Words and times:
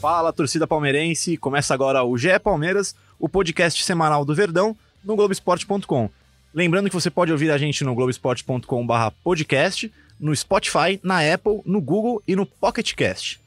Fala, 0.00 0.32
torcida 0.32 0.66
palmeirense! 0.66 1.36
Começa 1.36 1.74
agora 1.74 2.02
o 2.02 2.16
GE 2.16 2.38
Palmeiras, 2.38 2.94
o 3.18 3.28
podcast 3.28 3.84
semanal 3.84 4.24
do 4.24 4.34
Verdão, 4.34 4.74
no 5.04 5.14
Globoesporte.com. 5.14 6.08
Lembrando 6.54 6.88
que 6.88 6.94
você 6.94 7.10
pode 7.10 7.30
ouvir 7.30 7.50
a 7.50 7.58
gente 7.58 7.84
no 7.84 7.94
globoesporte.com/podcast, 7.94 9.92
no 10.18 10.34
Spotify, 10.34 10.98
na 11.02 11.20
Apple, 11.20 11.60
no 11.66 11.82
Google 11.82 12.22
e 12.26 12.34
no 12.34 12.46
Pocket 12.46 12.94
Cast. 12.94 13.38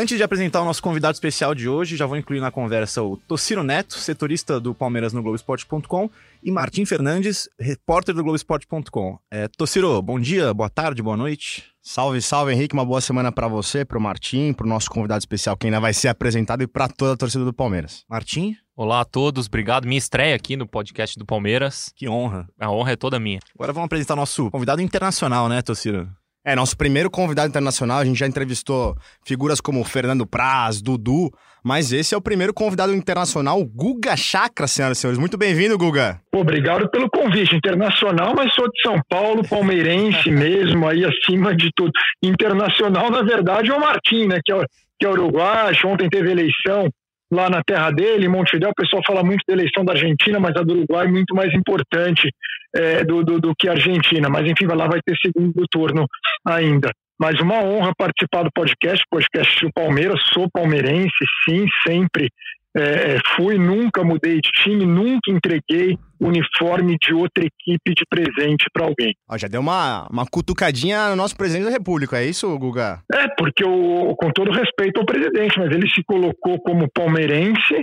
Antes 0.00 0.16
de 0.16 0.22
apresentar 0.22 0.62
o 0.62 0.64
nosso 0.64 0.82
convidado 0.82 1.12
especial 1.12 1.54
de 1.54 1.68
hoje, 1.68 1.94
já 1.94 2.06
vou 2.06 2.16
incluir 2.16 2.40
na 2.40 2.50
conversa 2.50 3.02
o 3.02 3.18
Tociro 3.18 3.62
Neto, 3.62 3.98
setorista 3.98 4.58
do 4.58 4.74
Palmeiras 4.74 5.12
no 5.12 5.20
Globoesporte.com, 5.22 6.08
e 6.42 6.50
Martim 6.50 6.86
Fernandes, 6.86 7.50
repórter 7.60 8.14
do 8.14 8.22
Globoesporte.com. 8.22 9.18
É, 9.30 9.46
Tociro, 9.46 10.00
bom 10.00 10.18
dia, 10.18 10.54
boa 10.54 10.70
tarde, 10.70 11.02
boa 11.02 11.18
noite. 11.18 11.64
Salve, 11.82 12.22
salve, 12.22 12.50
Henrique. 12.50 12.72
Uma 12.72 12.82
boa 12.82 13.02
semana 13.02 13.30
para 13.30 13.46
você, 13.46 13.84
pro 13.84 14.00
Martim, 14.00 14.54
pro 14.54 14.66
nosso 14.66 14.90
convidado 14.90 15.18
especial 15.18 15.54
que 15.54 15.66
ainda 15.66 15.78
vai 15.78 15.92
ser 15.92 16.08
apresentado 16.08 16.62
e 16.62 16.66
para 16.66 16.88
toda 16.88 17.12
a 17.12 17.16
torcida 17.18 17.44
do 17.44 17.52
Palmeiras. 17.52 18.02
Martim, 18.08 18.56
Olá 18.74 19.02
a 19.02 19.04
todos, 19.04 19.48
obrigado. 19.48 19.86
Minha 19.86 19.98
estreia 19.98 20.34
aqui 20.34 20.56
no 20.56 20.66
podcast 20.66 21.18
do 21.18 21.26
Palmeiras. 21.26 21.92
que 21.94 22.08
honra. 22.08 22.48
A 22.58 22.70
honra 22.70 22.92
é 22.92 22.96
toda 22.96 23.20
minha. 23.20 23.38
Agora 23.54 23.74
vamos 23.74 23.84
apresentar 23.84 24.14
o 24.14 24.16
nosso 24.16 24.50
convidado 24.50 24.80
internacional, 24.80 25.50
né, 25.50 25.60
Tociro? 25.60 26.08
É, 26.42 26.56
nosso 26.56 26.74
primeiro 26.74 27.10
convidado 27.10 27.48
internacional, 27.48 27.98
a 27.98 28.04
gente 28.04 28.18
já 28.18 28.26
entrevistou 28.26 28.96
figuras 29.22 29.60
como 29.60 29.84
Fernando 29.84 30.26
Praz, 30.26 30.80
Dudu, 30.80 31.30
mas 31.62 31.92
esse 31.92 32.14
é 32.14 32.16
o 32.16 32.22
primeiro 32.22 32.54
convidado 32.54 32.94
internacional, 32.94 33.62
Guga 33.62 34.16
Chakra, 34.16 34.66
senhoras 34.66 34.96
e 34.96 35.00
senhores. 35.02 35.18
Muito 35.18 35.36
bem-vindo, 35.36 35.76
Guga. 35.76 36.18
Obrigado 36.34 36.88
pelo 36.90 37.10
convite. 37.10 37.54
Internacional, 37.54 38.32
mas 38.34 38.54
sou 38.54 38.70
de 38.70 38.80
São 38.80 38.98
Paulo, 39.06 39.46
palmeirense 39.46 40.30
mesmo, 40.32 40.88
aí 40.88 41.04
acima 41.04 41.54
de 41.54 41.70
tudo. 41.76 41.92
Internacional, 42.22 43.10
na 43.10 43.22
verdade, 43.22 43.70
é 43.70 43.74
o 43.74 43.80
Martim, 43.80 44.26
né? 44.26 44.40
Que 44.42 44.52
é, 44.52 44.64
que 44.98 45.06
é 45.06 45.10
uruguaio. 45.10 45.76
Ontem 45.84 46.08
teve 46.08 46.30
eleição 46.30 46.88
lá 47.30 47.48
na 47.48 47.62
terra 47.62 47.90
dele, 47.90 48.26
em 48.26 48.28
Montevideo. 48.28 48.70
O 48.70 48.74
pessoal 48.74 49.02
fala 49.06 49.22
muito 49.22 49.42
da 49.46 49.54
eleição 49.54 49.84
da 49.84 49.92
Argentina, 49.92 50.40
mas 50.40 50.56
a 50.56 50.62
do 50.62 50.74
Uruguai 50.74 51.06
é 51.06 51.10
muito 51.10 51.34
mais 51.34 51.52
importante 51.54 52.28
é, 52.74 53.04
do, 53.04 53.22
do, 53.24 53.40
do 53.40 53.54
que 53.56 53.68
a 53.68 53.72
Argentina. 53.72 54.28
Mas 54.28 54.50
enfim, 54.50 54.66
lá 54.66 54.86
vai 54.86 55.00
ter 55.04 55.16
segundo 55.16 55.64
turno 55.70 56.06
ainda. 56.44 56.90
Mas 57.18 57.38
uma 57.38 57.62
honra 57.62 57.92
participar 57.96 58.44
do 58.44 58.50
podcast, 58.52 59.04
podcast 59.10 59.64
do 59.64 59.72
Palmeiras. 59.72 60.20
Sou 60.32 60.48
palmeirense, 60.50 61.24
sim, 61.46 61.66
sempre 61.86 62.30
é, 62.76 63.18
fui, 63.34 63.58
nunca 63.58 64.04
mudei 64.04 64.40
de 64.40 64.50
time, 64.52 64.86
nunca 64.86 65.30
entreguei 65.30 65.98
uniforme 66.20 66.96
de 67.00 67.14
outra 67.14 67.44
equipe 67.44 67.94
de 67.94 68.04
presente 68.08 68.66
para 68.72 68.84
alguém. 68.84 69.14
Ó, 69.28 69.36
já 69.36 69.48
deu 69.48 69.60
uma, 69.60 70.06
uma 70.10 70.26
cutucadinha 70.26 71.08
no 71.10 71.16
nosso 71.16 71.36
presidente 71.36 71.64
da 71.64 71.70
República, 71.70 72.18
é 72.18 72.26
isso, 72.26 72.56
Guga? 72.58 73.00
É, 73.12 73.26
porque 73.36 73.64
o, 73.64 74.14
com 74.16 74.30
todo 74.30 74.52
respeito 74.52 75.00
ao 75.00 75.06
presidente, 75.06 75.58
mas 75.58 75.70
ele 75.72 75.88
se 75.88 76.02
colocou 76.04 76.60
como 76.60 76.90
palmeirense, 76.92 77.74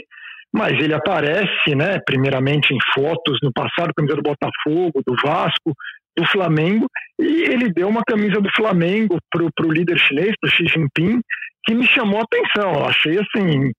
mas 0.54 0.74
ele 0.74 0.94
aparece, 0.94 1.76
né, 1.76 2.00
primeiramente 2.06 2.74
em 2.74 2.78
fotos 2.94 3.38
no 3.44 3.52
passado, 3.52 3.94
camisa 3.96 4.16
do 4.16 4.22
Botafogo, 4.22 5.02
do 5.06 5.16
Vasco, 5.24 5.74
do 6.18 6.26
Flamengo, 6.28 6.88
e 7.20 7.44
ele 7.44 7.72
deu 7.72 7.88
uma 7.88 8.04
camisa 8.04 8.40
do 8.42 8.50
Flamengo 8.56 9.18
pro, 9.30 9.50
pro 9.56 9.72
líder 9.72 10.00
chinês, 10.00 10.34
pro 10.40 10.50
Xi 10.50 10.66
Jinping, 10.66 11.22
que 11.64 11.76
me 11.76 11.86
chamou 11.88 12.20
a 12.20 12.24
atenção. 12.24 12.74
Eu 12.74 12.86
achei 12.86 13.20
assim, 13.20 13.72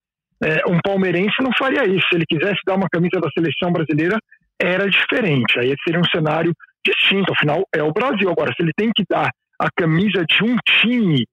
é, 0.42 0.62
um 0.68 0.78
palmeirense 0.82 1.34
não 1.42 1.50
faria 1.58 1.84
isso. 1.84 2.06
Se 2.08 2.16
ele 2.16 2.24
quisesse 2.28 2.60
dar 2.66 2.76
uma 2.76 2.88
camisa 2.90 3.20
da 3.20 3.28
seleção 3.30 3.72
brasileira, 3.72 4.18
era 4.60 4.88
diferente. 4.88 5.58
Aí 5.58 5.74
seria 5.84 6.00
um 6.00 6.10
cenário 6.14 6.52
distinto. 6.84 7.32
Afinal, 7.32 7.62
é 7.74 7.82
o 7.82 7.92
Brasil. 7.92 8.30
Agora, 8.30 8.52
se 8.54 8.62
ele 8.62 8.72
tem 8.76 8.90
que 8.94 9.04
dar 9.08 9.30
a 9.60 9.68
camisa 9.76 10.24
de 10.24 10.44
um 10.44 10.56
time, 10.80 11.24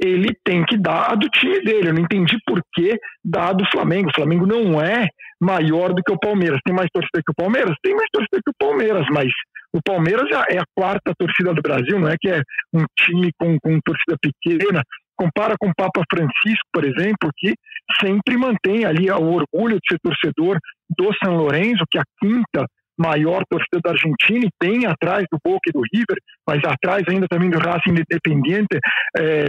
ele 0.00 0.32
tem 0.44 0.64
que 0.64 0.76
dar 0.76 1.12
a 1.12 1.14
do 1.14 1.28
time 1.28 1.60
dele. 1.60 1.88
Eu 1.88 1.94
não 1.94 2.02
entendi 2.02 2.36
por 2.46 2.60
que 2.74 2.96
dar 3.24 3.50
a 3.50 3.52
do 3.52 3.64
Flamengo. 3.70 4.10
O 4.10 4.14
Flamengo 4.14 4.46
não 4.46 4.80
é 4.80 5.08
maior 5.40 5.92
do 5.92 6.02
que 6.02 6.12
o 6.12 6.18
Palmeiras. 6.18 6.60
Tem 6.64 6.74
mais 6.74 6.88
torcida 6.92 7.22
que 7.24 7.32
o 7.32 7.34
Palmeiras? 7.34 7.74
Tem 7.82 7.94
mais 7.94 8.08
torcida 8.12 8.40
que 8.44 8.50
o 8.50 8.58
Palmeiras, 8.58 9.06
mas 9.10 9.30
o 9.72 9.80
Palmeiras 9.84 10.28
é 10.50 10.58
a 10.58 10.64
quarta 10.74 11.12
torcida 11.18 11.52
do 11.52 11.62
Brasil, 11.62 11.98
não 11.98 12.08
é 12.08 12.16
que 12.18 12.28
é 12.28 12.40
um 12.72 12.84
time 12.98 13.30
com, 13.38 13.58
com 13.60 13.78
torcida 13.84 14.16
pequena. 14.20 14.82
Compara 15.18 15.54
com 15.58 15.68
o 15.68 15.74
Papa 15.76 16.02
Francisco, 16.10 16.68
por 16.72 16.84
exemplo, 16.84 17.30
que 17.36 17.54
sempre 18.00 18.36
mantém 18.36 18.84
ali 18.84 19.10
o 19.10 19.32
orgulho 19.32 19.76
de 19.76 19.86
ser 19.90 19.98
torcedor 20.02 20.58
do 20.96 21.10
São 21.22 21.36
Lourenço, 21.36 21.84
que 21.90 21.98
é 21.98 22.00
a 22.00 22.04
quinta 22.20 22.66
maior 22.98 23.42
torcida 23.48 23.80
da 23.82 23.90
Argentina, 23.90 24.46
e 24.46 24.50
tem 24.58 24.86
atrás 24.86 25.24
do 25.30 25.38
Boca 25.44 25.68
e 25.68 25.72
do 25.72 25.82
River, 25.92 26.16
mas 26.46 26.58
atrás 26.64 27.04
ainda 27.08 27.26
também 27.28 27.48
do 27.48 27.58
Racing 27.58 27.90
Independiente, 27.90 28.78
é, 29.16 29.48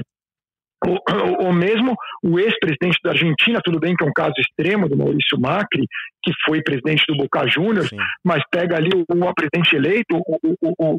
o, 0.85 1.50
o, 1.50 1.53
mesmo 1.53 1.96
o 2.24 2.40
ex-presidente 2.40 2.97
da 3.03 3.12
Argentina, 3.12 3.59
tudo 3.63 3.80
bem 3.80 3.96
que 3.96 4.03
é 4.03 4.07
um 4.07 4.13
caso 4.13 4.34
extremo 4.38 4.88
do 4.88 4.97
Maurício 4.97 5.40
Macri, 5.40 5.86
que 6.24 6.31
foi 6.46 6.62
presidente 6.62 7.03
do 7.07 7.18
Boca 7.18 7.47
Juniors, 7.47 7.90
mas 8.24 8.41
pega 8.51 8.78
ali 8.78 8.91
o, 8.94 9.01
o 9.01 9.34
presidente 9.34 9.75
eleito, 9.75 10.16
o, 10.16 10.56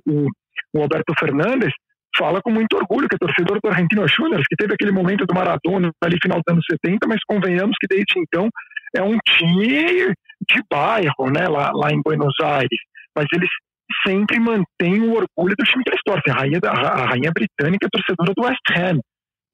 o, 0.06 0.28
o 0.74 0.82
Alberto 0.82 1.14
Fernandes, 1.18 1.72
fala 2.20 2.42
com 2.42 2.50
muito 2.50 2.76
orgulho 2.76 3.08
que 3.08 3.16
é 3.16 3.18
torcedor 3.18 3.58
do 3.62 3.70
Argentino 3.70 4.06
Juniors, 4.06 4.44
que 4.46 4.56
teve 4.56 4.74
aquele 4.74 4.92
momento 4.92 5.24
do 5.24 5.34
Maradona 5.34 5.90
ali 6.04 6.18
final 6.22 6.38
dos 6.44 6.52
anos 6.52 6.64
70, 6.70 7.08
mas 7.08 7.18
convenhamos 7.26 7.74
que 7.80 7.86
desde 7.88 8.12
então 8.18 8.50
é 8.94 9.02
um 9.02 9.16
time 9.26 10.12
de 10.48 10.62
bairro, 10.70 11.30
né, 11.32 11.48
lá, 11.48 11.70
lá 11.72 11.90
em 11.90 12.02
Buenos 12.02 12.34
Aires. 12.42 12.78
Mas 13.16 13.26
eles 13.32 13.48
sempre 14.06 14.38
mantêm 14.38 15.00
o 15.00 15.14
orgulho 15.14 15.56
do 15.56 15.64
time 15.64 15.82
que 15.82 15.90
eles 15.90 16.02
torcem. 16.04 16.32
A 16.32 16.36
rainha, 16.36 16.60
da, 16.60 16.70
a 16.70 17.06
rainha 17.06 17.32
britânica 17.32 17.86
é 17.86 17.90
torcedora 17.90 18.32
do 18.36 18.44
West 18.44 18.60
Ham. 18.76 19.00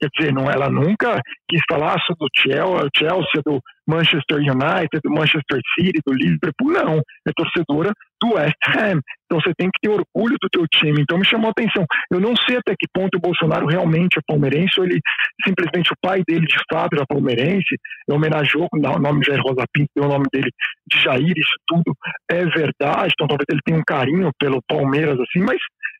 Quer 0.01 0.09
dizer, 0.15 0.33
não, 0.33 0.51
ela 0.51 0.69
nunca 0.69 1.21
quis 1.49 1.61
falar 1.69 1.97
do 2.19 2.29
Chelsea, 2.37 3.43
do 3.45 3.61
Manchester 3.87 4.39
United, 4.39 5.01
do 5.03 5.11
Manchester 5.11 5.61
City, 5.75 6.01
do 6.05 6.13
Liverpool, 6.13 6.73
não. 6.73 7.01
É 7.27 7.33
torcedora 7.35 7.93
do 8.21 8.35
West 8.35 8.57
Ham. 8.69 9.01
Então 9.25 9.41
você 9.41 9.53
tem 9.57 9.69
que 9.71 9.81
ter 9.81 9.91
orgulho 9.91 10.37
do 10.41 10.49
teu 10.51 10.67
time. 10.69 11.03
Então 11.03 11.19
me 11.19 11.25
chamou 11.25 11.49
a 11.49 11.51
atenção. 11.51 11.85
Eu 12.11 12.21
não 12.21 12.35
sei 12.37 12.57
até 12.57 12.75
que 12.79 12.87
ponto 12.93 13.17
o 13.17 13.21
Bolsonaro 13.21 13.67
realmente 13.67 14.19
é 14.19 14.23
palmeirense 14.27 14.79
ou 14.79 14.87
ele 14.87 15.01
simplesmente 15.45 15.93
o 15.93 15.97
pai 16.01 16.23
dele 16.27 16.47
de 16.47 16.59
fato 16.71 16.95
era 16.95 17.07
palmeirense, 17.07 17.77
homenageou 18.11 18.69
o 18.73 18.99
nome 18.99 19.21
de 19.21 19.27
Jair 19.27 19.43
Rosa 19.43 19.65
Pinto, 19.73 19.91
deu 19.95 20.05
o 20.05 20.09
nome 20.09 20.27
dele 20.33 20.51
de 20.87 21.03
Jair, 21.03 21.33
isso 21.37 21.57
tudo 21.67 21.95
é 22.31 22.45
verdade. 22.45 23.13
Então 23.15 23.29
talvez 23.29 23.47
ele 23.51 23.61
tenha 23.65 23.79
um 23.79 23.85
carinho 23.87 24.31
pelo 24.39 24.63
Palmeiras 24.69 25.19
assim, 25.21 25.45
mas 25.45 25.59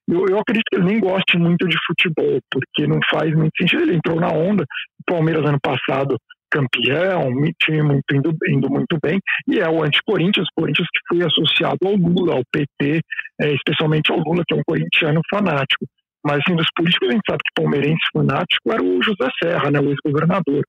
eu, 0.09 0.27
eu 0.29 0.39
acredito 0.39 0.65
que 0.71 0.77
ele 0.77 0.87
nem 0.87 1.01
goste 1.01 1.37
muito 1.37 1.67
de 1.69 1.77
futebol, 1.87 2.39
porque 2.51 2.87
não 2.87 2.99
faz 3.11 3.35
muito 3.35 3.53
sentido. 3.59 3.83
Ele 3.83 3.97
entrou 3.97 4.21
na 4.21 4.29
onda, 4.29 4.63
o 4.63 5.13
Palmeiras 5.13 5.45
ano 5.45 5.59
passado 5.61 6.17
campeão, 6.51 7.33
time 7.61 7.83
muito, 7.83 8.15
indo, 8.15 8.35
indo 8.49 8.71
muito 8.71 8.97
bem, 9.03 9.19
e 9.49 9.59
é 9.59 9.69
o 9.69 9.83
anti-Corinthians, 9.83 10.47
Corinthians 10.57 10.87
que 10.89 11.17
foi 11.17 11.27
associado 11.27 11.79
ao 11.85 11.97
Lula, 11.97 12.35
ao 12.35 12.43
PT, 12.51 13.01
é, 13.41 13.53
especialmente 13.53 14.11
ao 14.13 14.19
Lula, 14.19 14.43
que 14.47 14.55
é 14.55 14.59
um 14.59 14.63
corintiano 14.67 15.21
fanático. 15.29 15.85
Mas, 16.25 16.39
assim, 16.39 16.57
dos 16.57 16.67
políticos, 16.75 17.09
a 17.09 17.13
gente 17.13 17.23
sabe 17.29 17.39
que 17.39 17.63
palmeirense 17.63 18.03
fanático 18.13 18.73
era 18.73 18.83
o 18.83 19.01
José 19.01 19.29
Serra, 19.41 19.71
né, 19.71 19.79
o 19.79 19.91
ex-governador. 19.91 20.65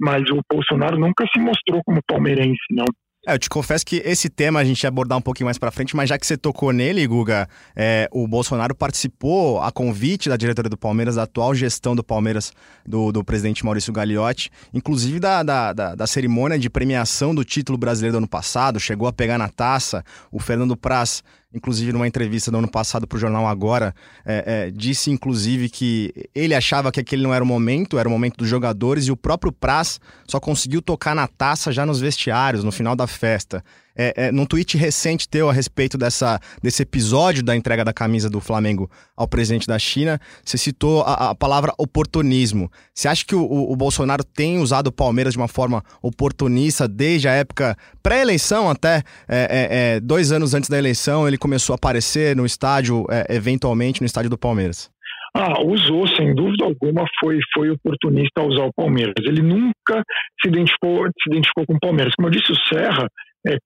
Mas 0.00 0.22
o 0.30 0.40
Bolsonaro 0.48 0.98
nunca 0.98 1.24
se 1.32 1.40
mostrou 1.40 1.80
como 1.84 2.00
palmeirense, 2.06 2.60
não. 2.70 2.84
É, 3.26 3.34
eu 3.34 3.38
te 3.38 3.50
confesso 3.50 3.84
que 3.84 3.96
esse 3.96 4.30
tema 4.30 4.60
a 4.60 4.64
gente 4.64 4.82
ia 4.82 4.88
abordar 4.88 5.18
um 5.18 5.20
pouquinho 5.20 5.44
mais 5.44 5.58
pra 5.58 5.70
frente, 5.70 5.94
mas 5.94 6.08
já 6.08 6.18
que 6.18 6.26
você 6.26 6.38
tocou 6.38 6.72
nele, 6.72 7.06
Guga, 7.06 7.46
é, 7.76 8.08
o 8.10 8.26
Bolsonaro 8.26 8.74
participou 8.74 9.60
a 9.60 9.70
convite 9.70 10.30
da 10.30 10.38
diretoria 10.38 10.70
do 10.70 10.78
Palmeiras, 10.78 11.16
da 11.16 11.24
atual 11.24 11.54
gestão 11.54 11.94
do 11.94 12.02
Palmeiras, 12.02 12.50
do, 12.86 13.12
do 13.12 13.22
presidente 13.22 13.62
Maurício 13.62 13.92
Gagliotti, 13.92 14.50
inclusive 14.72 15.20
da, 15.20 15.42
da, 15.42 15.72
da, 15.74 15.94
da, 15.94 16.06
cerimônia 16.06 16.58
de 16.58 16.70
premiação 16.70 17.34
do 17.34 17.44
título 17.44 17.76
brasileiro 17.76 18.14
do 18.14 18.18
ano 18.18 18.28
passado, 18.28 18.80
chegou 18.80 19.06
a 19.06 19.12
pegar 19.12 19.36
na 19.36 19.50
taça, 19.50 20.02
o 20.32 20.40
Fernando 20.40 20.74
Praz 20.74 21.22
inclusive 21.52 21.92
numa 21.92 22.06
entrevista 22.06 22.50
do 22.50 22.58
ano 22.58 22.70
passado 22.70 23.06
para 23.06 23.16
o 23.16 23.20
jornal 23.20 23.46
Agora, 23.46 23.94
é, 24.24 24.66
é, 24.66 24.70
disse 24.70 25.10
inclusive 25.10 25.68
que 25.68 26.12
ele 26.34 26.54
achava 26.54 26.92
que 26.92 27.00
aquele 27.00 27.22
não 27.22 27.34
era 27.34 27.42
o 27.42 27.46
momento, 27.46 27.98
era 27.98 28.08
o 28.08 28.12
momento 28.12 28.36
dos 28.36 28.48
jogadores 28.48 29.06
e 29.06 29.12
o 29.12 29.16
próprio 29.16 29.52
Praz 29.52 30.00
só 30.26 30.38
conseguiu 30.38 30.80
tocar 30.80 31.14
na 31.14 31.26
taça 31.26 31.72
já 31.72 31.84
nos 31.84 32.00
vestiários, 32.00 32.62
no 32.62 32.70
final 32.70 32.94
da 32.94 33.06
festa. 33.06 33.64
É, 34.00 34.14
é, 34.16 34.32
num 34.32 34.46
tweet 34.46 34.78
recente 34.78 35.28
teu 35.28 35.50
a 35.50 35.52
respeito 35.52 35.98
dessa, 35.98 36.40
desse 36.62 36.82
episódio 36.82 37.42
da 37.42 37.54
entrega 37.54 37.84
da 37.84 37.92
camisa 37.92 38.30
do 38.30 38.40
Flamengo 38.40 38.90
ao 39.14 39.28
presidente 39.28 39.66
da 39.66 39.78
China, 39.78 40.18
você 40.42 40.56
citou 40.56 41.02
a, 41.02 41.30
a 41.30 41.34
palavra 41.34 41.74
oportunismo. 41.76 42.70
Você 42.94 43.08
acha 43.08 43.26
que 43.26 43.34
o, 43.34 43.42
o, 43.42 43.76
Bolsonaro 43.76 44.24
tem 44.24 44.58
usado 44.58 44.86
o 44.86 44.92
Palmeiras 44.92 45.34
de 45.34 45.38
uma 45.38 45.48
forma 45.48 45.82
oportunista 46.02 46.88
desde 46.88 47.28
a 47.28 47.32
época 47.32 47.76
pré-eleição 48.02 48.70
até 48.70 49.02
é, 49.28 49.38
é, 49.50 49.96
é 49.96 50.00
dois 50.00 50.32
anos 50.32 50.54
antes 50.54 50.70
da 50.70 50.78
eleição 50.78 51.28
ele 51.28 51.36
começou 51.36 51.74
a 51.74 51.76
aparecer 51.76 52.34
no 52.34 52.46
estádio, 52.46 53.04
é, 53.10 53.26
eventualmente 53.34 54.00
no 54.00 54.06
estádio 54.06 54.30
do 54.30 54.38
Palmeiras? 54.38 54.90
Ah, 55.34 55.62
usou, 55.62 56.08
sem 56.08 56.34
dúvida 56.34 56.64
alguma, 56.64 57.04
foi, 57.20 57.38
foi 57.54 57.70
oportunista 57.70 58.42
usar 58.42 58.64
o 58.64 58.72
Palmeiras. 58.72 59.14
Ele 59.20 59.42
nunca 59.42 60.02
se 60.40 60.48
identificou, 60.48 61.04
se 61.04 61.30
identificou 61.30 61.66
com 61.66 61.74
o 61.74 61.80
Palmeiras. 61.80 62.14
Como 62.16 62.28
eu 62.28 62.32
disse, 62.32 62.50
o 62.50 62.56
Serra, 62.66 63.06
é, 63.46 63.56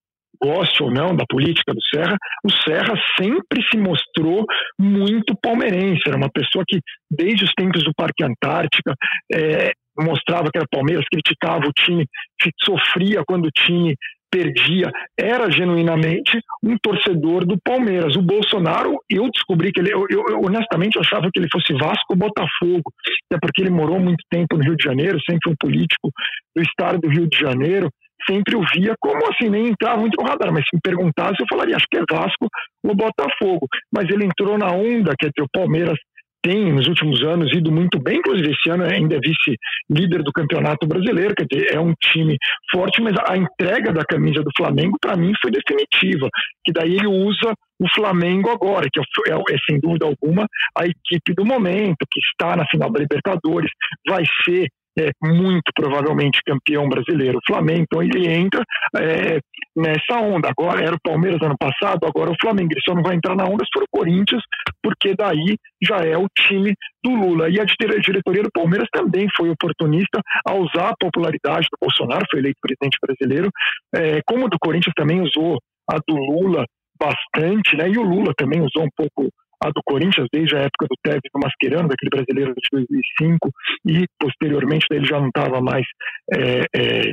goste 0.42 0.82
ou 0.82 0.90
não 0.90 1.14
da 1.14 1.24
política 1.28 1.72
do 1.72 1.82
Serra, 1.82 2.16
o 2.44 2.50
Serra 2.50 2.94
sempre 3.18 3.62
se 3.70 3.78
mostrou 3.78 4.44
muito 4.78 5.36
palmeirense. 5.40 6.02
Era 6.06 6.16
uma 6.16 6.30
pessoa 6.30 6.64
que, 6.66 6.80
desde 7.10 7.44
os 7.44 7.52
tempos 7.54 7.82
do 7.82 7.92
Parque 7.96 8.24
Antártica, 8.24 8.94
é, 9.32 9.72
mostrava 9.98 10.50
que 10.50 10.58
era 10.58 10.66
Palmeiras, 10.70 11.04
criticava 11.10 11.66
o 11.66 11.72
time, 11.72 12.06
sofria 12.64 13.22
quando 13.26 13.46
o 13.46 13.50
time 13.50 13.94
perdia, 14.34 14.90
era 15.16 15.48
genuinamente 15.48 16.40
um 16.60 16.76
torcedor 16.82 17.46
do 17.46 17.56
Palmeiras. 17.62 18.16
O 18.16 18.22
Bolsonaro, 18.22 18.96
eu 19.08 19.30
descobri 19.30 19.70
que 19.70 19.80
ele, 19.80 19.94
eu, 19.94 20.04
eu 20.10 20.40
honestamente 20.44 20.98
achava 20.98 21.30
que 21.32 21.38
ele 21.38 21.48
fosse 21.52 21.72
Vasco 21.74 22.10
ou 22.10 22.16
Botafogo, 22.16 22.82
até 23.30 23.38
porque 23.40 23.62
ele 23.62 23.70
morou 23.70 24.00
muito 24.00 24.24
tempo 24.28 24.56
no 24.56 24.64
Rio 24.64 24.76
de 24.76 24.82
Janeiro, 24.82 25.20
sempre 25.24 25.52
um 25.52 25.54
político 25.56 26.10
do 26.56 26.62
estado 26.62 26.98
do 26.98 27.08
Rio 27.08 27.28
de 27.28 27.38
Janeiro, 27.38 27.88
sempre 28.28 28.56
o 28.56 28.64
via 28.74 28.94
como 29.00 29.22
assim, 29.30 29.48
nem 29.50 29.68
entrava 29.68 30.00
muito 30.00 30.20
no 30.20 30.28
radar, 30.28 30.52
mas 30.52 30.64
se 30.64 30.74
me 30.74 30.80
perguntasse, 30.82 31.40
eu 31.40 31.46
falaria, 31.48 31.76
acho 31.76 31.86
que 31.90 31.98
é 31.98 32.04
Vasco 32.10 32.48
ou 32.84 32.94
Botafogo. 32.94 33.66
Mas 33.92 34.08
ele 34.10 34.26
entrou 34.26 34.58
na 34.58 34.70
onda, 34.72 35.14
quer 35.18 35.30
dizer, 35.30 35.42
o 35.42 35.48
Palmeiras 35.52 35.98
tem 36.44 36.70
nos 36.70 36.86
últimos 36.86 37.22
anos 37.22 37.50
ido 37.56 37.72
muito 37.72 37.98
bem, 37.98 38.18
inclusive 38.18 38.52
esse 38.52 38.68
ano 38.68 38.84
ainda 38.84 39.16
é 39.16 39.18
vice-líder 39.18 40.22
do 40.22 40.30
Campeonato 40.30 40.86
Brasileiro, 40.86 41.34
quer 41.34 41.46
dizer, 41.50 41.74
é 41.74 41.80
um 41.80 41.94
time 41.94 42.36
forte, 42.70 43.00
mas 43.00 43.14
a 43.26 43.34
entrega 43.34 43.92
da 43.92 44.04
camisa 44.04 44.42
do 44.42 44.50
Flamengo 44.54 44.98
para 45.00 45.16
mim 45.16 45.32
foi 45.40 45.50
definitiva, 45.50 46.28
que 46.62 46.70
daí 46.70 46.96
ele 46.96 47.06
usa 47.06 47.54
o 47.80 47.88
Flamengo 47.94 48.50
agora, 48.50 48.86
que 48.92 49.00
é, 49.00 49.32
é, 49.32 49.36
é, 49.36 49.58
sem 49.68 49.80
dúvida 49.80 50.04
alguma 50.04 50.46
a 50.76 50.84
equipe 50.84 51.32
do 51.34 51.46
momento, 51.46 52.06
que 52.10 52.20
está 52.20 52.54
na 52.54 52.66
final 52.66 52.90
da 52.92 53.00
Libertadores, 53.00 53.70
vai 54.06 54.24
ser 54.44 54.68
é, 54.98 55.10
muito 55.22 55.72
provavelmente 55.74 56.40
campeão 56.46 56.88
brasileiro, 56.88 57.38
o 57.38 57.46
Flamengo, 57.46 57.82
então 57.82 58.02
ele 58.02 58.28
entra 58.28 58.62
é, 58.96 59.40
nessa 59.76 60.20
onda. 60.20 60.48
Agora 60.48 60.82
era 60.82 60.94
o 60.94 61.02
Palmeiras 61.02 61.40
ano 61.42 61.56
passado, 61.58 62.06
agora 62.06 62.30
o 62.30 62.36
Flamengo. 62.40 62.72
Ele 62.72 62.80
só 62.84 62.94
não 62.94 63.02
vai 63.02 63.16
entrar 63.16 63.34
na 63.34 63.44
onda 63.44 63.64
se 63.64 63.70
for 63.72 63.82
o 63.82 63.98
Corinthians, 63.98 64.42
porque 64.82 65.14
daí 65.14 65.56
já 65.82 65.96
é 65.96 66.16
o 66.16 66.26
time 66.36 66.74
do 67.02 67.10
Lula. 67.10 67.48
E 67.48 67.60
a 67.60 67.64
diretoria 67.64 68.42
do 68.42 68.52
Palmeiras 68.52 68.88
também 68.92 69.26
foi 69.36 69.50
oportunista 69.50 70.20
a 70.46 70.54
usar 70.54 70.90
a 70.90 70.96
popularidade 70.98 71.66
do 71.72 71.78
Bolsonaro, 71.80 72.26
foi 72.30 72.40
eleito 72.40 72.58
presidente 72.60 72.98
brasileiro, 73.00 73.50
é, 73.94 74.20
como 74.26 74.46
o 74.46 74.48
do 74.48 74.58
Corinthians 74.58 74.94
também 74.96 75.20
usou 75.20 75.58
a 75.90 75.98
do 76.06 76.16
Lula 76.16 76.64
bastante, 76.98 77.76
né? 77.76 77.88
E 77.88 77.98
o 77.98 78.02
Lula 78.02 78.32
também 78.36 78.60
usou 78.60 78.84
um 78.84 78.88
pouco 78.96 79.30
a 79.62 79.68
do 79.68 79.80
Corinthians 79.84 80.28
desde 80.32 80.56
a 80.56 80.60
época 80.60 80.86
do 80.88 80.96
Tevez 81.02 81.20
do 81.32 81.40
Mascherano, 81.40 81.88
daquele 81.88 82.10
brasileiro 82.10 82.54
de 82.54 82.68
2005, 82.72 83.50
e 83.86 84.04
posteriormente 84.18 84.86
ele 84.90 85.06
já 85.06 85.18
não 85.20 85.28
estava 85.28 85.60
mais 85.60 85.86
é, 86.32 86.64
é, 86.74 87.12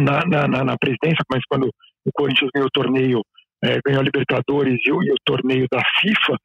na, 0.00 0.48
na, 0.48 0.64
na, 0.64 0.76
presidência, 0.78 1.24
mas 1.30 1.42
quando 1.48 1.68
o 2.04 2.10
Corinthians 2.12 2.50
ganhou 2.54 2.68
o 2.68 2.72
torneio, 2.72 3.22
é, 3.64 3.78
ganhou 3.84 4.00
a 4.00 4.04
Libertadores 4.04 4.78
e 4.86 4.92
o, 4.92 5.02
e 5.02 5.10
o 5.12 5.16
torneio 5.24 5.66
da 5.70 5.82
FIFA, 6.00 6.36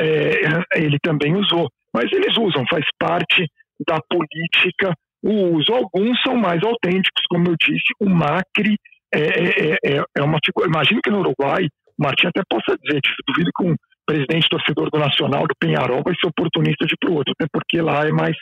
é, 0.00 0.80
ele 0.82 0.98
também 1.02 1.36
usou. 1.36 1.68
Mas 1.92 2.10
eles 2.12 2.36
usam, 2.36 2.64
faz 2.68 2.84
parte 2.98 3.46
da 3.86 4.00
política 4.08 4.94
o 5.22 5.56
uso. 5.56 5.72
Alguns 5.72 6.20
são 6.22 6.36
mais 6.36 6.62
autênticos, 6.62 7.22
como 7.28 7.48
eu 7.48 7.56
disse, 7.58 7.94
o 8.00 8.08
Macri 8.08 8.76
é, 9.12 9.20
é, 9.20 9.78
é, 9.84 10.04
é 10.18 10.22
uma 10.22 10.38
figura. 10.44 10.68
Imagino 10.68 11.00
que 11.02 11.10
no 11.10 11.20
Uruguai, 11.20 11.66
o 11.98 12.02
Martim 12.02 12.26
até 12.26 12.42
possa 12.48 12.76
dizer, 12.82 13.00
duvido 13.26 13.50
que 13.56 13.64
um 13.64 13.74
presidente 14.06 14.48
torcedor 14.48 14.90
do 14.90 14.98
Nacional, 14.98 15.46
do 15.46 15.54
Penharol, 15.58 16.02
vai 16.04 16.14
ser 16.14 16.26
oportunista 16.26 16.86
de 16.86 16.96
para 16.98 17.10
o 17.10 17.14
outro, 17.14 17.32
até 17.38 17.48
porque 17.52 17.80
lá 17.80 18.06
é 18.06 18.12
mais 18.12 18.36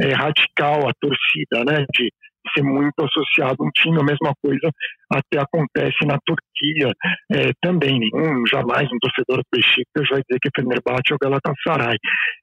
é, 0.00 0.12
radical 0.12 0.88
a 0.88 0.92
torcida, 1.00 1.64
né? 1.64 1.84
De 1.94 2.12
ser 2.54 2.62
muito 2.62 2.94
associado 3.00 3.56
a 3.60 3.64
um 3.64 3.70
time, 3.70 4.00
a 4.00 4.04
mesma 4.04 4.32
coisa 4.42 4.70
até 5.10 5.38
acontece 5.40 6.04
na 6.04 6.18
Turquia 6.26 6.92
é, 7.32 7.52
também. 7.60 7.98
Nenhum, 7.98 8.46
jamais 8.46 8.88
um 8.92 8.98
torcedor 9.00 9.38
do 9.38 9.50
Besiktas 9.52 10.08
vai 10.10 10.20
dizer 10.26 10.38
que 10.40 10.48
é 10.48 10.60
Fenerbahçe 10.60 11.12
ou 11.12 11.18
Galatasaray. 11.22 11.96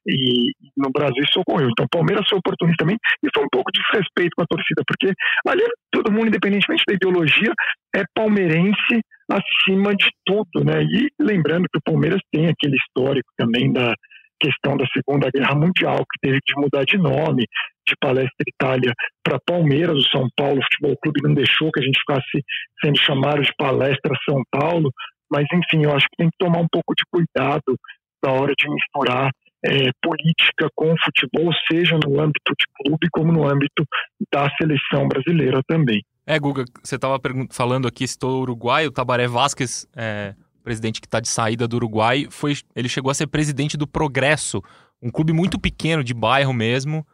E 0.06 0.52
no 0.76 0.90
Brasil 0.90 1.22
isso 1.22 1.40
ocorreu. 1.40 1.68
Então, 1.70 1.86
o 1.86 1.88
Palmeiras 1.88 2.26
foi 2.28 2.38
oportunista 2.38 2.84
também 2.84 2.96
e 3.22 3.28
foi 3.34 3.44
um 3.44 3.52
pouco 3.52 3.70
de 3.72 3.80
desrespeito 3.80 4.32
com 4.36 4.42
a 4.42 4.46
torcida, 4.46 4.82
porque 4.86 5.12
ali 5.46 5.62
todo 5.92 6.12
mundo, 6.12 6.28
independentemente 6.28 6.84
da 6.86 6.94
ideologia, 6.94 7.52
é 7.94 8.02
palmeirense 8.14 9.00
acima 9.30 9.94
de 9.94 10.10
tudo, 10.24 10.64
né? 10.64 10.82
E 10.82 11.08
lembrando 11.20 11.66
que 11.72 11.78
o 11.78 11.82
Palmeiras 11.84 12.20
tem 12.32 12.46
aquele 12.46 12.76
histórico 12.76 13.28
também 13.36 13.72
da 13.72 13.94
questão 14.40 14.76
da 14.76 14.84
Segunda 14.92 15.30
Guerra 15.34 15.54
Mundial, 15.54 15.98
que 15.98 16.20
teve 16.20 16.38
que 16.44 16.54
mudar 16.60 16.84
de 16.84 16.98
nome, 16.98 17.46
de 17.86 17.94
Palestra 18.00 18.44
Itália 18.46 18.92
para 19.22 19.38
Palmeiras, 19.46 19.98
o 19.98 20.10
São 20.10 20.28
Paulo 20.36 20.62
Futebol 20.62 20.96
Clube 21.02 21.22
não 21.22 21.34
deixou 21.34 21.70
que 21.72 21.80
a 21.80 21.82
gente 21.82 21.98
ficasse 21.98 22.44
sendo 22.82 22.98
chamado 22.98 23.42
de 23.42 23.52
Palestra 23.56 24.14
São 24.28 24.42
Paulo, 24.50 24.90
mas 25.30 25.44
enfim, 25.52 25.84
eu 25.84 25.94
acho 25.94 26.06
que 26.06 26.16
tem 26.16 26.28
que 26.28 26.38
tomar 26.38 26.60
um 26.60 26.68
pouco 26.70 26.94
de 26.94 27.04
cuidado 27.10 27.76
na 28.22 28.32
hora 28.32 28.54
de 28.56 28.68
misturar 28.70 29.30
é, 29.64 29.90
política 30.02 30.68
com 30.74 30.94
futebol, 31.02 31.50
seja 31.70 31.98
no 32.04 32.20
âmbito 32.20 32.52
de 32.58 32.66
clube 32.76 33.08
como 33.10 33.32
no 33.32 33.48
âmbito 33.48 33.84
da 34.32 34.50
seleção 34.56 35.08
brasileira 35.08 35.60
também. 35.66 36.02
É, 36.26 36.38
Guga, 36.38 36.64
você 36.82 36.96
estava 36.96 37.20
falando 37.50 37.88
aqui, 37.88 38.06
citou 38.06 38.38
o 38.38 38.42
Uruguai, 38.42 38.86
o 38.86 38.90
Tabaré 38.90 39.26
Vázquez, 39.26 39.86
é, 39.96 40.34
presidente 40.62 41.00
que 41.00 41.06
está 41.06 41.20
de 41.20 41.28
saída 41.28 41.68
do 41.68 41.76
Uruguai, 41.76 42.26
foi, 42.30 42.54
ele 42.74 42.88
chegou 42.88 43.10
a 43.10 43.14
ser 43.14 43.26
presidente 43.26 43.76
do 43.76 43.86
Progresso, 43.86 44.62
um 45.02 45.10
clube 45.10 45.32
muito 45.32 45.58
pequeno, 45.58 46.02
de 46.02 46.14
bairro 46.14 46.52
mesmo, 46.52 47.06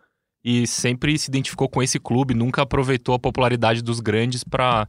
e 0.44 0.66
sempre 0.66 1.18
se 1.18 1.30
identificou 1.30 1.68
com 1.68 1.82
esse 1.82 1.98
clube, 1.98 2.34
nunca 2.34 2.62
aproveitou 2.62 3.14
a 3.14 3.18
popularidade 3.18 3.82
dos 3.82 4.00
grandes 4.00 4.44
para 4.44 4.86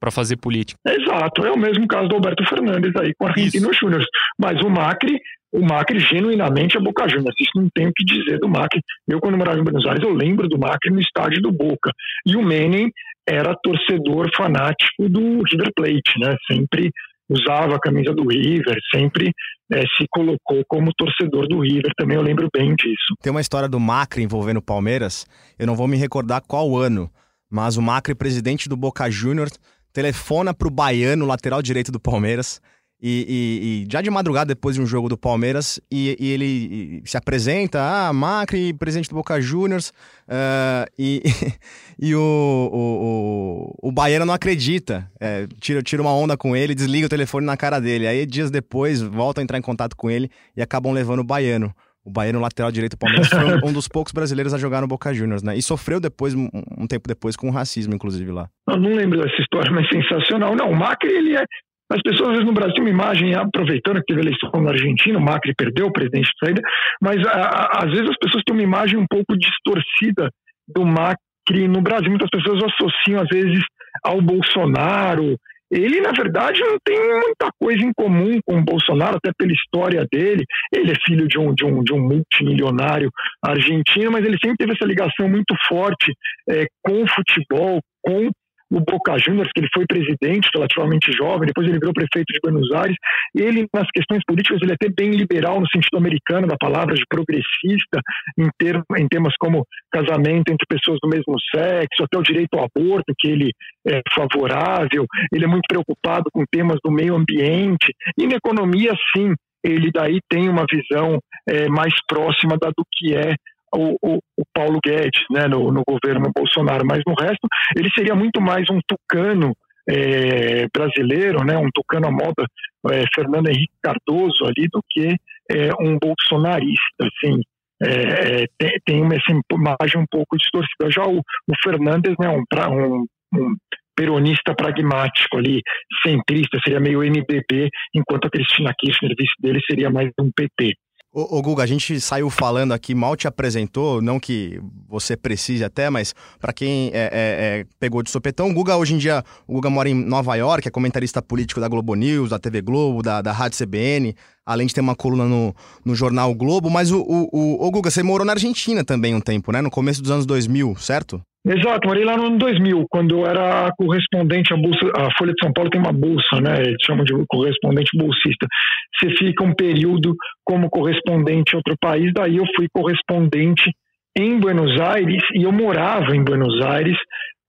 para 0.00 0.12
fazer 0.12 0.36
política. 0.36 0.78
Exato, 0.86 1.44
é 1.44 1.50
o 1.50 1.58
mesmo 1.58 1.86
caso 1.88 2.08
do 2.08 2.14
Alberto 2.14 2.44
Fernandes 2.48 2.92
aí 2.96 3.12
com 3.18 3.26
a 3.26 3.30
Argentino 3.30 3.72
Júnior. 3.72 4.04
Mas 4.38 4.60
o 4.62 4.70
Macri, 4.70 5.18
o 5.52 5.60
Macri 5.60 5.98
genuinamente 5.98 6.76
é 6.76 6.80
Boca 6.80 7.08
Juniors. 7.08 7.34
Isso 7.40 7.50
não 7.56 7.68
tem 7.74 7.88
o 7.88 7.92
que 7.92 8.04
dizer 8.04 8.38
do 8.38 8.48
Macri. 8.48 8.80
Eu, 9.08 9.20
quando 9.20 9.36
morava 9.36 9.58
em 9.58 9.64
Buenos 9.64 9.84
Aires, 9.86 10.04
eu 10.04 10.14
lembro 10.14 10.48
do 10.48 10.56
Macri 10.56 10.92
no 10.92 11.00
estádio 11.00 11.42
do 11.42 11.50
Boca. 11.50 11.90
E 12.24 12.36
o 12.36 12.42
Menem 12.42 12.92
era 13.28 13.56
torcedor 13.62 14.30
fanático 14.36 15.08
do 15.08 15.42
River 15.42 15.72
Plate, 15.74 16.18
né? 16.20 16.36
Sempre 16.50 16.92
usava 17.28 17.76
a 17.76 17.80
camisa 17.80 18.14
do 18.14 18.26
River, 18.26 18.78
sempre 18.94 19.32
é, 19.72 19.80
se 19.80 20.06
colocou 20.10 20.62
como 20.68 20.92
torcedor 20.96 21.46
do 21.48 21.60
River, 21.60 21.92
também 21.96 22.16
eu 22.16 22.22
lembro 22.22 22.48
bem 22.54 22.74
disso. 22.74 23.14
Tem 23.22 23.30
uma 23.30 23.40
história 23.40 23.68
do 23.68 23.78
Macri 23.78 24.22
envolvendo 24.22 24.58
o 24.58 24.62
Palmeiras, 24.62 25.26
eu 25.58 25.66
não 25.66 25.76
vou 25.76 25.86
me 25.86 25.96
recordar 25.96 26.42
qual 26.46 26.76
ano, 26.76 27.10
mas 27.50 27.76
o 27.76 27.82
Macri, 27.82 28.14
presidente 28.14 28.68
do 28.68 28.76
Boca 28.76 29.10
Juniors, 29.10 29.58
telefona 29.92 30.54
para 30.54 30.68
o 30.68 30.70
Baiano, 30.70 31.26
lateral 31.26 31.62
direito 31.62 31.90
do 31.90 32.00
Palmeiras, 32.00 32.60
e, 33.00 33.26
e, 33.28 33.84
e, 33.84 33.92
já 33.92 34.02
de 34.02 34.10
madrugada, 34.10 34.46
depois 34.54 34.74
de 34.74 34.82
um 34.82 34.86
jogo 34.86 35.08
do 35.08 35.16
Palmeiras, 35.16 35.80
e, 35.90 36.16
e 36.18 36.32
ele 36.32 37.02
se 37.04 37.16
apresenta, 37.16 37.80
ah, 37.80 38.12
Macri, 38.12 38.72
presidente 38.72 39.08
do 39.08 39.14
Boca 39.14 39.40
Juniors, 39.40 39.90
uh, 40.28 40.90
e, 40.98 41.22
e 42.00 42.14
o, 42.14 42.20
o, 42.20 43.74
o, 43.82 43.88
o 43.88 43.92
Baiano 43.92 44.26
não 44.26 44.34
acredita, 44.34 45.08
é, 45.20 45.46
tira, 45.60 45.80
tira 45.80 46.02
uma 46.02 46.12
onda 46.12 46.36
com 46.36 46.56
ele, 46.56 46.74
desliga 46.74 47.06
o 47.06 47.10
telefone 47.10 47.46
na 47.46 47.56
cara 47.56 47.80
dele. 47.80 48.06
Aí, 48.06 48.26
dias 48.26 48.50
depois, 48.50 49.00
volta 49.00 49.40
a 49.40 49.44
entrar 49.44 49.58
em 49.58 49.62
contato 49.62 49.96
com 49.96 50.10
ele 50.10 50.28
e 50.56 50.62
acabam 50.62 50.92
levando 50.92 51.20
o 51.20 51.24
Baiano. 51.24 51.72
O 52.04 52.10
Baiano, 52.10 52.40
lateral 52.40 52.72
direito 52.72 52.92
do 52.92 52.98
Palmeiras, 52.98 53.28
foi 53.28 53.68
um, 53.68 53.72
dos 53.72 53.86
poucos 53.86 54.12
brasileiros 54.12 54.54
a 54.54 54.58
jogar 54.58 54.80
no 54.80 54.86
Boca 54.86 55.12
Juniors, 55.12 55.42
né? 55.42 55.56
E 55.56 55.62
sofreu 55.62 56.00
depois, 56.00 56.34
um, 56.34 56.48
um 56.78 56.86
tempo 56.86 57.06
depois, 57.06 57.36
com 57.36 57.50
racismo, 57.50 57.94
inclusive, 57.94 58.32
lá. 58.32 58.48
Eu 58.66 58.80
não 58.80 58.94
lembro 58.94 59.20
dessa 59.20 59.40
história, 59.42 59.70
mas 59.70 59.86
sensacional. 59.90 60.56
Não, 60.56 60.70
o 60.70 60.76
Macri, 60.76 61.12
ele 61.12 61.36
é, 61.36 61.44
as 61.90 62.02
pessoas, 62.02 62.30
vezes, 62.30 62.44
no 62.44 62.52
Brasil, 62.52 62.80
uma 62.80 62.90
imagem, 62.90 63.34
aproveitando 63.34 63.96
que 63.96 64.14
teve 64.14 64.20
eleição 64.20 64.50
na 64.60 64.70
Argentina, 64.70 65.18
o 65.18 65.22
Macri 65.22 65.54
perdeu 65.56 65.86
o 65.86 65.92
presidente 65.92 66.28
de 66.30 66.46
saída, 66.46 66.60
mas 67.00 67.26
a, 67.26 67.32
a, 67.32 67.84
às 67.84 67.90
vezes 67.90 68.10
as 68.10 68.18
pessoas 68.18 68.42
têm 68.44 68.54
uma 68.54 68.62
imagem 68.62 68.98
um 68.98 69.06
pouco 69.08 69.36
distorcida 69.38 70.30
do 70.68 70.84
Macri 70.84 71.66
no 71.66 71.80
Brasil. 71.80 72.10
Muitas 72.10 72.28
pessoas 72.30 72.62
associam, 72.62 73.22
às 73.22 73.28
vezes, 73.28 73.64
ao 74.04 74.20
Bolsonaro. 74.20 75.36
Ele, 75.70 76.00
na 76.00 76.12
verdade, 76.12 76.60
não 76.60 76.76
tem 76.82 76.98
muita 76.98 77.48
coisa 77.60 77.82
em 77.82 77.92
comum 77.94 78.38
com 78.46 78.58
o 78.58 78.64
Bolsonaro, 78.64 79.16
até 79.16 79.30
pela 79.36 79.52
história 79.52 80.06
dele. 80.10 80.44
Ele 80.74 80.92
é 80.92 80.94
filho 81.06 81.26
de 81.26 81.38
um, 81.38 81.54
de 81.54 81.64
um, 81.64 81.82
de 81.82 81.92
um 81.92 82.00
multimilionário 82.00 83.10
argentino, 83.42 84.10
mas 84.10 84.24
ele 84.24 84.38
sempre 84.42 84.58
teve 84.58 84.72
essa 84.72 84.86
ligação 84.86 85.28
muito 85.28 85.54
forte 85.66 86.12
é, 86.50 86.66
com 86.82 87.02
o 87.02 87.08
futebol, 87.08 87.80
com 88.02 88.30
o 88.70 88.80
Boca 88.80 89.16
Juniors, 89.18 89.50
que 89.54 89.60
ele 89.60 89.70
foi 89.74 89.86
presidente 89.86 90.48
relativamente 90.54 91.10
jovem, 91.12 91.46
depois 91.46 91.66
ele 91.66 91.78
virou 91.78 91.92
prefeito 91.92 92.32
de 92.32 92.40
Buenos 92.42 92.70
Aires. 92.72 92.96
Ele, 93.34 93.66
nas 93.74 93.88
questões 93.90 94.22
políticas, 94.26 94.60
ele 94.62 94.72
é 94.72 94.74
até 94.74 94.88
bem 94.94 95.10
liberal 95.10 95.60
no 95.60 95.68
sentido 95.68 95.96
americano 95.96 96.46
da 96.46 96.56
palavra, 96.58 96.94
de 96.94 97.04
progressista, 97.08 98.00
em, 98.38 98.48
ter, 98.58 98.80
em 98.98 99.08
temas 99.08 99.34
como 99.38 99.64
casamento 99.90 100.52
entre 100.52 100.66
pessoas 100.68 100.98
do 101.02 101.08
mesmo 101.08 101.34
sexo, 101.54 102.04
até 102.04 102.18
o 102.18 102.22
direito 102.22 102.58
ao 102.58 102.66
aborto, 102.66 103.14
que 103.18 103.28
ele 103.28 103.50
é 103.86 104.00
favorável. 104.14 105.06
Ele 105.32 105.44
é 105.44 105.48
muito 105.48 105.66
preocupado 105.66 106.24
com 106.32 106.44
temas 106.50 106.78
do 106.84 106.90
meio 106.90 107.14
ambiente. 107.16 107.92
E 108.18 108.26
na 108.26 108.36
economia, 108.36 108.92
sim, 109.16 109.34
ele 109.64 109.90
daí 109.92 110.20
tem 110.28 110.48
uma 110.48 110.64
visão 110.70 111.18
é, 111.48 111.68
mais 111.68 111.94
próxima 112.06 112.56
da 112.60 112.68
do 112.68 112.84
que 112.92 113.14
é 113.14 113.34
o, 113.74 113.96
o, 114.02 114.18
o, 114.36 114.42
Paulo 114.52 114.78
Guedes 114.84 115.22
né, 115.30 115.46
no, 115.46 115.70
no, 115.72 115.82
governo 115.86 116.30
Bolsonaro, 116.34 116.84
mas 116.86 117.02
no 117.06 117.14
resto 117.14 117.46
ele 117.76 117.90
seria 117.94 118.14
muito 118.14 118.40
mais 118.40 118.68
um 118.70 118.78
tucano 118.86 119.54
é, 119.88 120.66
brasileiro, 120.72 121.44
né, 121.44 121.56
um 121.56 121.70
tucano 121.72 122.08
à 122.08 122.10
moda 122.10 122.46
é, 122.90 123.04
Fernando 123.14 123.48
Henrique 123.48 123.72
Cardoso 123.82 124.44
ali, 124.44 124.68
do 124.70 124.82
que 124.90 125.14
é, 125.50 125.70
um 125.80 125.98
bolsonarista, 125.98 127.00
assim, 127.00 127.40
é, 127.82 128.42
é, 128.42 128.46
tem, 128.58 128.80
tem 128.84 129.02
uma 129.02 129.14
assim, 129.14 129.40
imagem 129.52 130.02
um 130.02 130.06
pouco 130.10 130.36
distorcida. 130.36 130.90
Já 130.90 131.04
o, 131.04 131.18
o 131.18 131.54
Fernandes, 131.62 132.14
né, 132.18 132.28
um, 132.28 132.44
um, 132.70 133.06
um 133.34 133.56
peronista 133.96 134.54
pragmático 134.54 135.38
ali, 135.38 135.60
centrista, 136.04 136.58
seria 136.62 136.80
meio 136.80 137.00
MDB, 137.00 137.68
enquanto 137.94 138.26
a 138.26 138.30
Cristina 138.30 138.72
Kirchner, 138.78 139.14
vice 139.18 139.34
dele, 139.40 139.60
seria 139.68 139.90
mais 139.90 140.10
um 140.20 140.30
PT. 140.30 140.74
Ô, 141.10 141.38
ô, 141.38 141.42
Guga, 141.42 141.62
a 141.62 141.66
gente 141.66 141.98
saiu 142.02 142.28
falando 142.28 142.72
aqui, 142.72 142.94
mal 142.94 143.16
te 143.16 143.26
apresentou, 143.26 144.02
não 144.02 144.20
que 144.20 144.60
você 144.86 145.16
precise 145.16 145.64
até, 145.64 145.88
mas 145.88 146.14
para 146.38 146.52
quem 146.52 146.88
é, 146.88 146.98
é, 146.98 147.10
é, 147.12 147.66
pegou 147.80 148.02
de 148.02 148.10
sopetão, 148.10 148.50
o 148.50 148.52
Guga 148.52 148.76
hoje 148.76 148.92
em 148.92 148.98
dia, 148.98 149.24
o 149.46 149.54
Guga 149.54 149.70
mora 149.70 149.88
em 149.88 149.94
Nova 149.94 150.36
York, 150.36 150.68
é 150.68 150.70
comentarista 150.70 151.22
político 151.22 151.60
da 151.60 151.68
Globo 151.68 151.94
News, 151.94 152.28
da 152.28 152.38
TV 152.38 152.60
Globo, 152.60 153.02
da, 153.02 153.22
da 153.22 153.32
Rádio 153.32 153.58
CBN, 153.58 154.14
além 154.44 154.66
de 154.66 154.74
ter 154.74 154.82
uma 154.82 154.94
coluna 154.94 155.24
no, 155.24 155.54
no 155.82 155.94
jornal 155.94 156.34
Globo, 156.34 156.68
mas 156.68 156.90
o, 156.90 157.00
o, 157.00 157.28
o, 157.32 157.66
o 157.66 157.70
Guga, 157.70 157.90
você 157.90 158.02
morou 158.02 158.26
na 158.26 158.34
Argentina 158.34 158.84
também 158.84 159.14
um 159.14 159.20
tempo, 159.20 159.50
né? 159.50 159.62
No 159.62 159.70
começo 159.70 160.02
dos 160.02 160.10
anos 160.10 160.26
2000, 160.26 160.76
certo? 160.76 161.22
Exato, 161.48 161.88
morei 161.88 162.04
lá 162.04 162.16
no 162.16 162.26
ano 162.26 162.38
2000, 162.38 162.86
quando 162.90 163.18
eu 163.18 163.26
era 163.26 163.70
correspondente 163.78 164.52
à 164.52 164.56
bolsa, 164.56 164.80
a 164.94 165.08
Folha 165.16 165.32
de 165.32 165.42
São 165.42 165.52
Paulo 165.52 165.70
tem 165.70 165.80
uma 165.80 165.92
bolsa, 165.92 166.40
né? 166.42 166.60
Eles 166.60 166.76
chamam 166.84 167.04
de 167.04 167.14
correspondente 167.26 167.96
bolsista. 167.96 168.46
Você 168.94 169.16
fica 169.16 169.42
um 169.42 169.54
período 169.54 170.14
como 170.44 170.68
correspondente 170.68 171.54
em 171.54 171.56
outro 171.56 171.74
país, 171.80 172.12
daí 172.12 172.36
eu 172.36 172.44
fui 172.54 172.66
correspondente 172.70 173.70
em 174.16 174.38
Buenos 174.38 174.78
Aires 174.80 175.22
e 175.34 175.44
eu 175.44 175.52
morava 175.52 176.14
em 176.14 176.22
Buenos 176.22 176.60
Aires 176.60 176.98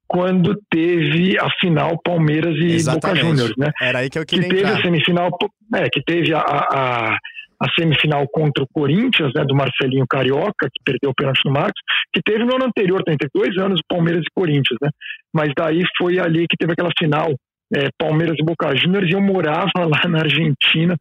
quando 0.08 0.56
teve 0.72 1.38
a 1.38 1.48
final 1.60 2.00
Palmeiras 2.02 2.56
e 2.58 2.76
Exatamente. 2.76 3.22
Boca 3.22 3.36
Juniors, 3.36 3.54
né? 3.58 3.72
Era 3.82 4.00
aí 4.00 4.10
que 4.10 4.18
eu 4.18 4.26
queria 4.26 4.44
que 4.44 4.56
teve 4.56 4.62
entrar. 4.62 4.80
a 4.80 4.82
semifinal, 4.82 5.30
é, 5.76 5.90
que 5.90 6.02
teve 6.04 6.34
a, 6.34 6.40
a, 6.40 7.18
a 7.62 7.70
semifinal 7.78 8.26
contra 8.32 8.64
o 8.64 8.68
Corinthians, 8.74 9.32
né, 9.36 9.44
do 9.44 9.56
Marcelinho 9.56 10.06
Carioca, 10.10 10.70
que 10.72 10.84
perdeu 10.84 11.10
o 11.10 11.14
pênalti 11.14 11.42
no 11.46 11.52
Marcos, 11.52 11.82
que 12.14 12.22
teve 12.22 12.46
no 12.46 12.56
ano 12.56 12.66
anterior, 12.66 13.04
tem 13.04 13.18
dois 13.34 13.58
anos, 13.58 13.82
Palmeiras 13.88 14.22
e 14.22 14.34
Corinthians, 14.34 14.78
né? 14.82 14.90
Mas 15.34 15.50
daí 15.58 15.82
foi 15.98 16.20
ali 16.20 16.46
que 16.48 16.58
teve 16.58 16.72
aquela 16.72 16.92
final, 16.98 17.34
é, 17.76 17.90
Palmeiras 17.98 18.36
e 18.40 18.44
Boca 18.44 18.76
Juniors, 18.76 19.10
e 19.10 19.14
eu 19.14 19.22
morava 19.22 19.70
lá 19.78 20.08
na 20.08 20.20
Argentina, 20.20 20.96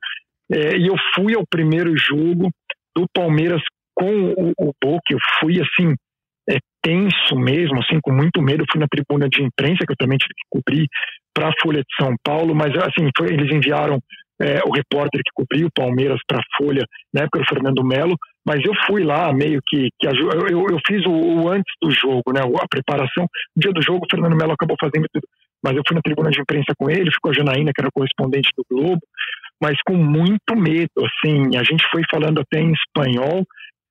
é, 0.51 0.77
e 0.77 0.89
eu 0.89 0.97
fui 1.15 1.35
ao 1.35 1.45
primeiro 1.49 1.97
jogo 1.97 2.51
do 2.97 3.07
Palmeiras 3.15 3.63
com 3.95 4.33
o, 4.33 4.53
o 4.59 4.73
Boca, 4.83 5.13
eu 5.13 5.19
fui 5.39 5.61
assim, 5.61 5.95
é, 6.51 6.59
tenso 6.83 7.37
mesmo, 7.37 7.79
assim, 7.79 8.01
com 8.03 8.13
muito 8.13 8.43
medo, 8.43 8.65
fui 8.71 8.81
na 8.81 8.89
tribuna 8.89 9.29
de 9.29 9.43
imprensa, 9.43 9.85
que 9.87 9.93
eu 9.93 9.97
também 9.97 10.19
tive 10.19 10.35
que 10.35 10.47
cobrir 10.51 10.87
para 11.33 11.49
a 11.49 11.53
Folha 11.63 11.81
de 11.81 11.95
São 12.05 12.15
Paulo, 12.25 12.55
mas 12.55 12.73
assim, 12.77 13.09
foi, 13.17 13.29
eles 13.29 13.55
enviaram 13.55 14.01
é, 14.41 14.61
o 14.67 14.73
repórter 14.73 15.21
que 15.25 15.33
cobriu 15.35 15.67
o 15.67 15.73
Palmeiras 15.75 16.21
para 16.27 16.39
a 16.39 16.57
Folha, 16.57 16.85
na 17.13 17.23
época 17.23 17.45
Fernando 17.49 17.85
Melo, 17.85 18.17
mas 18.47 18.61
eu 18.65 18.73
fui 18.87 19.05
lá 19.05 19.33
meio 19.33 19.61
que, 19.67 19.89
que 19.99 20.07
eu, 20.07 20.15
eu, 20.49 20.79
fiz 20.87 21.05
o, 21.07 21.11
o, 21.11 21.49
antes 21.49 21.73
do 21.83 21.91
jogo, 21.91 22.33
né, 22.33 22.41
a 22.41 22.69
preparação. 22.69 23.27
No 23.55 23.61
dia 23.61 23.73
do 23.73 23.83
jogo, 23.83 24.05
o 24.05 24.11
Fernando 24.11 24.37
Melo 24.37 24.53
acabou 24.53 24.77
fazendo 24.81 25.07
tudo, 25.13 25.27
mas 25.63 25.77
eu 25.77 25.83
fui 25.87 25.97
na 25.97 26.03
tribuna 26.03 26.31
de 26.31 26.41
imprensa 26.41 26.73
com 26.79 26.89
ele, 26.89 27.13
ficou 27.13 27.31
a 27.31 27.35
Janaína, 27.35 27.73
que 27.75 27.81
era 27.81 27.91
correspondente 27.93 28.51
do 28.57 28.65
Globo, 28.71 29.01
mas 29.61 29.77
com 29.87 29.97
muito 29.97 30.55
medo, 30.57 30.91
assim, 30.99 31.57
a 31.57 31.65
gente 31.65 31.85
foi 31.91 32.03
falando 32.11 32.41
até 32.41 32.61
em 32.61 32.73
espanhol, 32.73 33.45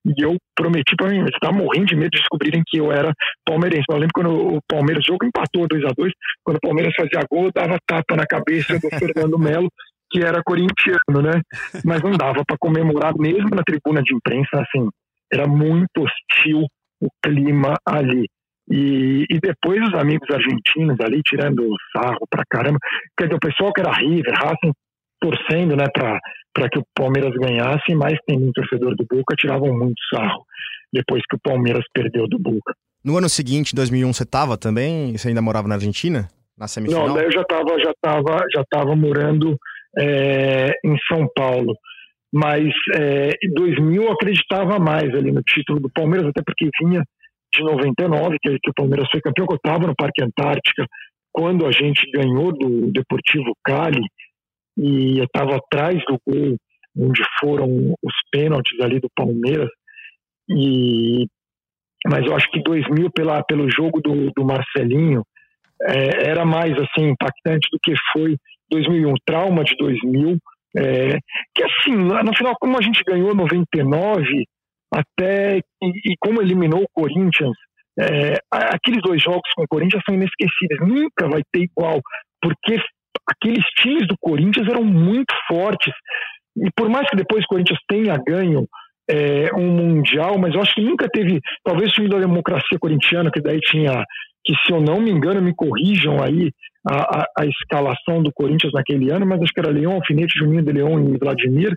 e 0.05 0.23
eu 0.23 0.37
prometi 0.55 0.95
para 0.95 1.09
mim, 1.09 1.25
estava 1.25 1.57
morrendo 1.57 1.87
de 1.87 1.95
medo 1.95 2.11
de 2.11 2.19
descobrirem 2.19 2.63
que 2.65 2.77
eu 2.77 2.91
era 2.91 3.11
palmeirense. 3.45 3.83
Eu 3.89 3.97
lembro 3.97 4.13
quando 4.13 4.55
o 4.55 4.59
Palmeiras, 4.67 5.03
o 5.03 5.11
jogo 5.11 5.25
empatou 5.25 5.67
2 5.67 5.83
a 5.83 5.89
2 5.97 6.13
quando 6.43 6.57
o 6.57 6.61
Palmeiras 6.61 6.93
fazia 6.95 7.27
gol, 7.29 7.51
dava 7.53 7.77
tapa 7.85 8.15
na 8.15 8.25
cabeça 8.25 8.79
do 8.79 8.89
Fernando 8.97 9.37
Melo, 9.37 9.69
que 10.09 10.23
era 10.23 10.41
corintiano, 10.43 11.21
né? 11.21 11.41
Mas 11.85 12.01
não 12.01 12.11
dava 12.11 12.43
para 12.45 12.57
comemorar 12.59 13.13
mesmo 13.17 13.49
na 13.51 13.63
tribuna 13.63 14.01
de 14.01 14.15
imprensa, 14.15 14.61
assim, 14.61 14.87
era 15.31 15.47
muito 15.47 15.89
hostil 15.97 16.65
o 17.01 17.07
clima 17.23 17.75
ali. 17.85 18.25
E, 18.69 19.25
e 19.29 19.39
depois 19.39 19.81
os 19.81 19.93
amigos 19.93 20.27
argentinos 20.29 20.97
ali 20.99 21.21
tirando 21.23 21.63
sarro 21.95 22.27
pra 22.29 22.43
caramba, 22.49 22.77
quer 23.17 23.25
dizer, 23.25 23.35
o 23.35 23.39
pessoal 23.39 23.71
que 23.71 23.81
era 23.81 23.93
River, 23.93 24.33
Racing, 24.33 24.73
torcendo, 25.19 25.75
né, 25.75 25.85
para 25.93 26.69
que 26.69 26.79
o 26.79 26.83
Palmeiras 26.93 27.33
ganhasse, 27.35 27.95
mas 27.95 28.17
tem 28.27 28.37
um 28.37 28.51
torcedor 28.51 28.95
do 28.95 29.05
Boca 29.09 29.35
tiravam 29.37 29.73
muito 29.73 29.95
sarro 30.13 30.43
depois 30.91 31.21
que 31.29 31.35
o 31.35 31.39
Palmeiras 31.39 31.83
perdeu 31.93 32.27
do 32.27 32.39
Boca. 32.39 32.73
No 33.03 33.17
ano 33.17 33.29
seguinte, 33.29 33.75
2001, 33.75 34.13
você 34.13 34.23
estava 34.23 34.57
também? 34.57 35.17
Você 35.17 35.29
ainda 35.29 35.41
morava 35.41 35.67
na 35.67 35.75
Argentina? 35.75 36.27
Na 36.57 36.67
semifinal? 36.67 37.07
Não, 37.07 37.15
daí 37.15 37.25
eu 37.25 37.31
já 37.31 37.41
estava 37.41 37.79
já 37.79 37.93
tava, 38.01 38.43
já 38.53 38.63
tava 38.69 38.95
morando 38.95 39.57
é, 39.97 40.71
em 40.83 40.95
São 41.11 41.27
Paulo. 41.35 41.73
Mas 42.33 42.67
é, 42.95 43.31
em 43.43 43.53
2000 43.53 44.03
eu 44.03 44.11
acreditava 44.11 44.79
mais 44.79 45.13
ali 45.15 45.31
no 45.31 45.41
título 45.41 45.79
do 45.79 45.89
Palmeiras, 45.89 46.27
até 46.27 46.41
porque 46.45 46.69
vinha 46.81 47.03
de 47.53 47.63
99, 47.63 48.37
que, 48.41 48.57
que 48.61 48.69
o 48.69 48.73
Palmeiras 48.73 49.07
foi 49.09 49.21
campeão, 49.21 49.47
eu 49.49 49.55
estava 49.55 49.87
no 49.87 49.95
Parque 49.95 50.21
Antártica 50.21 50.85
quando 51.31 51.65
a 51.65 51.71
gente 51.71 52.09
ganhou 52.11 52.51
do 52.51 52.91
Deportivo 52.91 53.53
Cali 53.63 54.03
e 54.77 55.19
eu 55.19 55.25
estava 55.25 55.55
atrás 55.55 55.95
do 56.05 56.19
gol 56.27 56.57
onde 56.97 57.21
foram 57.39 57.93
os 58.03 58.13
pênaltis 58.31 58.79
ali 58.81 58.99
do 58.99 59.09
Palmeiras 59.15 59.69
e 60.49 61.25
mas 62.05 62.25
eu 62.25 62.35
acho 62.35 62.49
que 62.51 62.61
2000 62.61 63.11
pela, 63.11 63.43
pelo 63.43 63.69
jogo 63.69 64.01
do, 64.01 64.31
do 64.31 64.45
Marcelinho 64.45 65.23
é, 65.83 66.29
era 66.29 66.45
mais 66.45 66.73
assim 66.73 67.09
impactante 67.09 67.67
do 67.71 67.79
que 67.81 67.93
foi 68.11 68.35
2001, 68.69 69.13
trauma 69.25 69.63
de 69.63 69.75
2000, 69.77 70.37
é, 70.75 71.17
que 71.55 71.63
assim, 71.63 71.95
no 71.95 72.35
final, 72.35 72.55
como 72.59 72.77
a 72.77 72.81
gente 72.81 73.03
ganhou 73.03 73.33
99, 73.33 74.45
até 74.93 75.57
e, 75.57 76.11
e 76.11 76.15
como 76.19 76.41
eliminou 76.41 76.83
o 76.83 76.89
Corinthians, 76.93 77.55
é, 77.99 78.35
aqueles 78.51 79.01
dois 79.01 79.21
jogos 79.21 79.49
com 79.55 79.63
o 79.63 79.67
Corinthians 79.67 80.03
são 80.05 80.15
inesquecíveis, 80.15 80.79
nunca 80.81 81.27
vai 81.27 81.41
ter 81.51 81.63
igual, 81.63 81.99
porque 82.41 82.79
aqueles 83.29 83.63
times 83.81 84.07
do 84.07 84.15
Corinthians 84.19 84.67
eram 84.67 84.83
muito 84.83 85.33
fortes, 85.47 85.93
e 86.57 86.69
por 86.75 86.89
mais 86.89 87.09
que 87.09 87.15
depois 87.15 87.43
o 87.43 87.47
Corinthians 87.47 87.79
tenha 87.87 88.17
ganho 88.17 88.67
é, 89.09 89.53
um 89.55 89.71
mundial, 89.71 90.37
mas 90.37 90.53
eu 90.53 90.61
acho 90.61 90.75
que 90.75 90.81
nunca 90.81 91.07
teve, 91.09 91.39
talvez 91.63 91.91
o 91.91 91.93
time 91.93 92.09
da 92.09 92.19
democracia 92.19 92.77
corintiana, 92.79 93.31
que 93.31 93.41
daí 93.41 93.59
tinha, 93.61 94.03
que 94.47 94.53
se 94.65 94.71
eu 94.71 94.79
não 94.79 95.01
me 95.01 95.11
engano, 95.11 95.41
me 95.41 95.53
corrijam 95.53 96.23
aí, 96.23 96.51
a, 96.89 97.19
a, 97.19 97.25
a, 97.41 97.45
escalação 97.45 98.23
do 98.23 98.31
Corinthians 98.31 98.71
naquele 98.71 99.11
ano, 99.11 99.25
mas 99.25 99.41
acho 99.41 99.51
que 99.51 99.59
era 99.59 99.69
Leão, 99.69 99.95
Alfinete, 99.95 100.39
Juninho 100.39 100.63
de 100.63 100.71
Leão 100.71 100.97
e 100.97 101.17
Vladimir. 101.17 101.75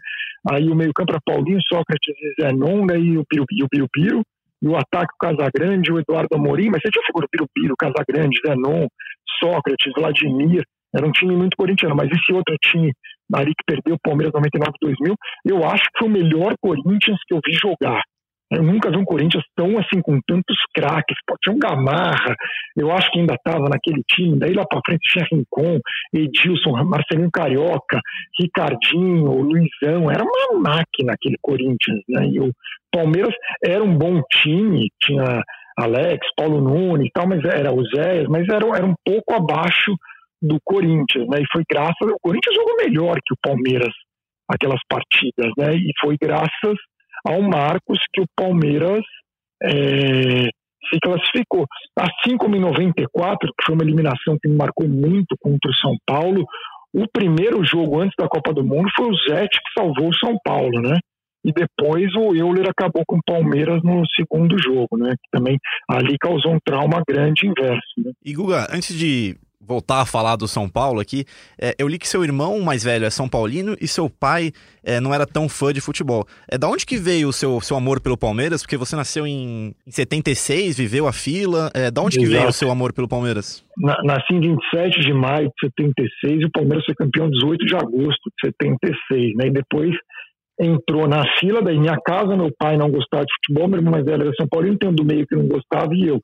Aí 0.49 0.69
o 0.69 0.77
meio-campo 0.77 1.11
era 1.11 1.21
Paulinho, 1.27 1.59
Sócrates 1.69 2.15
e 2.17 2.43
Zé 2.43 2.53
Nonga 2.53 2.97
e 2.97 3.19
o 3.19 3.25
Piro. 3.27 4.23
E 4.63 4.69
o 4.69 4.77
ataque, 4.77 5.13
o 5.15 5.19
Casagrande, 5.19 5.91
o 5.91 5.99
Eduardo 5.99 6.37
Amorim. 6.37 6.71
Mas 6.71 6.81
você 6.81 6.91
tinha 6.91 7.05
figura 7.05 7.27
Piro, 7.53 7.75
Casagrande, 7.77 8.39
Zé 8.47 8.55
Non, 8.55 8.87
Sócrates, 9.43 9.93
Vladimir. 9.97 10.63
Era 10.95 11.07
um 11.07 11.11
time 11.11 11.35
muito 11.35 11.57
corintiano. 11.57 11.97
Mas 11.97 12.09
esse 12.09 12.33
outro 12.33 12.55
time 12.63 12.93
ali 13.35 13.53
que 13.53 13.65
perdeu 13.67 13.97
o 13.97 14.01
Palmeiras 14.01 14.33
99-2000, 14.33 15.15
eu 15.47 15.65
acho 15.65 15.83
que 15.85 15.99
foi 15.99 16.09
o 16.09 16.13
melhor 16.13 16.55
Corinthians 16.61 17.19
que 17.27 17.35
eu 17.35 17.41
vi 17.45 17.53
jogar. 17.53 18.01
Eu 18.51 18.65
nunca 18.65 18.91
vi 18.91 18.97
um 18.97 19.05
Corinthians 19.05 19.45
tão 19.55 19.79
assim, 19.79 20.01
com 20.03 20.21
tantos 20.27 20.57
craques. 20.75 21.17
Tinha 21.43 21.55
um 21.55 21.59
Gamarra, 21.59 22.35
eu 22.77 22.91
acho 22.91 23.11
que 23.13 23.21
ainda 23.21 23.35
estava 23.35 23.69
naquele 23.69 24.03
time. 24.09 24.39
Daí 24.39 24.53
lá 24.53 24.65
para 24.67 24.81
frente 24.85 25.01
tinha 25.09 25.27
Rincon, 25.31 25.79
Edilson, 26.13 26.85
Marcelinho 26.85 27.31
Carioca, 27.33 28.01
Ricardinho, 28.39 29.41
Luizão. 29.41 30.11
Era 30.11 30.25
uma 30.25 30.59
máquina 30.59 31.13
aquele 31.13 31.37
Corinthians. 31.41 32.01
Né? 32.09 32.27
E 32.27 32.41
o 32.41 32.51
Palmeiras 32.93 33.35
era 33.65 33.85
um 33.85 33.97
bom 33.97 34.21
time, 34.43 34.89
tinha 35.01 35.43
Alex, 35.79 36.27
Paulo 36.37 36.61
Nunes 36.61 37.07
e 37.07 37.11
tal, 37.13 37.29
mas 37.29 37.45
era 37.45 37.73
o 37.73 37.85
Zé, 37.85 38.25
mas 38.29 38.49
era, 38.49 38.67
era 38.77 38.85
um 38.85 38.95
pouco 39.05 39.33
abaixo 39.33 39.95
do 40.43 40.59
Corinthians. 40.65 41.29
Né? 41.29 41.39
E 41.41 41.47
foi 41.53 41.63
graças. 41.71 42.11
O 42.11 42.19
Corinthians 42.21 42.57
jogou 42.57 42.77
melhor 42.79 43.17
que 43.25 43.33
o 43.33 43.39
Palmeiras 43.41 43.95
aquelas 44.53 44.81
partidas, 44.89 45.53
né? 45.57 45.77
E 45.77 45.93
foi 46.01 46.17
graças 46.21 46.77
ao 47.25 47.43
Marcos 47.43 47.99
que 48.13 48.21
o 48.21 48.27
Palmeiras 48.37 49.03
é, 49.63 50.49
se 50.89 50.99
classificou. 51.03 51.67
Assim 51.99 52.37
como 52.37 52.57
em 52.57 52.61
94, 52.61 53.39
que 53.57 53.65
foi 53.65 53.75
uma 53.75 53.85
eliminação 53.85 54.37
que 54.41 54.49
me 54.49 54.57
marcou 54.57 54.89
muito 54.89 55.37
contra 55.41 55.71
o 55.71 55.75
São 55.75 55.95
Paulo, 56.07 56.45
o 56.93 57.07
primeiro 57.13 57.65
jogo 57.65 58.01
antes 58.01 58.15
da 58.19 58.29
Copa 58.29 58.53
do 58.53 58.65
Mundo 58.65 58.89
foi 58.97 59.09
o 59.09 59.17
Zete 59.29 59.59
que 59.59 59.81
salvou 59.81 60.09
o 60.09 60.19
São 60.19 60.37
Paulo, 60.45 60.81
né? 60.81 60.99
E 61.45 61.53
depois 61.53 62.15
o 62.17 62.35
Euler 62.35 62.69
acabou 62.69 63.03
com 63.07 63.17
o 63.17 63.23
Palmeiras 63.25 63.83
no 63.83 64.03
segundo 64.15 64.61
jogo, 64.61 64.99
né? 64.99 65.11
Que 65.11 65.39
também 65.39 65.57
ali 65.89 66.17
causou 66.19 66.53
um 66.53 66.59
trauma 66.63 67.03
grande 67.09 67.47
inverso. 67.47 67.95
Né? 67.97 68.13
E 68.25 68.35
Guga, 68.35 68.67
antes 68.71 68.95
de 68.95 69.37
voltar 69.61 70.01
a 70.01 70.07
falar 70.07 70.37
do 70.37 70.49
São 70.49 70.69
Paulo 70.69 71.01
aqui, 71.01 71.25
é, 71.61 71.75
eu 71.79 71.87
li 71.87 71.99
que 71.99 72.09
seu 72.09 72.25
irmão 72.25 72.61
mais 72.61 72.83
velho 72.83 73.05
é 73.05 73.11
São 73.11 73.29
Paulino 73.29 73.77
e 73.81 73.87
seu 73.87 74.09
pai 74.09 74.53
é, 74.83 75.01
não 75.01 75.13
era 75.13 75.27
tão 75.27 75.49
fã 75.49 75.73
de 75.73 75.81
futebol. 75.81 76.27
É 76.51 76.57
da 76.57 76.69
onde 76.69 76.87
que 76.87 76.97
veio 76.97 77.29
o 77.29 77.33
seu, 77.33 77.61
seu 77.61 77.77
amor 77.77 78.01
pelo 78.01 78.17
Palmeiras? 78.17 78.63
Porque 78.63 78.77
você 78.77 78.97
nasceu 78.97 79.27
em, 79.27 79.75
em 79.87 79.91
76, 79.91 80.79
viveu 80.79 81.07
a 81.07 81.13
fila. 81.13 81.71
É, 81.75 81.91
da 81.91 82.01
onde 82.01 82.19
Exato. 82.19 82.31
que 82.31 82.37
veio 82.37 82.49
o 82.49 82.53
seu 82.53 82.71
amor 82.71 82.93
pelo 82.93 83.07
Palmeiras? 83.07 83.65
Na, 83.77 84.03
nasci 84.03 84.33
em 84.33 84.41
27 84.41 85.01
de 85.01 85.13
maio 85.13 85.49
de 85.49 85.69
76 85.69 86.41
e 86.41 86.45
o 86.47 86.51
Palmeiras 86.51 86.85
foi 86.85 86.95
campeão 86.95 87.31
18 87.31 87.67
de 87.67 87.77
agosto 87.77 88.31
de 88.43 88.49
76, 88.49 89.37
né? 89.37 89.47
E 89.49 89.53
depois 89.53 89.95
entrou 90.61 91.09
na 91.09 91.23
fila, 91.39 91.63
daí 91.63 91.79
minha 91.79 91.97
casa, 92.05 92.37
meu 92.37 92.51
pai 92.59 92.77
não 92.77 92.91
gostava 92.91 93.25
de 93.25 93.33
futebol, 93.35 93.69
meu 93.69 93.79
irmão 93.79 93.93
mais 93.93 94.05
velho 94.05 94.25
era 94.25 94.35
São 94.35 94.47
Paulino, 94.47 94.77
tem 94.79 94.91
um 94.91 94.95
do 94.95 95.05
meio 95.05 95.27
que 95.27 95.35
não 95.35 95.49
gostava 95.49 95.89
e 95.95 96.07
eu 96.07 96.21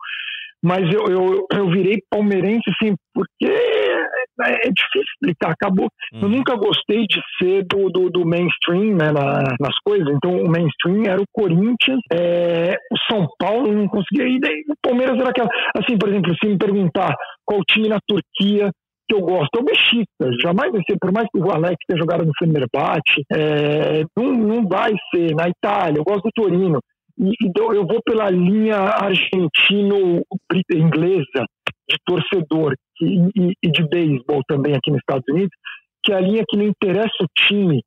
mas 0.66 0.82
eu, 0.92 1.04
eu, 1.06 1.46
eu 1.52 1.70
virei 1.70 2.02
palmeirense, 2.11 2.68
assim, 2.70 2.96
porque 3.14 3.46
é, 3.46 4.66
é 4.66 4.70
difícil 4.73 5.02
explicar, 5.14 5.52
acabou. 5.52 5.88
Uhum. 6.12 6.23
Eu 6.23 6.28
nunca 6.28 6.56
gostei 6.56 7.06
de 7.06 7.20
ser 7.38 7.64
do, 7.70 7.88
do, 7.88 8.11
do 8.11 8.26
mainstream 8.26 8.96
né, 8.96 9.12
na, 9.12 9.54
nas 9.61 9.78
coisas, 9.85 10.08
então 10.08 10.32
o 10.32 10.50
mainstream 10.50 11.04
era 11.06 11.23
o 11.23 11.26
Corinthians, 11.32 12.00
é, 12.12 12.75
o 12.90 12.99
São 13.08 13.28
Paulo 13.38 13.73
não 13.73 13.87
conseguia, 13.87 14.26
e 14.26 14.40
daí 14.40 14.64
o 14.68 14.75
Palmeiras 14.82 15.16
era 15.20 15.30
aquela. 15.30 15.49
Assim, 15.76 15.96
por 15.96 16.08
exemplo, 16.08 16.35
se 16.37 16.49
me 16.49 16.58
perguntar 16.58 17.14
qual 17.44 17.61
time 17.62 17.88
na 17.88 18.00
Turquia 18.04 18.73
que 19.08 19.14
eu 19.14 19.20
gosto 19.20 19.56
é 19.56 19.61
o 19.61 19.64
Besiktas. 19.64 20.37
Jamais 20.42 20.73
vai 20.73 20.82
ser, 20.82 20.96
por 21.00 21.12
mais 21.12 21.28
que 21.32 21.38
o 21.38 21.49
Alex 21.49 21.76
tenha 21.87 22.00
jogado 22.00 22.25
no 22.26 22.32
Fenerbahçe, 22.37 23.23
é, 23.32 24.02
não, 24.16 24.32
não 24.32 24.66
vai 24.66 24.92
ser. 25.14 25.32
Na 25.37 25.49
Itália, 25.49 25.99
eu 25.99 26.04
gosto 26.04 26.25
do 26.25 26.30
Torino. 26.35 26.80
Então 27.18 27.73
eu 27.73 27.87
vou 27.87 28.02
pela 28.04 28.28
linha 28.30 28.76
argentino-inglesa 28.76 31.46
de 31.88 31.96
torcedor 32.04 32.75
e, 33.00 33.54
e 33.62 33.70
de 33.70 33.88
beisebol 33.88 34.42
também 34.46 34.75
aqui 34.75 34.90
nos 34.90 35.00
Estados 35.00 35.25
Unidos, 35.28 35.56
que 36.04 36.12
é 36.12 36.16
a 36.16 36.20
linha 36.20 36.44
que 36.49 36.56
não 36.56 36.66
interessa 36.66 37.23
o 37.23 37.28
time 37.49 37.82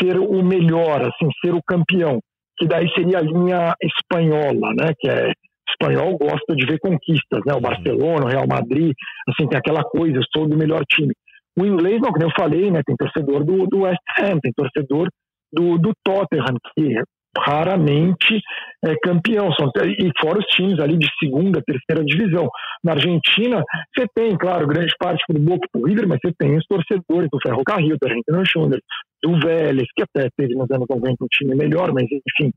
ser 0.00 0.18
o 0.18 0.42
melhor, 0.42 1.02
assim, 1.02 1.28
ser 1.44 1.54
o 1.54 1.62
campeão, 1.62 2.20
que 2.58 2.66
daí 2.66 2.88
seria 2.94 3.18
a 3.18 3.22
linha 3.22 3.74
espanhola, 3.82 4.72
né? 4.74 4.94
Que 4.98 5.10
é 5.10 5.30
espanhol 5.70 6.18
gosta 6.18 6.54
de 6.54 6.66
ver 6.66 6.78
conquistas, 6.78 7.40
né? 7.46 7.54
O 7.54 7.60
Barcelona, 7.60 8.24
o 8.24 8.28
Real 8.28 8.46
Madrid, 8.48 8.92
assim, 9.28 9.46
tem 9.48 9.58
aquela 9.58 9.84
coisa, 9.84 10.16
eu 10.16 10.22
sou 10.34 10.48
do 10.48 10.56
melhor 10.56 10.82
time. 10.90 11.12
O 11.58 11.64
inglês, 11.64 12.00
não, 12.00 12.10
como 12.10 12.24
eu 12.24 12.30
falei, 12.38 12.70
né? 12.70 12.80
Tem 12.84 12.96
torcedor 12.96 13.44
do, 13.44 13.66
do 13.66 13.80
West 13.80 13.98
Ham, 14.18 14.38
tem 14.40 14.52
torcedor 14.54 15.08
do, 15.52 15.78
do 15.78 15.92
Tottenham, 16.04 16.56
que 16.74 16.94
raramente 17.36 18.40
é 18.84 18.94
campeão. 19.02 19.52
São, 19.52 19.70
e 19.86 20.10
fora 20.20 20.38
os 20.38 20.46
times 20.46 20.78
ali 20.80 20.96
de 20.96 21.08
segunda, 21.18 21.62
terceira 21.62 22.04
divisão. 22.04 22.48
Na 22.82 22.92
Argentina, 22.92 23.62
você 23.94 24.06
tem, 24.14 24.36
claro, 24.36 24.66
grande 24.66 24.94
parte 24.98 25.22
do 25.28 25.40
Boca 25.40 25.66
do 25.74 25.86
River, 25.86 26.08
mas 26.08 26.18
você 26.22 26.32
tem 26.38 26.56
os 26.56 26.64
torcedores 26.66 27.28
do 27.30 27.38
Ferrocarril, 27.42 27.96
do 28.00 28.06
Argentino 28.06 28.42
Júnior, 28.44 28.80
do 29.22 29.38
Vélez, 29.38 29.86
que 29.94 30.02
até 30.02 30.28
teve 30.36 30.54
nos 30.54 30.70
anos 30.70 30.86
90 30.88 31.24
um 31.24 31.28
time 31.30 31.54
melhor, 31.54 31.92
mas 31.92 32.04
enfim, 32.04 32.52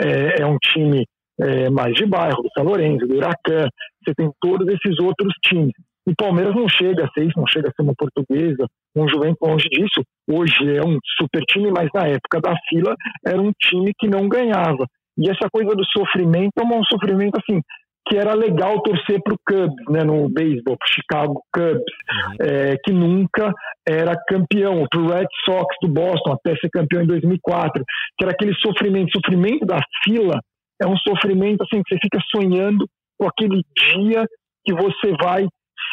é, 0.00 0.42
é 0.42 0.46
um 0.46 0.58
time 0.58 1.04
é, 1.40 1.70
mais 1.70 1.94
de 1.94 2.04
bairro, 2.04 2.42
do 2.42 2.50
São 2.56 2.64
Lourenço, 2.64 3.06
do 3.06 3.16
Huracan. 3.16 3.68
Você 4.04 4.14
tem 4.16 4.30
todos 4.40 4.66
esses 4.68 4.98
outros 5.00 5.32
times. 5.44 5.72
O 6.08 6.14
Palmeiras 6.16 6.54
não 6.54 6.66
chega 6.68 7.04
a 7.04 7.10
ser 7.10 7.24
isso, 7.24 7.38
não 7.38 7.46
chega 7.46 7.68
a 7.68 7.72
ser 7.72 7.82
uma 7.82 7.94
portuguesa, 7.94 8.66
um 8.96 9.06
Juventus 9.06 9.36
longe 9.42 9.68
disso. 9.68 10.02
Hoje 10.26 10.76
é 10.76 10.82
um 10.82 10.98
super 11.18 11.42
time, 11.42 11.70
mas 11.70 11.90
na 11.92 12.08
época 12.08 12.40
da 12.40 12.54
fila 12.68 12.94
era 13.26 13.38
um 13.40 13.52
time 13.60 13.92
que 13.98 14.08
não 14.08 14.26
ganhava. 14.26 14.86
E 15.18 15.28
essa 15.28 15.50
coisa 15.52 15.74
do 15.74 15.84
sofrimento 15.84 16.52
é 16.58 16.64
um 16.64 16.84
sofrimento 16.84 17.38
assim 17.38 17.60
que 18.08 18.16
era 18.16 18.32
legal 18.32 18.80
torcer 18.80 19.20
para 19.22 19.34
o 19.34 19.38
Cubs, 19.46 19.84
né, 19.90 20.02
no 20.02 20.30
beisebol, 20.30 20.78
para 20.78 20.88
Chicago 20.88 21.42
Cubs, 21.52 21.74
uhum. 21.76 22.36
é, 22.40 22.76
que 22.82 22.90
nunca 22.90 23.52
era 23.86 24.16
campeão, 24.26 24.86
para 24.90 25.00
o 25.00 25.08
Red 25.08 25.26
Sox 25.44 25.66
do 25.82 25.88
Boston, 25.88 26.32
até 26.32 26.56
ser 26.56 26.70
campeão 26.70 27.02
em 27.02 27.06
2004, 27.06 27.84
que 28.16 28.24
era 28.24 28.32
aquele 28.32 28.54
sofrimento, 28.54 29.10
sofrimento 29.12 29.66
da 29.66 29.78
fila 30.02 30.40
é 30.80 30.86
um 30.86 30.96
sofrimento 30.96 31.62
assim 31.64 31.82
que 31.82 31.94
você 31.94 32.00
fica 32.00 32.18
sonhando 32.34 32.88
com 33.18 33.28
aquele 33.28 33.62
dia 33.76 34.24
que 34.64 34.72
você 34.72 35.12
vai 35.20 35.46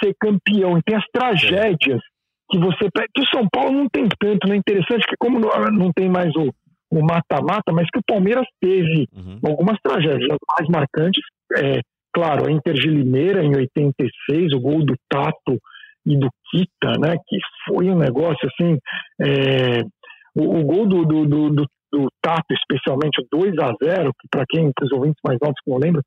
ser 0.03 0.13
campeão. 0.19 0.77
E 0.77 0.83
tem 0.83 0.95
as 0.95 1.05
tragédias 1.11 2.01
que 2.49 2.59
você. 2.59 2.89
Que 3.13 3.21
o 3.21 3.27
São 3.33 3.47
Paulo 3.51 3.71
não 3.71 3.89
tem 3.89 4.07
tanto, 4.19 4.47
né? 4.47 4.55
Interessante 4.55 5.05
que, 5.07 5.15
como 5.19 5.39
não 5.39 5.91
tem 5.93 6.09
mais 6.09 6.33
o 6.35 6.51
mata-mata, 7.01 7.71
mas 7.73 7.87
que 7.91 7.99
o 7.99 8.05
Palmeiras 8.07 8.45
teve 8.61 9.07
uhum. 9.13 9.39
algumas 9.45 9.77
tragédias. 9.81 10.29
As 10.31 10.59
mais 10.59 10.69
marcantes, 10.69 11.23
é, 11.57 11.81
claro, 12.13 12.47
a 12.47 12.51
Inter 12.51 12.73
de 12.73 12.87
Limeira 12.87 13.43
em 13.43 13.55
86, 13.55 14.53
o 14.53 14.59
gol 14.59 14.85
do 14.85 14.95
Tato 15.09 15.59
e 16.05 16.17
do 16.17 16.29
Kita, 16.51 16.99
né? 16.99 17.15
Que 17.27 17.37
foi 17.67 17.89
um 17.89 17.97
negócio 17.97 18.47
assim. 18.47 18.77
É, 19.21 19.81
o, 20.35 20.59
o, 20.59 20.63
gol 20.63 20.85
do, 20.85 21.05
do, 21.05 21.25
do, 21.25 21.49
do, 21.49 21.65
do 21.91 22.07
Tato, 22.21 22.53
especialmente 22.53 23.21
o 23.21 23.27
2 23.31 23.57
a 23.59 23.73
0 23.83 24.11
que 24.19 24.27
para 24.29 24.45
quem, 24.47 24.71
para 24.73 24.85
os 24.85 24.91
ouvintes 24.91 25.19
mais 25.25 25.37
altos 25.41 25.61
que 25.63 25.71
não 25.71 25.79
lembram, 25.79 26.01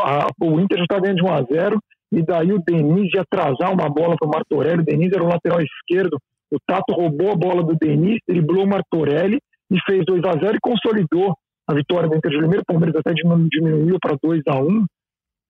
a, 0.00 0.26
o 0.40 0.60
Inter 0.60 0.78
já 0.78 0.84
está 0.84 0.98
ganhando 0.98 1.18
de 1.18 1.24
1 1.24 1.32
a 1.32 1.42
0 1.42 1.80
e 2.12 2.22
daí 2.22 2.52
o 2.52 2.62
Denis 2.64 3.12
ia 3.14 3.22
atrasar 3.22 3.72
uma 3.72 3.88
bola 3.88 4.16
para 4.18 4.28
o 4.28 4.30
Martorelli, 4.30 4.82
o 4.82 4.84
Denis 4.84 5.12
era 5.12 5.22
o 5.22 5.28
lateral 5.28 5.60
esquerdo, 5.60 6.18
o 6.52 6.58
Tato 6.66 6.92
roubou 6.92 7.32
a 7.32 7.36
bola 7.36 7.62
do 7.62 7.76
Denis, 7.80 8.18
driblou 8.28 8.64
o 8.64 8.68
Martorelli 8.68 9.38
e 9.70 9.78
fez 9.86 10.04
2 10.06 10.22
a 10.24 10.32
0 10.32 10.56
e 10.56 10.60
consolidou 10.60 11.34
a 11.68 11.74
vitória 11.74 12.08
do 12.08 12.16
Inter 12.16 12.30
de 12.30 12.38
Limeira, 12.38 12.62
o 12.62 12.66
Palmeiras 12.66 12.96
até 12.96 13.12
diminuiu 13.14 13.96
para 14.00 14.16
2 14.22 14.42
a 14.48 14.60
1 14.60 14.84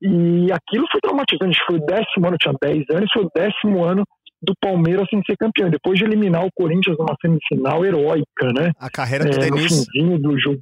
e 0.03 0.53
aquilo 0.53 0.87
foi 0.91 1.01
traumatizante, 1.01 1.59
foi 1.67 1.77
o 1.77 1.87
décimo 1.87 2.29
ano, 2.29 2.37
tinha 2.39 2.55
10 2.61 2.85
anos, 2.91 3.11
foi 3.13 3.25
o 3.25 3.31
décimo 3.35 3.85
ano 3.85 4.05
do 4.43 4.53
Palmeiras 4.61 5.07
sem 5.09 5.21
ser 5.25 5.37
campeão, 5.37 5.71
depois 5.71 5.99
de 5.99 6.05
eliminar 6.05 6.45
o 6.45 6.51
Corinthians 6.55 6.97
numa 6.99 7.17
semifinal 7.21 7.85
heróica, 7.85 8.53
né? 8.55 8.73
A 8.79 8.91
carreira 8.91 9.25
do 9.25 9.37
é, 9.37 9.39
Denis... 9.39 9.87
No 9.97 10.19
do 10.19 10.39
jogo. 10.39 10.61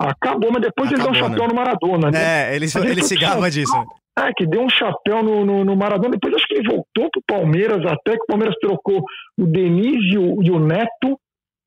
Acabou, 0.00 0.50
mas 0.50 0.62
depois 0.62 0.90
Acabou, 0.90 0.92
ele 0.92 1.02
deu 1.02 1.10
um 1.10 1.14
chapéu 1.14 1.42
né? 1.42 1.48
no 1.48 1.54
Maradona, 1.54 2.10
né? 2.10 2.18
É, 2.18 2.56
ele, 2.56 2.66
ele, 2.74 2.90
ele 2.90 3.02
se 3.02 3.14
gaba 3.16 3.50
disso. 3.50 3.72
É, 4.18 4.30
que 4.36 4.46
deu 4.46 4.62
um 4.62 4.68
chapéu 4.68 5.22
no, 5.22 5.44
no, 5.44 5.64
no, 5.64 5.76
Maradona. 5.76 6.10
Depois 6.10 6.34
acho 6.34 6.46
que 6.46 6.54
ele 6.54 6.68
voltou 6.68 7.10
pro 7.10 7.22
Palmeiras, 7.26 7.80
até 7.86 8.12
que 8.12 8.24
o 8.24 8.26
Palmeiras 8.26 8.54
trocou 8.60 9.02
o 9.38 9.46
Denise 9.46 10.14
e 10.14 10.18
o, 10.18 10.42
e 10.42 10.50
o 10.50 10.60
Neto 10.60 11.18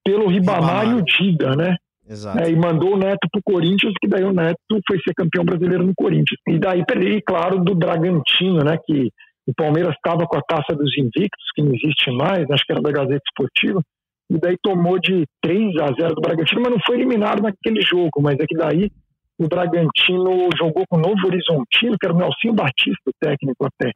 pelo 0.03 0.27
Ribamar, 0.27 0.88
e 0.88 0.93
o 0.93 1.03
Dida, 1.03 1.55
né? 1.55 1.75
Exato. 2.08 2.39
É, 2.39 2.51
e 2.51 2.55
mandou 2.55 2.93
o 2.93 2.97
Neto 2.97 3.27
pro 3.31 3.41
Corinthians, 3.43 3.93
que 3.99 4.08
daí 4.08 4.23
o 4.23 4.31
Neto 4.31 4.79
foi 4.88 4.99
ser 4.99 5.15
campeão 5.15 5.43
brasileiro 5.43 5.84
no 5.84 5.93
Corinthians. 5.95 6.39
E 6.47 6.60
daí 6.60 6.86
perdi, 6.86 7.19
claro, 7.21 7.63
do 7.63 7.73
Bragantino, 7.73 8.63
né? 8.63 8.77
Que 8.86 9.10
o 9.47 9.53
Palmeiras 9.55 9.95
estava 9.95 10.27
com 10.27 10.38
a 10.38 10.41
taça 10.41 10.75
dos 10.75 10.95
invictos, 10.97 11.45
que 11.55 11.63
não 11.63 11.73
existe 11.73 12.12
mais, 12.12 12.49
acho 12.49 12.63
que 12.65 12.71
era 12.71 12.81
da 12.81 12.91
Gazeta 12.91 13.21
Esportiva, 13.27 13.81
e 14.29 14.39
daí 14.39 14.58
tomou 14.62 14.99
de 14.99 15.25
3 15.41 15.75
a 15.77 15.88
0 15.88 16.15
do 16.15 16.21
Bragantino, 16.21 16.62
mas 16.62 16.71
não 16.71 16.79
foi 16.86 16.95
eliminado 16.95 17.41
naquele 17.41 17.81
jogo, 17.81 18.21
mas 18.21 18.36
é 18.39 18.45
que 18.47 18.55
daí 18.55 18.91
o 19.38 19.48
Bragantino 19.48 20.50
jogou 20.58 20.86
com 20.89 20.98
o 20.98 21.02
Novo 21.02 21.28
Horizontino, 21.28 21.98
que 22.00 22.06
era 22.06 22.13
o 22.13 22.17
Nelsinho 22.17 22.54
Batista, 22.54 23.10
o 23.10 23.13
técnico 23.19 23.65
até. 23.65 23.91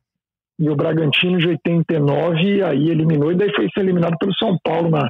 E 0.60 0.70
o 0.70 0.76
Bragantino 0.76 1.38
de 1.38 1.48
89 1.48 2.64
aí 2.64 2.90
eliminou, 2.90 3.32
e 3.32 3.36
daí 3.36 3.54
foi 3.56 3.68
ser 3.74 3.82
eliminado 3.82 4.18
pelo 4.20 4.34
São 4.36 4.58
Paulo 4.62 4.90
na, 4.90 5.08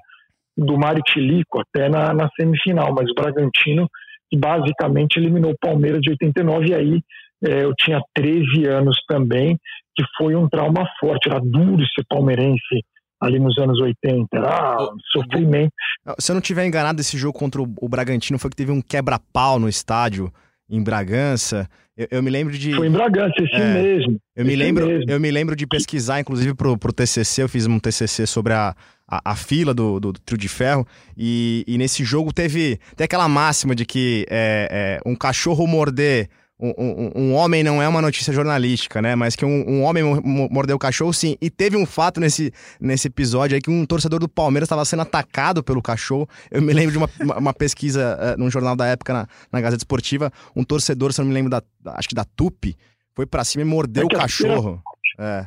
do 0.56 0.78
Mário 0.78 1.02
Tilico, 1.02 1.60
até 1.60 1.90
na, 1.90 2.14
na 2.14 2.30
semifinal. 2.40 2.94
Mas 2.94 3.10
o 3.10 3.16
Bragantino 3.16 3.88
basicamente 4.36 5.18
eliminou 5.18 5.52
o 5.52 5.60
Palmeiras 5.60 6.02
de 6.02 6.12
89, 6.12 6.68
e 6.68 6.74
aí 6.76 7.02
é, 7.44 7.64
eu 7.64 7.74
tinha 7.74 8.00
13 8.14 8.68
anos 8.68 8.98
também, 9.08 9.58
que 9.96 10.04
foi 10.18 10.36
um 10.36 10.48
trauma 10.48 10.88
forte. 11.00 11.28
Era 11.28 11.40
duro 11.40 11.84
ser 11.96 12.06
palmeirense 12.08 12.84
ali 13.20 13.40
nos 13.40 13.58
anos 13.58 13.80
80. 13.80 14.28
Era 14.32 14.84
um 14.84 14.98
sofrimento. 15.12 15.72
Se 16.20 16.32
eu 16.32 16.36
não 16.36 16.42
tiver 16.42 16.66
enganado, 16.66 17.02
esse 17.02 17.18
jogo 17.18 17.38
contra 17.38 17.62
o 17.62 17.90
Bragantino 17.90 18.40
foi 18.40 18.50
que 18.50 18.56
teve 18.56 18.72
um 18.72 18.82
quebra-pau 18.82 19.60
no 19.60 19.68
estádio 19.68 20.32
em 20.70 20.82
Bragança. 20.82 21.68
Eu, 21.98 22.08
eu, 22.12 22.24
me 22.24 22.30
lembro 22.30 22.58
de. 22.58 22.74
Foi 22.74 22.88
em 22.88 22.92
Bragança, 22.92 23.34
esse 23.40 23.56
é, 23.56 23.74
mesmo. 23.74 24.18
Eu 24.36 24.46
me, 24.46 24.56
lembro, 24.56 24.88
mesmo. 24.88 25.12
eu 25.12 25.20
me 25.20 25.32
lembro 25.32 25.56
de 25.56 25.68
pesquisar, 25.68 26.20
inclusive, 26.20 26.54
pro, 26.54 26.78
pro 26.78 26.94
TCC. 26.94 27.44
Eu 27.44 27.50
fiz 27.50 27.68
um 27.68 27.80
TCC 27.80 28.26
sobre 28.26 28.54
a, 28.54 28.74
a, 29.06 29.32
a 29.32 29.36
fila 29.36 29.74
do, 29.74 30.00
do, 30.00 30.14
do, 30.14 30.20
trio 30.22 30.38
de 30.38 30.48
ferro. 30.48 30.88
E, 31.18 31.66
e 31.68 31.78
nesse 31.78 32.06
jogo 32.06 32.32
teve, 32.32 32.80
tem 32.96 33.04
aquela 33.04 33.28
máxima 33.28 33.76
de 33.76 33.86
que 33.86 34.26
é, 34.30 35.00
é, 35.04 35.10
um 35.10 35.16
cachorro 35.16 35.68
morder 35.68 36.30
um, 36.60 36.74
um, 36.78 37.12
um, 37.16 37.34
homem 37.34 37.64
não 37.64 37.82
é 37.82 37.88
uma 37.88 38.02
notícia 38.02 38.34
jornalística, 38.34 39.02
né? 39.02 39.16
Mas 39.16 39.34
que 39.34 39.46
um, 39.46 39.70
um 39.70 39.84
homem 39.84 40.04
mordeu 40.52 40.76
o 40.76 40.80
cachorro, 40.80 41.14
sim. 41.14 41.38
E 41.42 41.50
teve 41.50 41.78
um 41.78 41.86
fato 41.86 42.20
nesse, 42.20 42.52
nesse 42.82 43.08
episódio 43.08 43.56
aí 43.56 43.62
que 43.62 43.70
um 43.70 43.86
torcedor 43.86 44.20
do 44.20 44.28
Palmeiras 44.28 44.68
estava 44.68 44.84
sendo 44.84 45.04
atacado 45.04 45.64
pelo 45.64 45.82
cachorro. 45.82 46.28
Eu 46.52 46.62
me 46.62 46.74
lembro 46.74 46.92
de 46.92 46.98
uma, 46.98 47.10
uma 47.38 47.54
pesquisa 47.54 48.18
uh, 48.18 48.40
num 48.40 48.52
jornal 48.52 48.76
da 48.76 48.86
época 48.88 49.14
na, 49.14 49.28
na 49.52 49.62
Gazeta 49.62 49.82
Esportiva. 49.82 50.32
Um 50.54 50.66
torcedor, 50.66 51.14
se 51.14 51.22
eu 51.22 51.24
não 51.24 51.30
me 51.30 51.36
lembro 51.36 51.50
da. 51.50 51.64
Acho 51.96 52.10
que 52.10 52.16
da 52.16 52.26
Tupi 52.26 52.76
Foi 53.16 53.26
pra 53.26 53.46
cima 53.46 53.62
e 53.62 53.66
mordeu 53.66 54.04
É 54.04 54.06
o 54.06 54.10
cachorro. 54.10 54.84
É. 55.18 55.46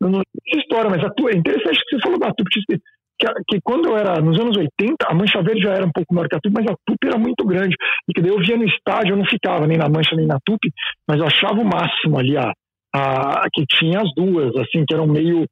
Eu 0.00 0.10
não 0.10 0.22
sei 0.48 0.60
história, 0.60 0.88
mas 0.88 1.02
a 1.02 1.10
tua, 1.10 1.32
é 1.32 1.36
interessante 1.36 1.80
que 1.88 1.96
você 1.96 2.02
falou 2.02 2.18
da 2.20 2.32
Tupi, 2.32 2.80
que, 3.22 3.44
que, 3.48 3.60
quando 3.62 3.88
eu 3.88 3.96
era 3.96 4.20
nos 4.20 4.38
anos 4.38 4.56
80, 4.56 5.06
a 5.06 5.14
Mancha 5.14 5.42
Verde 5.42 5.62
já 5.62 5.70
era 5.70 5.86
um 5.86 5.92
pouco 5.92 6.14
maior 6.14 6.28
que 6.28 6.36
a 6.36 6.40
Tupi, 6.40 6.54
mas 6.54 6.66
a 6.66 6.74
Tupi 6.84 7.06
era 7.06 7.18
muito 7.18 7.44
grande. 7.44 7.76
E 8.08 8.12
que 8.12 8.20
daí 8.20 8.30
eu 8.30 8.38
via 8.38 8.56
no 8.56 8.64
estádio, 8.64 9.12
eu 9.12 9.16
não 9.16 9.24
ficava 9.24 9.66
nem 9.66 9.78
na 9.78 9.88
Mancha 9.88 10.16
nem 10.16 10.26
na 10.26 10.38
Tupi, 10.44 10.70
mas 11.06 11.20
eu 11.20 11.26
achava 11.26 11.60
o 11.60 11.64
máximo 11.64 12.18
ali 12.18 12.36
a, 12.36 12.52
a 12.94 13.46
que 13.52 13.64
tinha 13.66 14.00
as 14.00 14.12
duas, 14.14 14.54
assim, 14.56 14.84
que 14.86 14.94
eram 14.94 15.06
meio 15.06 15.46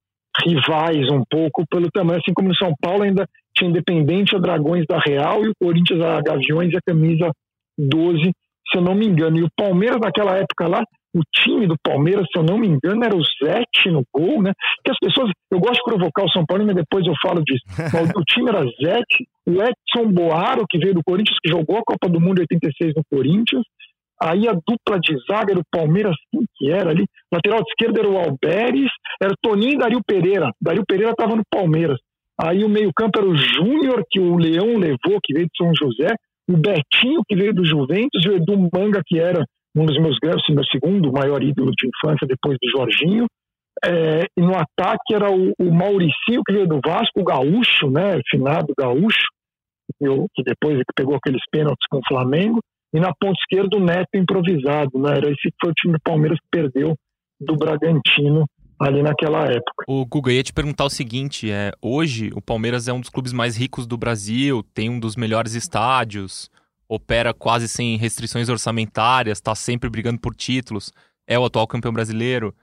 rivais 0.46 1.11
um 1.11 1.22
pouco 1.28 1.64
pelo 1.68 1.90
tamanho, 1.90 2.20
assim 2.20 2.33
como 2.33 2.48
no 2.48 2.56
São 2.56 2.72
Paulo 2.80 3.02
ainda 3.02 3.26
tinha 3.54 3.68
Independente 3.68 4.37
a 4.37 4.38
Dragões 4.38 4.87
da 4.87 4.98
Real 4.98 5.44
e 5.44 5.48
o 5.48 5.54
Corinthians 5.61 6.00
a 6.00 6.20
Gaviões 6.20 6.72
e 6.72 6.76
a 6.76 6.80
camisa 6.87 7.30
12, 7.78 8.33
se 8.68 8.79
eu 8.79 8.83
não 8.83 8.94
me 8.94 9.07
engano. 9.07 9.38
E 9.38 9.42
o 9.42 9.51
Palmeiras 9.57 9.99
naquela 10.01 10.37
época 10.37 10.68
lá, 10.68 10.83
o 11.14 11.20
time 11.35 11.66
do 11.66 11.75
Palmeiras, 11.83 12.27
se 12.31 12.38
eu 12.38 12.44
não 12.44 12.57
me 12.59 12.68
engano, 12.68 13.05
era 13.05 13.16
o 13.16 13.23
Zete 13.23 13.90
no 13.90 14.03
gol, 14.14 14.42
né? 14.42 14.53
Que 14.85 14.92
as 14.92 14.99
pessoas, 14.99 15.31
eu 15.51 15.59
gosto 15.59 15.83
de 15.83 15.85
provocar 15.85 16.25
o 16.25 16.31
São 16.31 16.44
Paulo, 16.46 16.64
mas 16.64 16.77
depois 16.77 17.05
eu 17.07 17.14
falo 17.20 17.42
disso. 17.42 17.64
O 18.20 18.25
time 18.25 18.49
era 18.49 18.61
Zete, 18.61 19.27
o 19.46 19.53
Edson 19.53 20.12
Boaro, 20.12 20.64
que 20.68 20.79
veio 20.79 20.94
do 20.94 21.03
Corinthians, 21.05 21.38
que 21.42 21.51
jogou 21.51 21.79
a 21.79 21.85
Copa 21.85 22.09
do 22.09 22.20
Mundo 22.20 22.38
em 22.38 22.42
86 22.42 22.94
no 22.94 23.03
Corinthians. 23.11 23.64
Aí 24.23 24.46
a 24.46 24.53
dupla 24.53 25.01
de 25.01 25.16
zaga 25.31 25.53
era 25.53 25.61
o 25.61 25.64
Palmeiras, 25.70 26.14
quem 26.31 26.44
que 26.57 26.70
era 26.70 26.90
ali? 26.90 27.07
Lateral 27.33 27.62
de 27.62 27.70
esquerda 27.70 28.01
era 28.01 28.09
o 28.09 28.18
Alberes, 28.18 28.90
era 29.20 29.33
o 29.33 29.37
Toninho 29.40 29.75
e 29.75 29.79
Dario 29.79 30.01
Pereira. 30.07 30.51
Dario 30.61 30.85
Pereira 30.87 31.12
estava 31.12 31.35
no 31.35 31.42
Palmeiras. 31.51 31.99
Aí 32.38 32.62
o 32.64 32.68
meio-campo 32.68 33.18
era 33.18 33.29
o 33.29 33.37
Júnior, 33.37 34.03
que 34.11 34.20
o 34.20 34.37
Leão 34.37 34.79
levou, 34.79 35.18
que 35.23 35.35
veio 35.35 35.46
de 35.46 35.57
São 35.57 35.73
José, 35.75 36.14
o 36.51 36.57
Betinho, 36.57 37.23
que 37.29 37.37
veio 37.37 37.55
do 37.55 37.65
Juventus, 37.65 38.25
e 38.25 38.29
o 38.29 38.37
Edu 38.37 38.59
Manga, 38.73 39.01
que 39.07 39.19
era 39.19 39.45
um 39.75 39.87
dos 39.87 39.99
meus 40.01 40.19
grandes, 40.19 40.45
meu 40.51 40.65
segundo 40.65 41.13
maior 41.13 41.43
ídolo 41.43 41.71
de 41.71 41.89
infância 41.89 42.27
depois 42.27 42.59
do 42.61 42.71
Jorginho. 42.71 43.27
É, 43.85 44.25
e 44.37 44.41
no 44.43 44.55
ataque 44.57 45.15
era 45.15 45.31
o, 45.31 45.53
o 45.59 45.73
Mauricinho, 45.73 46.43
que 46.45 46.53
veio 46.53 46.67
do 46.67 46.81
Vasco, 46.85 47.21
o 47.21 47.25
Gaúcho, 47.25 47.89
né? 47.89 48.21
Finado 48.29 48.75
Gaúcho, 48.77 49.29
que 50.35 50.43
depois 50.43 50.77
que 50.79 50.93
pegou 50.95 51.15
aqueles 51.15 51.43
pênaltis 51.51 51.87
com 51.89 51.99
o 51.99 52.07
Flamengo. 52.09 52.61
E 52.93 52.99
na 52.99 53.13
ponta 53.19 53.39
esquerda 53.39 53.77
o 53.77 53.85
Neto 53.85 54.09
improvisado, 54.17 54.99
né? 54.99 55.13
Era 55.19 55.31
esse 55.31 55.49
que 55.51 55.57
foi 55.61 55.71
o 55.71 55.75
time 55.75 55.93
do 55.95 56.01
Palmeiras 56.03 56.39
que 56.39 56.49
perdeu 56.51 56.97
do 57.41 57.57
Bragantino 57.57 58.45
ali 58.81 59.03
naquela 59.03 59.45
época. 59.45 59.85
O 59.87 60.05
Guga 60.07 60.33
ia 60.33 60.43
te 60.43 60.53
perguntar 60.53 60.85
o 60.85 60.90
seguinte: 60.90 61.51
é, 61.51 61.73
hoje 61.83 62.31
o 62.35 62.40
Palmeiras 62.40 62.88
é 62.88 62.93
um 62.93 63.01
dos 63.01 63.11
clubes 63.11 63.33
mais 63.33 63.57
ricos 63.57 63.87
do 63.87 63.97
Brasil, 63.97 64.64
tem 64.75 64.88
um 64.88 64.99
dos 64.99 65.16
melhores 65.16 65.55
estádios, 65.55 66.51
opera 66.88 67.35
quase 67.35 67.69
sem 67.69 67.97
restrições 67.97 68.49
orçamentárias, 68.49 69.38
está 69.38 69.55
sempre 69.55 69.90
brigando 69.90 70.21
por 70.21 70.35
títulos, 70.35 70.93
é 71.27 71.38
o 71.38 71.45
atual 71.45 71.66
campeão 71.66 71.93
brasileiro. 71.93 72.55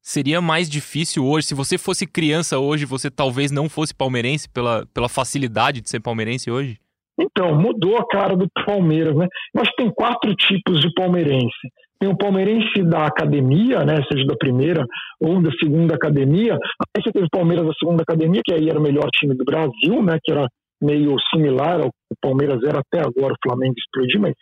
Seria 0.00 0.40
mais 0.40 0.70
difícil 0.70 1.26
hoje, 1.26 1.48
se 1.48 1.54
você 1.54 1.76
fosse 1.76 2.06
criança 2.06 2.60
hoje, 2.60 2.84
você 2.84 3.10
talvez 3.10 3.50
não 3.50 3.68
fosse 3.68 3.92
palmeirense 3.92 4.48
pela, 4.48 4.86
pela 4.94 5.08
facilidade 5.08 5.80
de 5.80 5.90
ser 5.90 5.98
palmeirense 5.98 6.48
hoje? 6.48 6.78
Então, 7.18 7.58
mudou 7.60 7.96
a 7.96 8.06
cara 8.06 8.36
do 8.36 8.46
Palmeiras, 8.64 9.16
né? 9.16 9.26
Eu 9.52 9.62
acho 9.62 9.70
que 9.72 9.82
tem 9.82 9.90
quatro 9.90 10.32
tipos 10.36 10.80
de 10.80 10.92
palmeirense. 10.94 11.68
Tem 11.98 12.10
o 12.10 12.16
palmeirense 12.16 12.82
da 12.82 13.06
academia, 13.06 13.84
né? 13.84 13.96
Seja 14.10 14.26
da 14.26 14.36
primeira 14.36 14.84
ou 15.20 15.40
da 15.40 15.50
segunda 15.52 15.94
academia. 15.94 16.54
Aí 16.54 17.02
você 17.02 17.10
teve 17.10 17.26
o 17.26 17.30
Palmeiras 17.30 17.66
da 17.66 17.72
segunda 17.72 18.02
academia, 18.02 18.42
que 18.44 18.52
aí 18.52 18.68
era 18.68 18.78
o 18.78 18.82
melhor 18.82 19.08
time 19.10 19.34
do 19.34 19.44
Brasil, 19.44 20.02
né? 20.02 20.18
Que 20.22 20.32
era 20.32 20.46
meio 20.80 21.16
similar 21.32 21.80
ao 21.80 21.90
que 21.90 22.12
o 22.12 22.16
Palmeiras 22.20 22.62
era 22.62 22.80
até 22.80 23.00
agora, 23.00 23.32
o 23.32 23.48
Flamengo 23.48 23.74
explodiu, 23.78 24.20
mas 24.20 24.34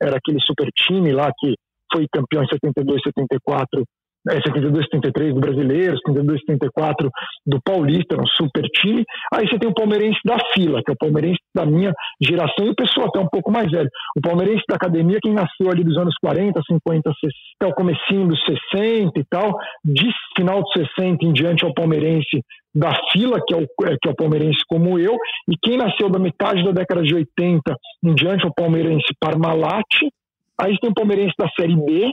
era 0.00 0.16
aquele 0.16 0.40
super 0.40 0.68
time 0.72 1.12
lá 1.12 1.30
que 1.38 1.54
foi 1.92 2.06
campeão 2.12 2.44
em 2.44 2.48
72, 2.48 3.02
74 3.02 3.84
é, 4.28 4.34
72, 4.34 4.84
73 4.84 5.34
do 5.34 5.40
Brasileiro, 5.40 5.96
72, 6.06 6.40
74 6.40 7.10
do 7.46 7.60
Paulista, 7.62 8.14
era 8.14 8.22
um 8.22 8.26
super 8.26 8.62
time. 8.74 9.04
Aí 9.32 9.48
você 9.48 9.58
tem 9.58 9.68
o 9.68 9.74
palmeirense 9.74 10.18
da 10.24 10.36
fila, 10.52 10.82
que 10.84 10.90
é 10.90 10.94
o 10.94 10.98
palmeirense 10.98 11.40
da 11.54 11.64
minha 11.64 11.92
geração, 12.20 12.66
e 12.66 12.70
o 12.70 12.74
pessoal 12.74 13.08
até 13.08 13.20
um 13.20 13.28
pouco 13.28 13.50
mais 13.50 13.70
velho. 13.70 13.88
O 14.16 14.20
palmeirense 14.20 14.62
da 14.68 14.76
academia, 14.76 15.18
quem 15.22 15.32
nasceu 15.32 15.70
ali 15.70 15.82
dos 15.82 15.96
anos 15.96 16.14
40, 16.22 16.60
50, 16.66 17.12
60, 17.12 17.34
até 17.60 17.72
o 17.72 17.74
comecinho 17.74 18.28
dos 18.28 18.40
60 18.72 19.18
e 19.18 19.24
tal, 19.30 19.56
de 19.84 20.10
final 20.36 20.62
de 20.62 20.86
60 20.96 21.24
em 21.24 21.32
diante 21.32 21.64
é 21.64 21.68
o 21.68 21.74
palmeirense 21.74 22.42
da 22.74 22.92
fila, 23.12 23.40
que 23.46 23.54
é, 23.54 23.56
o, 23.56 23.66
que 23.66 24.08
é 24.08 24.12
o 24.12 24.16
palmeirense 24.16 24.60
como 24.68 24.98
eu, 24.98 25.16
e 25.48 25.56
quem 25.60 25.76
nasceu 25.76 26.08
da 26.08 26.18
metade 26.18 26.64
da 26.64 26.70
década 26.70 27.02
de 27.02 27.14
80 27.14 27.74
em 28.04 28.14
diante 28.14 28.44
é 28.44 28.48
o 28.48 28.54
palmeirense 28.54 29.12
Parmalat. 29.18 29.86
Aí 30.60 30.78
tem 30.78 30.90
o 30.90 30.94
palmeirense 30.94 31.34
da 31.38 31.48
Série 31.58 31.74
B, 31.74 32.12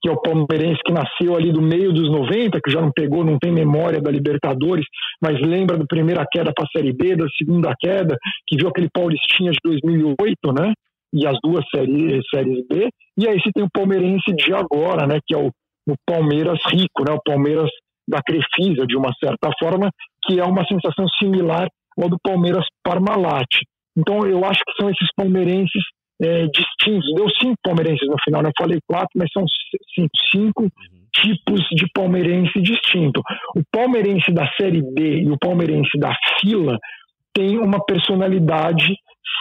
que 0.00 0.08
é 0.08 0.12
o 0.12 0.20
palmeirense 0.20 0.80
que 0.84 0.92
nasceu 0.92 1.36
ali 1.36 1.52
do 1.52 1.60
meio 1.60 1.92
dos 1.92 2.10
90, 2.10 2.60
que 2.64 2.70
já 2.70 2.80
não 2.80 2.92
pegou, 2.92 3.24
não 3.24 3.38
tem 3.38 3.52
memória 3.52 4.00
da 4.00 4.10
Libertadores, 4.10 4.84
mas 5.20 5.40
lembra 5.40 5.76
da 5.76 5.84
primeira 5.86 6.24
queda 6.30 6.52
para 6.54 6.64
a 6.64 6.70
Série 6.70 6.92
B, 6.92 7.16
da 7.16 7.26
segunda 7.36 7.74
queda, 7.78 8.16
que 8.46 8.56
viu 8.56 8.68
aquele 8.68 8.88
Paulistinha 8.92 9.50
de 9.50 9.58
2008, 9.64 10.52
né? 10.52 10.72
E 11.12 11.26
as 11.26 11.36
duas 11.42 11.64
séries, 11.74 12.22
séries 12.32 12.64
B. 12.68 12.88
E 13.18 13.28
aí 13.28 13.40
você 13.40 13.50
tem 13.52 13.64
o 13.64 13.70
palmeirense 13.72 14.32
de 14.36 14.52
agora, 14.54 15.06
né? 15.06 15.18
Que 15.26 15.34
é 15.34 15.38
o, 15.38 15.48
o 15.48 15.94
Palmeiras 16.06 16.60
rico, 16.70 17.04
né? 17.06 17.14
O 17.14 17.22
Palmeiras 17.24 17.70
da 18.08 18.20
Crefisa, 18.22 18.86
de 18.86 18.96
uma 18.96 19.12
certa 19.22 19.50
forma, 19.58 19.90
que 20.24 20.38
é 20.38 20.44
uma 20.44 20.64
sensação 20.66 21.06
similar 21.18 21.68
ao 22.00 22.08
do 22.08 22.18
Palmeiras 22.22 22.64
Parmalat. 22.84 23.48
Então 23.96 24.24
eu 24.26 24.44
acho 24.44 24.60
que 24.64 24.80
são 24.80 24.88
esses 24.88 25.08
palmeirenses 25.16 25.82
é, 26.20 26.46
distintos. 26.46 27.14
Deu 27.14 27.28
cinco 27.40 27.56
palmeirenses 27.62 28.06
no 28.08 28.16
final, 28.24 28.42
né? 28.42 28.48
Eu 28.48 28.62
falei 28.64 28.78
quatro, 28.86 29.10
mas 29.16 29.30
são 29.32 29.44
cinco, 29.94 30.10
cinco 30.30 30.62
uhum. 30.62 30.70
tipos 31.14 31.60
de 31.70 31.86
palmeirense 31.92 32.60
distinto. 32.60 33.22
O 33.56 33.62
palmeirense 33.70 34.32
da 34.32 34.48
Série 34.60 34.82
B 34.82 35.22
e 35.22 35.30
o 35.30 35.38
palmeirense 35.38 35.98
da 35.98 36.14
fila 36.40 36.78
têm 37.34 37.58
uma 37.58 37.84
personalidade 37.84 38.94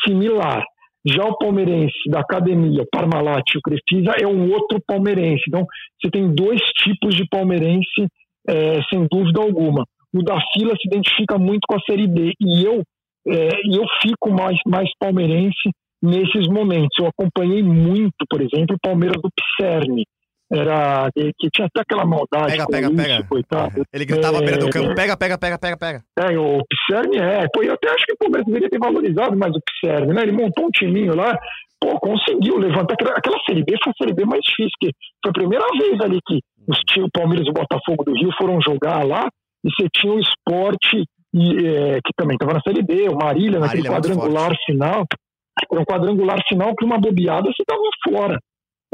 similar. 0.06 0.64
Já 1.06 1.24
o 1.24 1.38
palmeirense 1.38 2.10
da 2.10 2.20
academia, 2.20 2.86
Parmalat 2.92 3.44
e 3.54 3.58
o 3.58 3.62
Crefisa 3.62 4.12
é 4.22 4.28
um 4.28 4.52
outro 4.52 4.80
palmeirense. 4.86 5.44
Então, 5.48 5.66
você 6.00 6.12
tem 6.12 6.34
dois 6.34 6.60
tipos 6.84 7.16
de 7.16 7.26
palmeirense, 7.30 8.08
é, 8.48 8.82
sem 8.90 9.08
dúvida 9.10 9.42
alguma. 9.42 9.86
O 10.14 10.22
da 10.22 10.38
fila 10.54 10.74
se 10.76 10.88
identifica 10.88 11.38
muito 11.38 11.62
com 11.68 11.76
a 11.76 11.82
Série 11.90 12.08
B. 12.08 12.34
E 12.42 12.64
eu, 12.64 12.84
é, 13.28 13.50
eu 13.74 13.86
fico 14.02 14.32
mais, 14.32 14.58
mais 14.66 14.90
palmeirense 15.00 15.72
nesses 16.02 16.48
momentos. 16.48 16.98
Eu 17.00 17.08
acompanhei 17.08 17.64
muito, 17.64 18.26
por 18.30 18.42
exemplo, 18.42 18.76
o 18.76 18.80
Palmeiras 18.80 19.22
do 19.22 19.30
Pisserni. 19.32 20.04
Era, 20.50 21.10
que 21.14 21.50
tinha 21.54 21.68
até 21.68 21.82
aquela 21.82 22.06
maldade. 22.06 22.54
Pega, 22.54 22.68
pega, 22.68 22.88
Lúcio, 22.88 23.04
pega. 23.04 23.24
Coitado. 23.28 23.84
Ele 23.92 24.06
gritava 24.06 24.38
é, 24.38 24.40
à 24.40 24.42
beira 24.42 24.58
do 24.58 24.70
campo: 24.70 24.96
pega, 24.96 25.18
pega, 25.18 25.38
pega, 25.38 25.60
pega, 25.60 25.78
pega. 25.78 26.02
É, 26.18 26.40
o 26.40 26.62
Pisserni 26.64 27.18
é. 27.18 27.46
Pô, 27.54 27.64
eu 27.64 27.74
até 27.74 27.90
acho 27.90 28.06
que 28.06 28.14
o 28.14 28.18
Palmeiras 28.18 28.46
deveria 28.46 28.70
ter 28.70 28.80
valorizado 28.80 29.36
mais 29.36 29.54
o 29.54 29.60
Pisserni, 29.60 30.14
né? 30.14 30.22
Ele 30.22 30.32
montou 30.32 30.68
um 30.68 30.70
timinho 30.70 31.14
lá, 31.14 31.38
pô, 31.82 32.00
conseguiu 32.00 32.58
levantar. 32.58 32.94
Aquela 32.94 33.38
Série 33.46 33.62
B 33.62 33.76
foi 33.84 33.92
a 33.92 33.98
Série 34.02 34.14
B 34.14 34.24
mais 34.24 34.42
difícil, 34.42 34.72
que 34.80 34.92
foi 35.22 35.32
a 35.32 35.34
primeira 35.34 35.66
vez 35.78 36.00
ali 36.00 36.20
que 36.26 36.40
os, 36.66 36.80
o 37.04 37.10
Palmeiras 37.12 37.46
e 37.46 37.50
o 37.50 37.54
Botafogo 37.54 38.06
do 38.06 38.14
Rio 38.14 38.30
foram 38.38 38.62
jogar 38.62 39.06
lá, 39.06 39.28
e 39.66 39.70
você 39.70 39.90
tinha 39.94 40.14
o 40.14 40.20
esporte, 40.20 41.04
e, 41.34 41.68
é, 41.68 41.96
que 41.96 42.14
também 42.16 42.36
estava 42.36 42.54
na 42.54 42.62
Série 42.62 42.84
B, 42.84 43.10
o 43.10 43.18
Marília, 43.18 43.60
naquele 43.60 43.90
Marília 43.90 43.92
quadrangular 43.92 44.56
final 44.66 45.06
um 45.72 45.86
quadrangular 45.86 46.40
final 46.48 46.76
que 46.76 46.86
uma 46.86 47.00
bobeada 47.00 47.50
você 47.50 47.64
estava 47.64 47.82
fora. 48.08 48.40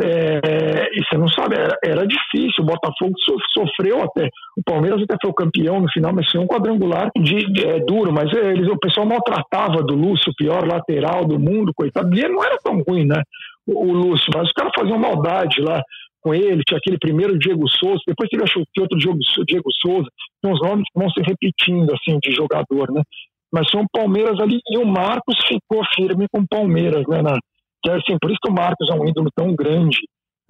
É, 0.02 0.90
e 0.92 1.04
você 1.06 1.18
não 1.18 1.28
sabe, 1.28 1.56
era, 1.56 1.78
era, 1.84 2.08
difícil. 2.08 2.64
O 2.64 2.66
Botafogo 2.66 3.14
sofreu 3.54 4.02
até. 4.02 4.28
O 4.58 4.64
Palmeiras 4.66 5.02
até 5.04 5.16
foi 5.22 5.30
o 5.30 5.36
campeão 5.36 5.80
no 5.80 5.92
final, 5.92 6.14
mas 6.14 6.30
foi 6.32 6.42
um 6.42 6.48
quadrangular 6.48 7.12
de, 7.16 7.46
de 7.54 7.66
é, 7.66 7.80
duro. 7.80 8.12
Mas 8.12 8.34
eles, 8.34 8.68
o 8.68 8.80
pessoal 8.80 9.06
maltratava 9.06 9.84
do 9.84 9.94
Lúcio, 9.94 10.32
o 10.32 10.36
pior 10.36 10.66
lateral 10.68 11.26
do 11.26 11.40
mundo, 11.40 11.74
coitado. 11.76 12.10
E 12.18 12.28
não 12.28 12.44
era 12.44 12.58
tão 12.64 12.82
ruim, 12.88 13.06
né? 13.06 13.22
O, 13.68 13.86
o 13.86 13.94
Lúcio, 13.94 14.32
mas 14.34 14.48
os 14.48 14.54
caras 14.54 14.74
faziam 14.76 14.98
maldade 14.98 15.62
lá 15.62 15.82
com 16.22 16.34
ele. 16.34 16.64
Tinha 16.66 16.80
aquele 16.80 16.98
primeiro 16.98 17.38
Diego 17.38 17.70
Souza, 17.70 18.02
depois 18.08 18.30
teve 18.30 18.44
achou 18.44 18.64
outro 18.80 18.98
Diego, 18.98 19.20
Diego 19.46 19.70
Souza. 19.80 20.10
Tem 20.42 20.52
uns 20.52 20.62
nomes 20.62 20.86
que 20.92 21.00
vão 21.00 21.10
se 21.12 21.22
repetindo, 21.22 21.94
assim, 21.94 22.18
de 22.20 22.32
jogador, 22.32 22.92
né? 22.92 23.04
Mas 23.54 23.68
um 23.76 23.86
Palmeiras 23.94 24.40
ali 24.40 24.60
e 24.68 24.80
o 24.80 24.86
Marcos 24.86 25.36
ficou 25.48 25.84
firme 25.96 26.26
com 26.34 26.42
o 26.42 26.48
Palmeiras, 26.48 27.04
né? 27.08 27.22
Na, 27.22 27.38
que 27.84 27.92
é 27.92 27.94
assim, 27.94 28.18
por 28.20 28.32
isso 28.32 28.40
que 28.42 28.50
o 28.50 28.56
Marcos 28.56 28.90
é 28.90 28.94
um 28.94 29.08
ídolo 29.08 29.30
tão 29.36 29.54
grande 29.54 30.00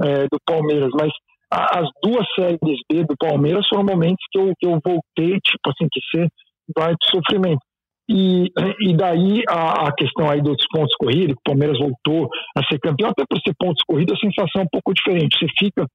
é, 0.01 0.23
do 0.23 0.37
Palmeiras, 0.45 0.89
mas 0.93 1.11
a, 1.51 1.79
as 1.79 1.89
duas 2.01 2.25
séries 2.33 2.79
B 2.89 3.03
do 3.03 3.15
Palmeiras 3.19 3.67
foram 3.67 3.83
momentos 3.83 4.23
que 4.31 4.39
eu, 4.39 4.53
que 4.57 4.65
eu 4.65 4.79
voltei, 4.83 5.37
tipo 5.41 5.67
assim, 5.67 5.87
que 5.91 5.99
ser 6.11 6.29
vai 6.75 6.91
de 6.91 7.09
sofrimento. 7.09 7.59
E, 8.09 8.51
e 8.81 8.95
daí 8.95 9.43
a, 9.49 9.87
a, 9.87 9.93
questão 9.93 10.29
aí 10.29 10.41
dos 10.41 10.55
pontos 10.71 10.95
corridos, 10.95 11.35
o 11.35 11.43
Palmeiras 11.43 11.77
voltou 11.79 12.29
a 12.55 12.63
ser 12.65 12.79
campeão, 12.79 13.09
até 13.09 13.23
por 13.27 13.39
ser 13.39 13.53
pontos 13.57 13.83
corridos, 13.87 14.17
a 14.17 14.25
sensação 14.25 14.61
é 14.61 14.65
um 14.65 14.69
pouco 14.71 14.93
diferente. 14.93 15.37
Você 15.37 15.47
fica, 15.57 15.85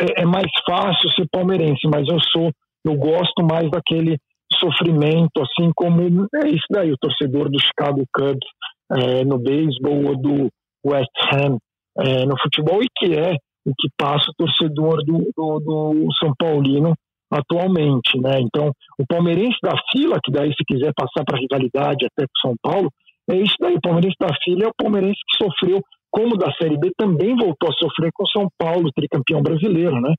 é, 0.00 0.22
é 0.22 0.24
mais 0.24 0.50
fácil 0.68 1.10
ser 1.10 1.26
palmeirense, 1.30 1.86
mas 1.86 2.06
eu 2.08 2.18
sou, 2.32 2.50
eu 2.84 2.94
gosto 2.94 3.42
mais 3.42 3.70
daquele 3.70 4.16
sofrimento, 4.54 5.42
assim 5.42 5.70
como 5.74 6.02
é 6.02 6.48
isso 6.48 6.66
daí, 6.70 6.92
o 6.92 6.98
torcedor 6.98 7.50
do 7.50 7.60
Chicago 7.60 8.04
Cubs 8.14 8.48
é, 8.92 9.24
no 9.24 9.38
beisebol 9.38 10.06
ou 10.06 10.16
do 10.16 10.48
West 10.86 11.10
Ham 11.32 11.58
é, 11.98 12.24
no 12.24 12.38
futebol, 12.40 12.82
e 12.82 12.86
que 12.96 13.14
é 13.14 13.34
o 13.66 13.72
que 13.76 13.88
passa 13.98 14.30
o 14.30 14.34
torcedor 14.36 15.04
do, 15.04 15.30
do, 15.36 15.58
do 15.58 16.06
São 16.20 16.32
Paulino 16.38 16.94
atualmente, 17.30 18.18
né? 18.20 18.40
Então, 18.40 18.70
o 18.98 19.04
palmeirense 19.08 19.58
da 19.62 19.74
fila, 19.90 20.20
que 20.22 20.30
daí 20.30 20.50
se 20.50 20.64
quiser 20.64 20.92
passar 20.94 21.24
para 21.24 21.38
rivalidade 21.38 22.06
até 22.06 22.24
com 22.26 22.48
São 22.48 22.54
Paulo, 22.62 22.88
é 23.28 23.36
isso 23.36 23.56
daí. 23.60 23.74
O 23.74 23.80
palmeirense 23.80 24.16
da 24.20 24.32
fila 24.44 24.64
é 24.64 24.68
o 24.68 24.74
palmeirense 24.76 25.18
que 25.28 25.44
sofreu, 25.44 25.82
como 26.10 26.36
da 26.36 26.52
Série 26.52 26.78
B, 26.78 26.92
também 26.96 27.34
voltou 27.34 27.68
a 27.68 27.72
sofrer 27.72 28.10
com 28.14 28.24
São 28.26 28.48
Paulo, 28.56 28.92
tricampeão 28.94 29.42
brasileiro, 29.42 30.00
né? 30.00 30.14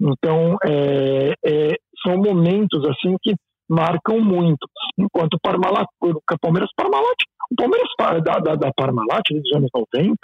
Então, 0.00 0.56
é, 0.64 1.34
é, 1.44 1.74
são 2.04 2.16
momentos 2.16 2.84
assim 2.88 3.16
que 3.20 3.34
marcam 3.72 4.20
muito. 4.20 4.68
Enquanto 4.98 5.34
o 5.34 5.40
Parmalat, 5.40 5.86
o 6.00 6.38
Palmeiras 6.40 6.70
Parmalat, 6.76 7.16
o 7.50 7.56
Palmeiras 7.56 7.88
da, 7.98 8.38
da, 8.38 8.54
da 8.54 8.70
Parmalat 8.76 9.22
dos 9.30 9.56
anos 9.56 9.70
90 9.74 10.16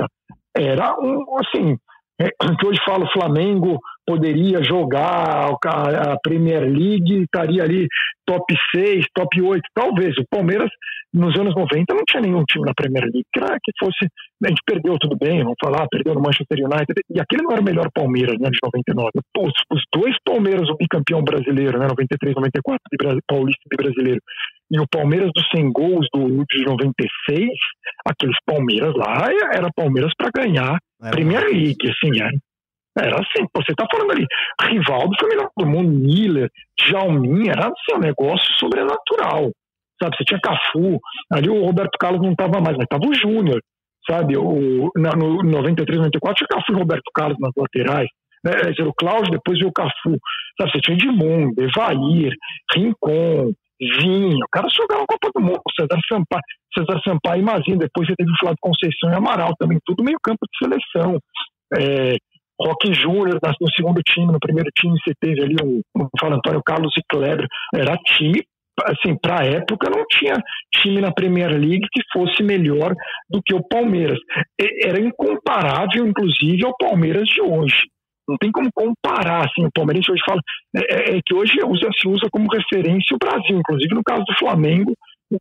era 0.55 0.95
um, 1.01 1.25
assim, 1.39 1.77
é, 2.21 2.29
que 2.29 2.67
hoje 2.67 2.79
fala 2.85 3.11
Flamengo 3.13 3.79
poderia 4.09 4.65
jogar 4.65 5.53
a 5.53 6.17
Premier 6.23 6.63
League, 6.63 7.25
estaria 7.25 7.63
ali 7.63 7.87
top 8.27 8.55
6, 8.75 9.05
top 9.15 9.43
8, 9.43 9.61
talvez. 9.75 10.17
O 10.17 10.25
Palmeiras, 10.31 10.71
nos 11.13 11.39
anos 11.39 11.55
90, 11.55 11.95
não 11.95 12.05
tinha 12.09 12.23
nenhum 12.23 12.43
time 12.45 12.65
na 12.65 12.73
Premier 12.73 13.05
League 13.05 13.29
que, 13.31 13.41
que 13.41 13.73
fosse. 13.79 14.09
A 14.43 14.49
gente 14.49 14.63
perdeu 14.65 14.97
tudo 14.99 15.15
bem, 15.21 15.43
vamos 15.43 15.61
falar, 15.63 15.87
perdeu 15.91 16.15
no 16.15 16.23
Manchester 16.23 16.57
United, 16.57 16.95
e 17.11 17.21
aquele 17.21 17.43
não 17.43 17.53
era 17.53 17.61
o 17.61 17.65
melhor 17.65 17.89
Palmeiras, 17.93 18.39
né, 18.41 18.49
de 18.49 18.59
99. 18.65 19.11
Os, 19.37 19.53
os 19.73 19.83
dois 19.93 20.17
Palmeiras, 20.25 20.71
o 20.71 20.77
bicampeão 20.77 21.23
brasileiro, 21.23 21.79
né, 21.79 21.87
93, 21.87 22.35
94, 22.35 22.81
de 22.91 23.21
Paulista 23.29 23.61
e 23.71 23.77
brasileiro, 23.77 24.21
e 24.71 24.81
o 24.81 24.89
Palmeiras 24.91 25.31
dos 25.35 25.45
100 25.55 25.73
gols 25.73 26.07
do, 26.15 26.45
de 26.49 26.65
96, 26.65 27.49
aqueles 28.07 28.37
Palmeiras 28.47 28.95
lá, 28.95 29.29
era 29.53 29.69
Palmeiras 29.77 30.13
para 30.17 30.31
ganhar 30.35 30.79
é 31.03 31.11
Premier 31.11 31.45
League, 31.45 31.77
assim, 31.85 32.21
era. 32.21 32.33
Era 33.01 33.17
assim, 33.17 33.47
você 33.55 33.75
tá 33.75 33.87
falando 33.91 34.13
ali, 34.13 34.27
Rivaldo 34.63 35.15
foi 35.19 35.29
melhor 35.29 35.49
do 35.57 35.67
mundo, 35.67 35.89
Miller, 35.89 36.51
Jalmin, 36.81 37.49
era 37.49 37.67
assim, 37.67 37.97
um 37.97 38.01
negócio 38.01 38.47
sobrenatural, 38.59 39.51
sabe? 40.03 40.17
Você 40.17 40.25
tinha 40.25 40.41
Cafu, 40.41 40.99
ali 41.33 41.49
o 41.49 41.65
Roberto 41.65 41.97
Carlos 41.99 42.23
não 42.23 42.35
tava 42.35 42.61
mais, 42.61 42.77
mas 42.77 42.87
tava 42.89 43.07
o 43.07 43.15
Júnior, 43.15 43.61
sabe? 44.09 44.37
O, 44.37 44.91
na, 44.97 45.11
no 45.13 45.43
93, 45.43 45.99
94 45.99 46.37
tinha 46.37 46.49
Cafu 46.49 46.73
e 46.73 46.81
Roberto 46.81 47.11
Carlos 47.15 47.39
nas 47.41 47.53
laterais, 47.57 48.09
né? 48.45 48.53
o 48.85 48.93
Cláudio, 48.95 49.33
depois 49.33 49.59
veio 49.59 49.71
o 49.71 49.73
Cafu, 49.73 50.19
sabe? 50.59 50.73
Você 50.73 50.81
tinha 50.81 50.97
Edmundo, 50.97 51.55
Evair, 51.63 52.33
Rincon, 52.75 53.53
Vinho, 53.81 54.45
o 54.45 54.51
cara 54.51 54.69
jogava 54.69 55.03
a 55.03 55.07
Copa 55.07 55.31
do 55.35 55.41
Mundo, 55.41 55.61
César 55.79 56.01
Sampaio, 56.09 56.43
César 56.77 57.01
Sampaio 57.05 57.43
e 57.43 57.45
Mazinho, 57.45 57.79
depois 57.79 58.09
você 58.09 58.15
teve 58.17 58.31
o 58.31 58.39
Flávio 58.41 58.59
Conceição 58.61 59.11
e 59.11 59.15
Amaral 59.15 59.55
também, 59.59 59.79
tudo 59.87 60.03
meio 60.03 60.19
campo 60.23 60.41
de 60.51 60.59
seleção. 60.59 61.19
É, 61.79 62.17
Roque 62.61 62.93
Júnior 62.93 63.39
no 63.61 63.71
segundo 63.75 64.01
time, 64.03 64.33
no 64.33 64.41
primeiro 64.41 64.71
time 64.77 64.99
você 64.99 65.13
teve 65.21 65.43
ali 65.43 65.57
o, 65.63 65.81
o 65.95 66.27
Antônio 66.27 66.63
Carlos 66.65 66.93
e 66.97 67.03
Kleber, 67.09 67.47
era 67.75 67.97
time 67.99 68.43
assim, 68.87 69.17
para 69.21 69.43
a 69.43 69.45
época 69.45 69.91
não 69.91 70.05
tinha 70.07 70.35
time 70.75 71.01
na 71.01 71.13
Premier 71.13 71.51
League 71.51 71.87
que 71.93 72.03
fosse 72.13 72.43
melhor 72.43 72.95
do 73.29 73.43
que 73.43 73.55
o 73.55 73.67
Palmeiras. 73.67 74.19
Era 74.85 75.01
incomparável, 75.01 76.07
inclusive, 76.07 76.65
ao 76.65 76.77
Palmeiras 76.79 77.29
de 77.29 77.41
hoje. 77.41 77.83
Não 78.29 78.37
tem 78.37 78.53
como 78.53 78.69
comparar, 78.75 79.47
assim, 79.47 79.65
o 79.65 79.73
Palmeiras 79.73 80.07
hoje 80.09 80.21
fala, 80.25 80.41
é, 80.77 81.13
é, 81.13 81.17
é 81.17 81.21
que 81.25 81.35
hoje 81.35 81.55
usa, 81.65 81.89
se 81.99 82.07
usa 82.07 82.29
como 82.31 82.47
referência 82.53 83.17
o 83.17 83.19
Brasil, 83.19 83.59
inclusive 83.59 83.95
no 83.95 84.05
caso 84.05 84.23
do 84.25 84.39
Flamengo, 84.39 84.93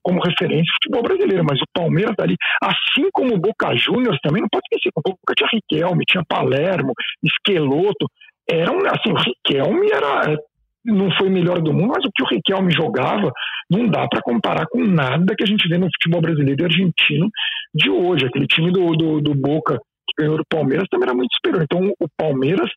como 0.02 0.20
referência 0.20 0.64
o 0.64 0.78
futebol 0.84 1.04
brasileiro, 1.04 1.46
mas 1.50 1.60
o 1.62 1.66
Palmeiras 1.74 2.16
ali, 2.20 2.36
assim 2.62 3.10
como 3.14 3.36
o 3.36 3.40
Boca 3.40 3.76
Juniors 3.76 4.20
também, 4.22 4.42
não 4.42 4.50
pode 4.52 4.66
esquecer 4.72 4.92
que 4.92 5.00
o 5.00 5.12
Boca 5.12 5.34
tinha 5.36 5.50
Riquelme, 5.52 6.06
tinha 6.06 6.24
Palermo, 6.28 6.94
Esqueloto, 7.24 8.08
era 8.50 8.72
um, 8.72 8.80
assim, 8.88 9.12
o 9.12 9.16
Riquelme 9.16 9.90
era, 9.92 10.38
não 10.86 11.12
foi 11.18 11.30
melhor 11.30 11.62
do 11.62 11.74
mundo, 11.74 11.94
mas 11.96 12.06
o 12.06 12.12
que 12.14 12.24
o 12.24 12.28
Riquelme 12.28 12.72
jogava 12.72 13.32
não 13.70 13.88
dá 13.88 14.08
para 14.08 14.22
comparar 14.22 14.66
com 14.68 14.84
nada 14.84 15.36
que 15.36 15.44
a 15.44 15.48
gente 15.48 15.68
vê 15.68 15.78
no 15.78 15.88
futebol 15.88 16.22
brasileiro 16.22 16.62
e 16.62 16.66
argentino 16.66 17.30
de 17.74 17.90
hoje. 17.90 18.26
Aquele 18.26 18.48
time 18.48 18.72
do, 18.72 18.92
do, 18.96 19.22
do 19.22 19.36
Boca 19.36 19.78
que 20.08 20.24
ganhou 20.24 20.38
do 20.38 20.46
Palmeiras 20.50 20.88
também 20.90 21.08
era 21.08 21.16
muito 21.16 21.34
superior. 21.34 21.64
Então 21.64 21.92
o 22.00 22.08
Palmeiras, 22.18 22.70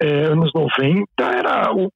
é, 0.00 0.24
anos 0.26 0.50
90, 0.54 1.04
era 1.18 1.72
o, 1.74 1.90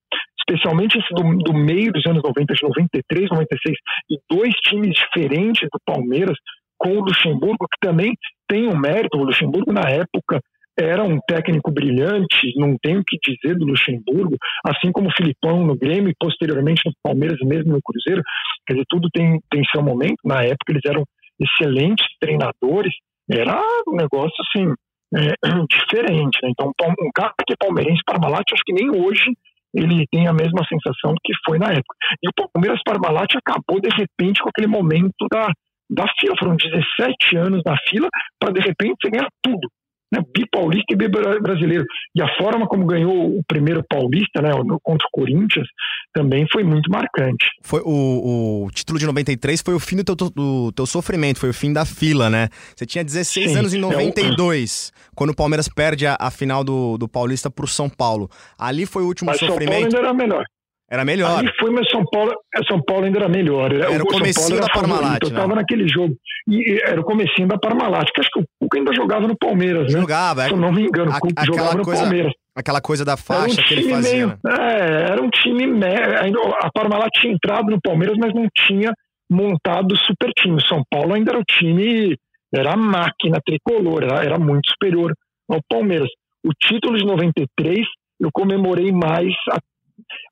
especialmente 0.49 0.99
esse 0.99 1.15
do, 1.15 1.23
do, 1.39 1.53
meio 1.53 1.93
dos 1.93 2.05
anos 2.07 2.23
90, 2.23 2.55
de 2.55 2.63
93, 2.63 3.31
96, 3.31 3.77
e 4.11 4.19
dois 4.31 4.55
times 4.65 4.95
diferentes 4.95 5.69
do 5.73 5.79
Palmeiras, 5.85 6.37
com 6.79 6.91
o 6.91 7.05
Luxemburgo, 7.05 7.67
que 7.71 7.87
também 7.87 8.13
tem 8.49 8.67
um 8.67 8.77
mérito. 8.77 9.17
O 9.19 9.25
Luxemburgo, 9.25 9.73
na 9.73 9.89
época, 9.89 10.41
era 10.79 11.05
um 11.05 11.19
técnico 11.29 11.71
brilhante, 11.71 12.53
não 12.57 12.77
tenho 12.83 13.01
o 13.01 13.05
que 13.05 13.19
dizer 13.23 13.57
do 13.57 13.67
Luxemburgo, 13.67 14.37
assim 14.65 14.91
como 14.91 15.09
o 15.09 15.13
Filipão 15.13 15.65
no 15.65 15.77
Grêmio 15.77 16.11
e 16.11 16.17
posteriormente 16.19 16.83
no 16.87 16.93
Palmeiras 17.03 17.39
e 17.41 17.47
mesmo 17.47 17.73
no 17.73 17.81
Cruzeiro. 17.83 18.23
Quer 18.67 18.75
dizer, 18.75 18.87
tudo 18.89 19.09
tem, 19.13 19.39
tem 19.51 19.63
seu 19.71 19.83
momento. 19.83 20.17
Na 20.25 20.43
época, 20.43 20.71
eles 20.71 20.83
eram 20.87 21.05
excelentes 21.39 22.07
treinadores. 22.21 22.93
Era 23.31 23.61
um 23.87 23.97
negócio 23.97 24.35
assim. 24.49 24.73
É, 25.15 25.35
diferente, 25.69 26.39
né? 26.43 26.51
Então, 26.51 26.73
um 26.81 27.11
cara 27.15 27.35
que 27.47 27.53
é 27.53 27.57
palmeirense 27.59 28.01
para 28.05 28.19
Parmalat, 28.19 28.45
acho 28.51 28.63
que 28.65 28.73
nem 28.73 28.89
hoje 28.89 29.31
ele 29.75 30.07
tem 30.11 30.27
a 30.29 30.33
mesma 30.33 30.65
sensação 30.69 31.15
que 31.25 31.33
foi 31.47 31.59
na 31.59 31.71
época. 31.71 31.97
E 32.23 32.29
o 32.29 32.49
Palmeiras 32.53 32.81
Parmalat 32.85 33.35
acabou 33.37 33.81
de 33.81 33.89
repente 33.89 34.43
com 34.43 34.49
aquele 34.49 34.67
momento 34.67 35.27
da, 35.31 35.49
da 35.91 36.05
fila. 36.19 36.35
Foram 36.39 36.57
17 36.57 37.37
anos 37.37 37.63
na 37.65 37.77
fila 37.89 38.09
para 38.39 38.53
de 38.53 38.61
repente 38.61 38.97
você 39.01 39.11
ganhar 39.11 39.29
tudo. 39.43 39.69
Né? 40.13 40.21
Bipaulista 40.35 40.93
e 40.93 41.41
brasileiro. 41.41 41.85
E 42.15 42.23
a 42.23 42.29
forma 42.37 42.67
como 42.67 42.85
ganhou 42.85 43.39
o 43.39 43.43
primeiro 43.49 43.83
paulista, 43.89 44.43
né, 44.43 44.51
contra 44.83 45.07
o 45.07 45.11
Corinthians, 45.11 45.67
também 46.13 46.47
foi 46.53 46.63
muito 46.63 46.91
marcante. 46.91 47.47
Foi 47.63 47.81
o, 47.85 48.67
o 48.67 48.71
título 48.71 48.99
de 48.99 49.07
93 49.07 49.63
foi 49.63 49.75
o 49.75 49.81
fim 49.81 49.97
do 49.97 50.05
teu, 50.05 50.15
do 50.15 50.73
teu 50.73 50.87
sofrimento, 50.87 51.41
foi 51.41 51.49
o 51.49 51.55
fim 51.55 51.73
da 51.73 51.85
fila, 51.85 52.29
né? 52.29 52.49
Você 52.77 52.85
tinha 52.85 53.03
16 53.03 53.51
Sim, 53.51 53.59
anos 53.59 53.73
em 53.73 53.79
92, 53.79 54.93
é 54.95 55.11
o... 55.11 55.17
quando 55.17 55.31
o 55.31 55.35
Palmeiras 55.35 55.69
perde 55.69 56.07
a, 56.07 56.17
a 56.21 56.31
final 56.31 56.63
do, 56.63 56.99
do 56.99 57.09
Paulista 57.09 57.51
pro 57.51 57.67
São 57.67 57.89
Paulo. 57.89 58.29
Ali 58.59 58.85
foi 58.85 59.03
o 59.03 59.07
último 59.07 59.31
Mas 59.31 59.39
sofrimento. 59.39 59.91
São 59.91 59.91
Paulo 59.91 59.97
ainda 59.97 59.99
era 59.99 60.15
melhor. 60.15 60.45
Era 60.93 61.07
melhor. 61.07 61.39
Ali 61.39 61.51
foi, 61.59 61.71
mas 61.71 61.89
São 61.89 62.05
Paulo, 62.05 62.33
é, 62.55 62.61
São 62.71 62.79
Paulo 62.83 63.07
ainda 63.07 63.21
era 63.21 63.29
melhor. 63.29 63.73
Era, 63.73 63.95
era 63.95 64.05
o, 64.05 64.07
comecinho 64.07 64.61
da 64.61 64.69
Parmalat. 64.69 65.23
Eu 65.23 65.29
estava 65.29 65.49
né? 65.49 65.55
naquele 65.55 65.89
jogo. 65.89 66.15
E 66.47 66.83
era 66.85 67.01
o 67.01 67.05
comecinho 67.05 67.49
da 67.49 67.57
Parmalat, 67.57 68.11
que 68.15 68.21
acho 68.21 68.29
que 68.31 68.41
o 68.41 68.45
Cuca 68.61 68.79
ainda 68.79 68.93
jogava 68.95 69.27
no 69.27 69.35
Palmeiras, 69.35 69.91
né? 69.91 70.01
Jogava. 70.01 70.43
Se 70.43 70.51
eu 70.51 70.59
não 70.59 70.71
me 70.71 70.83
engano, 70.83 71.11
o 71.11 71.19
Cuca 71.19 71.47
jogava 71.47 71.75
no 71.77 71.83
coisa, 71.83 72.03
Palmeiras. 72.03 72.33
Aquela 72.55 72.83
coisa 72.83 73.07
da 73.07 73.17
faixa 73.17 73.59
um 73.59 73.65
que 73.65 73.73
ele 73.73 73.89
fazia. 73.89 74.13
Meio, 74.13 74.29
né? 74.29 74.37
é, 74.51 75.13
era 75.13 75.23
um 75.23 75.31
time... 75.31 75.65
Ainda, 75.65 76.39
a 76.61 76.71
Parmalat 76.71 77.11
tinha 77.19 77.33
entrado 77.33 77.71
no 77.71 77.81
Palmeiras, 77.81 78.19
mas 78.21 78.35
não 78.35 78.47
tinha 78.55 78.93
montado 79.31 79.97
super 79.97 80.31
time. 80.37 80.61
São 80.69 80.83
Paulo 80.91 81.15
ainda 81.15 81.31
era 81.31 81.41
o 81.41 81.45
time... 81.45 82.19
Era 82.55 82.75
a 82.75 82.77
máquina 82.77 83.41
tricolor, 83.43 84.05
era, 84.05 84.23
era 84.23 84.39
muito 84.39 84.71
superior 84.71 85.15
ao 85.49 85.59
Palmeiras. 85.71 86.11
O 86.45 86.51
título 86.53 86.99
de 86.99 87.07
93 87.07 87.79
eu 88.21 88.29
comemorei 88.31 88.93
mais 88.93 89.33
a 89.51 89.59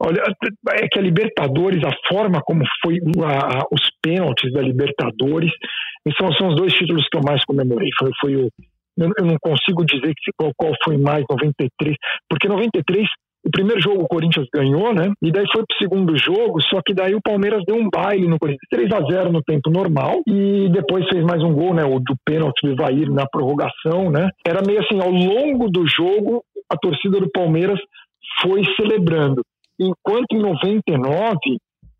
Olha, 0.02 0.22
é 0.70 0.88
que 0.88 0.98
a 0.98 1.02
Libertadores, 1.02 1.82
a 1.84 1.92
forma 2.08 2.40
como 2.42 2.62
foi 2.82 2.98
a, 3.22 3.58
a, 3.58 3.64
os 3.70 3.82
pênaltis 4.02 4.52
da 4.52 4.60
Libertadores, 4.60 5.52
são, 6.18 6.32
são 6.34 6.48
os 6.48 6.56
dois 6.56 6.72
títulos 6.74 7.06
que 7.10 7.18
eu 7.18 7.22
mais 7.22 7.44
comemorei. 7.44 7.88
Foi, 7.98 8.10
foi 8.20 8.36
o, 8.36 8.48
eu, 8.98 9.10
eu 9.18 9.24
não 9.24 9.36
consigo 9.40 9.84
dizer 9.84 10.12
que, 10.16 10.32
qual, 10.36 10.52
qual 10.56 10.72
foi 10.84 10.96
mais, 10.98 11.24
93, 11.28 11.96
porque 12.28 12.48
93 12.48 13.08
o 13.42 13.50
primeiro 13.50 13.80
jogo 13.80 14.02
o 14.02 14.08
Corinthians 14.08 14.46
ganhou, 14.54 14.94
né? 14.94 15.12
E 15.22 15.32
daí 15.32 15.46
foi 15.50 15.64
pro 15.66 15.78
segundo 15.78 16.16
jogo, 16.18 16.60
só 16.62 16.80
que 16.84 16.92
daí 16.92 17.14
o 17.14 17.22
Palmeiras 17.22 17.62
deu 17.66 17.74
um 17.74 17.88
baile 17.88 18.28
no 18.28 18.38
Corinthians. 18.38 18.68
3 18.70 18.92
a 18.92 19.00
0 19.00 19.32
no 19.32 19.42
tempo 19.42 19.70
normal 19.70 20.20
e 20.26 20.68
depois 20.68 21.08
fez 21.08 21.24
mais 21.24 21.42
um 21.42 21.54
gol, 21.54 21.72
né? 21.72 21.82
O 21.84 21.98
do 21.98 22.14
pênalti 22.24 22.60
do 22.62 22.72
Ivair 22.72 23.10
na 23.10 23.26
prorrogação, 23.26 24.10
né? 24.10 24.28
Era 24.46 24.60
meio 24.66 24.80
assim, 24.80 25.00
ao 25.00 25.10
longo 25.10 25.70
do 25.70 25.86
jogo, 25.88 26.44
a 26.70 26.76
torcida 26.76 27.18
do 27.18 27.30
Palmeiras 27.30 27.80
foi 28.42 28.62
celebrando 28.76 29.42
enquanto 29.80 30.32
em 30.32 30.40
99 30.40 31.38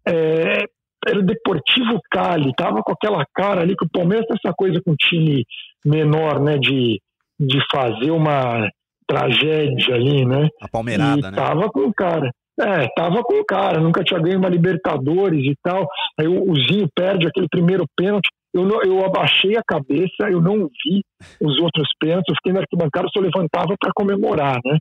é, 0.06 0.64
era 1.06 1.18
o 1.18 1.24
Deportivo 1.24 1.98
Cali, 2.10 2.52
tava 2.54 2.82
com 2.82 2.92
aquela 2.92 3.24
cara 3.34 3.62
ali 3.62 3.74
que 3.74 3.86
o 3.86 3.90
Palmeiras 3.90 4.26
tem 4.26 4.36
essa 4.42 4.54
coisa 4.54 4.80
com 4.84 4.92
um 4.92 4.96
time 4.96 5.44
menor, 5.84 6.40
né, 6.40 6.58
de, 6.58 7.00
de 7.38 7.58
fazer 7.72 8.10
uma 8.10 8.68
tragédia 9.06 9.94
ali, 9.94 10.24
né? 10.24 10.48
A 10.60 10.68
Palmeirada, 10.68 11.18
e 11.18 11.22
né? 11.22 11.32
Tava 11.32 11.68
com 11.70 11.80
o 11.80 11.94
cara. 11.94 12.30
É, 12.60 12.86
tava 12.94 13.22
com 13.22 13.40
o 13.40 13.44
cara, 13.44 13.80
nunca 13.80 14.04
tinha 14.04 14.20
ganho 14.20 14.38
uma 14.38 14.48
Libertadores 14.48 15.42
e 15.44 15.54
tal. 15.62 15.88
Aí 16.18 16.28
o, 16.28 16.50
o 16.50 16.54
Zinho 16.54 16.86
perde 16.94 17.26
aquele 17.26 17.48
primeiro 17.48 17.84
pênalti. 17.96 18.28
Eu, 18.52 18.66
não, 18.66 18.82
eu 18.82 19.04
abaixei 19.04 19.56
a 19.56 19.62
cabeça, 19.66 20.28
eu 20.30 20.40
não 20.40 20.58
vi 20.66 21.02
os 21.40 21.58
outros 21.58 21.88
pênaltis, 21.98 22.28
eu 22.28 22.34
fiquei 22.36 22.52
na 22.52 22.60
arquibancada, 22.60 23.08
só 23.12 23.20
levantava 23.20 23.74
para 23.80 23.92
comemorar, 23.94 24.58
né? 24.64 24.76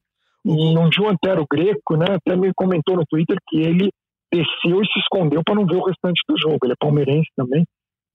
E 0.46 0.52
um 0.52 0.90
dia 0.90 1.04
o 1.06 1.46
Greco 1.52 1.98
né, 1.98 2.06
até 2.10 2.36
me 2.36 2.52
comentou 2.56 2.96
no 2.96 3.06
Twitter 3.10 3.38
que 3.48 3.58
ele 3.58 3.90
desceu 4.32 4.82
e 4.82 4.88
se 4.88 5.00
escondeu 5.00 5.42
para 5.44 5.56
não 5.56 5.66
ver 5.66 5.76
o 5.76 5.86
restante 5.86 6.22
do 6.28 6.38
jogo. 6.38 6.60
Ele 6.64 6.74
é 6.74 6.80
palmeirense 6.80 7.30
também. 7.36 7.66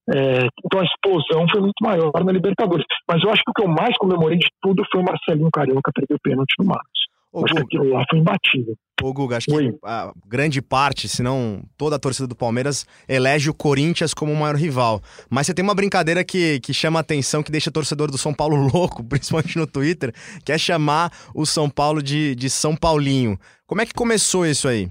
É, 0.07 0.45
então 0.63 0.79
a 0.79 0.85
explosão 0.85 1.47
foi 1.49 1.61
muito 1.61 1.81
maior 1.81 2.11
na 2.23 2.31
Libertadores. 2.31 2.85
Mas 3.07 3.23
eu 3.23 3.29
acho 3.29 3.41
que 3.43 3.51
o 3.51 3.53
que 3.53 3.63
eu 3.63 3.67
mais 3.67 3.95
comemorei 3.97 4.37
de 4.37 4.47
tudo 4.61 4.83
foi 4.91 5.01
o 5.01 5.03
Marcelinho 5.03 5.49
Carioca 5.51 5.91
perder 5.93 6.15
o 6.15 6.21
pênalti 6.23 6.53
no 6.59 6.65
Marcos. 6.65 7.04
Ô, 7.35 7.43
acho 7.43 7.53
Guga, 7.53 7.67
que 7.67 7.77
aquilo 7.77 7.93
lá 7.93 8.05
foi 8.09 8.19
imbatível. 8.19 8.77
Ô, 9.03 9.11
Guga, 9.11 9.35
acho 9.35 9.47
que 9.47 9.77
a 9.83 10.13
grande 10.25 10.61
parte, 10.61 11.09
se 11.09 11.21
não 11.21 11.61
toda 11.77 11.97
a 11.97 11.99
torcida 11.99 12.25
do 12.25 12.35
Palmeiras, 12.35 12.87
elege 13.09 13.49
o 13.49 13.53
Corinthians 13.53 14.13
como 14.13 14.31
o 14.31 14.35
maior 14.37 14.55
rival. 14.55 15.03
Mas 15.29 15.45
você 15.45 15.53
tem 15.53 15.61
uma 15.61 15.75
brincadeira 15.75 16.23
que, 16.23 16.61
que 16.61 16.73
chama 16.73 16.97
a 16.97 17.01
atenção, 17.01 17.43
que 17.43 17.51
deixa 17.51 17.69
o 17.69 17.73
torcedor 17.73 18.09
do 18.09 18.17
São 18.17 18.33
Paulo 18.33 18.55
louco, 18.73 19.03
principalmente 19.03 19.57
no 19.57 19.67
Twitter, 19.67 20.13
que 20.45 20.51
é 20.53 20.57
chamar 20.57 21.11
o 21.33 21.45
São 21.45 21.69
Paulo 21.69 22.01
de, 22.01 22.35
de 22.35 22.49
São 22.49 22.73
Paulinho. 22.73 23.37
Como 23.67 23.81
é 23.81 23.85
que 23.85 23.93
começou 23.93 24.45
isso 24.45 24.69
aí? 24.69 24.89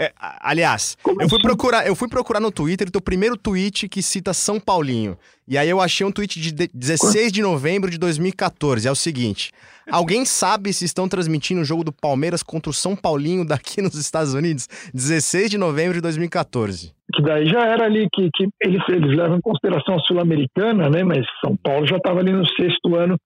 É, 0.00 0.12
aliás, 0.20 0.96
eu 1.20 1.28
fui, 1.28 1.40
procurar, 1.40 1.84
eu 1.84 1.96
fui 1.96 2.08
procurar 2.08 2.38
no 2.38 2.52
Twitter 2.52 2.86
o 2.86 2.90
teu 2.92 3.00
primeiro 3.00 3.36
tweet 3.36 3.88
que 3.88 4.00
cita 4.00 4.32
São 4.32 4.60
Paulinho. 4.60 5.18
E 5.46 5.58
aí 5.58 5.68
eu 5.68 5.80
achei 5.80 6.06
um 6.06 6.12
tweet 6.12 6.40
de 6.40 6.68
16 6.72 7.32
de 7.32 7.42
novembro 7.42 7.90
de 7.90 7.98
2014. 7.98 8.86
É 8.86 8.92
o 8.92 8.94
seguinte: 8.94 9.50
alguém 9.90 10.24
sabe 10.24 10.72
se 10.72 10.84
estão 10.84 11.08
transmitindo 11.08 11.62
o 11.62 11.64
jogo 11.64 11.82
do 11.82 11.90
Palmeiras 11.92 12.44
contra 12.44 12.70
o 12.70 12.72
São 12.72 12.94
Paulinho 12.94 13.44
daqui 13.44 13.82
nos 13.82 13.96
Estados 13.96 14.34
Unidos? 14.34 14.68
16 14.94 15.50
de 15.50 15.58
novembro 15.58 15.94
de 15.94 16.00
2014. 16.00 16.92
Que 17.12 17.22
daí 17.22 17.46
já 17.46 17.66
era 17.66 17.86
ali 17.86 18.06
que, 18.12 18.28
que 18.32 18.46
eles, 18.62 18.80
eles 18.88 19.16
levam 19.16 19.38
em 19.38 19.40
consideração 19.40 19.96
a 19.96 20.00
Sul-Americana, 20.02 20.88
né? 20.88 21.02
Mas 21.02 21.26
São 21.44 21.56
Paulo 21.56 21.88
já 21.88 21.96
estava 21.96 22.20
ali 22.20 22.30
no 22.30 22.46
sexto 22.46 22.94
ano 22.94 23.16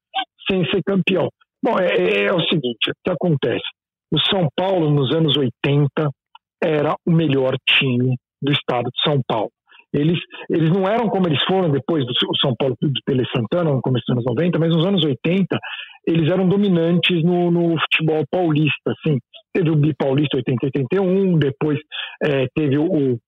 sem 0.51 0.65
ser 0.71 0.83
campeão. 0.87 1.29
Bom, 1.63 1.79
é, 1.79 1.89
é, 1.89 2.25
é 2.29 2.33
o 2.33 2.41
seguinte: 2.41 2.91
o 2.91 2.95
que 3.05 3.11
acontece? 3.11 3.67
O 4.11 4.19
São 4.31 4.49
Paulo, 4.57 4.91
nos 4.91 5.15
anos 5.15 5.37
80, 5.37 6.09
era 6.63 6.95
o 7.07 7.11
melhor 7.11 7.57
time 7.67 8.17
do 8.41 8.53
estado 8.53 8.85
de 8.85 9.03
São 9.11 9.21
Paulo. 9.27 9.51
Eles, 9.93 10.19
eles 10.49 10.71
não 10.71 10.89
eram 10.89 11.09
como 11.09 11.29
eles 11.29 11.43
foram 11.45 11.71
depois 11.71 12.05
do 12.07 12.13
São 12.41 12.55
Paulo 12.59 12.75
do 12.81 12.91
Tele 13.05 13.25
Santana, 13.35 13.71
no 13.71 13.83
começo 13.83 14.05
dos 14.07 14.17
anos 14.17 14.25
90, 14.25 14.59
mas 14.59 14.75
nos 14.75 14.87
anos 14.87 15.05
80 15.05 15.59
eles 16.07 16.33
eram 16.33 16.49
dominantes 16.49 17.23
no, 17.23 17.51
no 17.51 17.79
futebol 17.79 18.25
paulista. 18.31 18.91
Assim. 18.91 19.19
Teve 19.53 19.71
o 19.71 19.77
Bipaulista 19.77 20.39
80-81, 20.39 21.39
depois 21.39 21.79
é, 22.25 22.47
teve 22.55 22.79
o, 22.79 23.19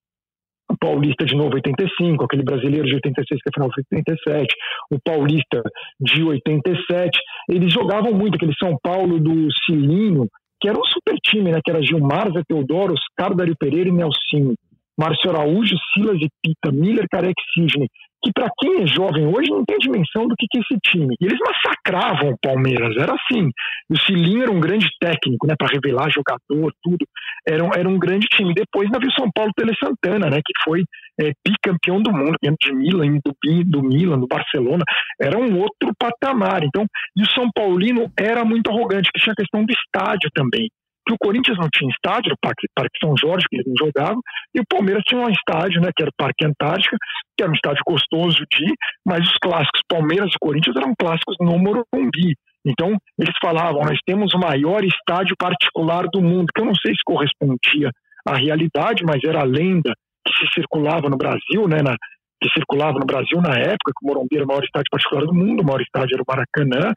o 0.71 0.77
Paulista 0.81 1.25
de 1.25 1.37
novo 1.37 1.55
85, 1.55 2.25
aquele 2.25 2.43
brasileiro 2.43 2.87
de 2.87 2.95
86 2.95 3.41
que 3.43 3.49
é 3.49 3.53
final 3.55 3.69
de 3.69 3.83
87, 3.97 4.55
o 4.91 4.99
Paulista 5.05 5.63
de 6.01 6.25
87. 6.25 7.19
Eles 7.51 7.73
jogavam 7.73 8.13
muito, 8.13 8.37
aquele 8.37 8.55
São 8.55 8.75
Paulo 8.83 9.21
do 9.21 9.49
Cilinho, 9.65 10.27
que 10.65 10.69
era 10.71 10.79
um 10.79 10.85
super 10.85 11.15
time, 11.21 11.53
né? 11.53 11.61
Que 11.63 11.71
era 11.71 11.83
Gilmar, 11.83 12.33
Zé 12.33 12.43
Teodoro, 12.49 12.95
Oscar 12.95 13.35
Dário 13.37 13.55
Pereira 13.55 13.91
e 13.91 13.93
Nelsinho. 13.93 14.55
Márcio 14.99 15.31
Araújo, 15.31 15.75
Silas 15.93 16.19
e 16.21 16.29
Pita, 16.43 16.73
Miller, 16.73 17.07
Careca 17.11 17.35
e 17.35 17.61
Sidney, 17.61 17.89
que 18.25 18.33
para 18.33 18.49
quem 18.59 18.83
é 18.83 18.87
jovem 18.87 19.27
hoje 19.27 19.51
não 19.51 19.65
tem 19.67 19.77
dimensão 19.79 20.27
do 20.27 20.35
que, 20.39 20.47
que 20.51 20.59
é 20.59 20.61
esse 20.63 20.79
time. 20.83 21.15
E 21.21 21.27
eles 21.27 21.39
massacravam 21.39 22.31
o 22.31 22.39
Palmeiras, 22.41 22.97
era 22.97 23.13
assim. 23.13 23.51
O 23.91 23.99
Cilinho 23.99 24.43
era 24.43 24.51
um 24.51 24.61
grande 24.61 24.89
técnico, 24.99 25.47
né, 25.47 25.55
para 25.59 25.69
revelar 25.69 26.11
jogador, 26.11 26.73
tudo. 26.83 27.07
Era 27.47 27.65
era 27.77 27.89
um 27.89 27.99
grande 27.99 28.27
time. 28.29 28.55
Depois 28.55 28.87
ainda 28.87 28.99
viu 28.99 29.11
São 29.13 29.31
Paulo 29.35 29.53
Tele 29.55 29.75
Santana, 29.77 30.31
né, 30.31 30.39
que 30.39 30.53
foi 30.65 30.85
é, 31.21 31.33
bicampeão 31.47 32.01
do 32.01 32.11
mundo, 32.11 32.37
de 32.41 32.73
Milan, 32.73 33.19
do, 33.25 33.35
do 33.67 33.83
Milan, 33.83 34.19
do 34.19 34.27
Barcelona. 34.27 34.85
Era 35.21 35.39
um 35.39 35.59
outro 35.59 35.93
patamar. 35.99 36.63
Então, 36.65 36.87
e 37.17 37.23
o 37.23 37.31
São 37.31 37.51
Paulino 37.55 38.11
era 38.19 38.45
muito 38.45 38.71
arrogante, 38.71 39.11
que 39.13 39.21
tinha 39.21 39.35
a 39.35 39.37
questão 39.37 39.65
do 39.65 39.73
estádio 39.73 40.31
também 40.35 40.71
que 41.07 41.13
o 41.13 41.19
Corinthians 41.19 41.59
não 41.59 41.69
tinha 41.73 41.91
estádio, 41.91 42.33
o 42.33 42.39
Parque, 42.41 42.67
Parque 42.75 42.99
São 42.99 43.15
Jorge, 43.19 43.47
que 43.49 43.57
eles 43.57 43.67
não 43.67 43.87
jogavam, 43.87 44.21
e 44.55 44.61
o 44.61 44.67
Palmeiras 44.67 45.03
tinha 45.05 45.21
um 45.21 45.31
estádio, 45.31 45.81
né, 45.81 45.91
que 45.95 46.03
era 46.03 46.11
o 46.11 46.17
Parque 46.17 46.47
Antártica, 46.47 46.97
que 47.37 47.43
era 47.43 47.51
um 47.51 47.55
estádio 47.55 47.83
gostoso 47.87 48.45
de 48.51 48.65
ir, 48.65 48.75
mas 49.05 49.21
os 49.21 49.37
clássicos 49.43 49.83
Palmeiras 49.89 50.31
e 50.33 50.39
Corinthians 50.41 50.77
eram 50.77 50.95
clássicos 50.99 51.37
no 51.41 51.59
Morumbi. 51.59 52.35
Então, 52.67 52.97
eles 53.19 53.35
falavam, 53.43 53.83
nós 53.83 53.99
temos 54.07 54.33
o 54.33 54.39
maior 54.39 54.83
estádio 54.85 55.37
particular 55.39 56.07
do 56.11 56.23
mundo, 56.23 56.51
que 56.55 56.61
eu 56.61 56.67
não 56.67 56.75
sei 56.75 56.93
se 56.93 57.05
correspondia 57.05 57.91
à 58.27 58.37
realidade, 58.37 59.05
mas 59.05 59.21
era 59.23 59.41
a 59.41 59.45
lenda 59.45 59.93
que 60.27 60.33
se 60.35 60.55
circulava 60.55 61.11
no 61.11 61.19
Brasil, 61.19 61.69
né, 61.69 61.83
na, 61.85 61.95
que 62.41 62.51
circulava 62.51 62.99
no 62.99 63.07
Brasil 63.07 63.41
na 63.41 63.55
época, 63.59 63.93
que 63.93 64.05
o 64.05 64.09
Morumbi 64.09 64.37
era 64.37 64.45
o 64.45 64.49
maior 64.49 64.65
estádio 64.65 64.91
particular 64.91 65.25
do 65.25 65.35
mundo, 65.35 65.63
o 65.63 65.65
maior 65.65 65.81
estádio 65.81 66.15
era 66.15 66.23
o 66.23 66.29
Maracanã. 66.29 66.93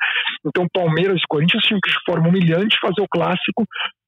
Então, 0.45 0.67
Palmeiras 0.73 1.21
e 1.21 1.27
Corinthians 1.27 1.63
tinham 1.63 1.79
que, 1.81 1.89
de 1.89 1.99
forma 2.05 2.29
humilhante, 2.29 2.77
fazer 2.81 3.01
o 3.01 3.07
clássico 3.09 3.65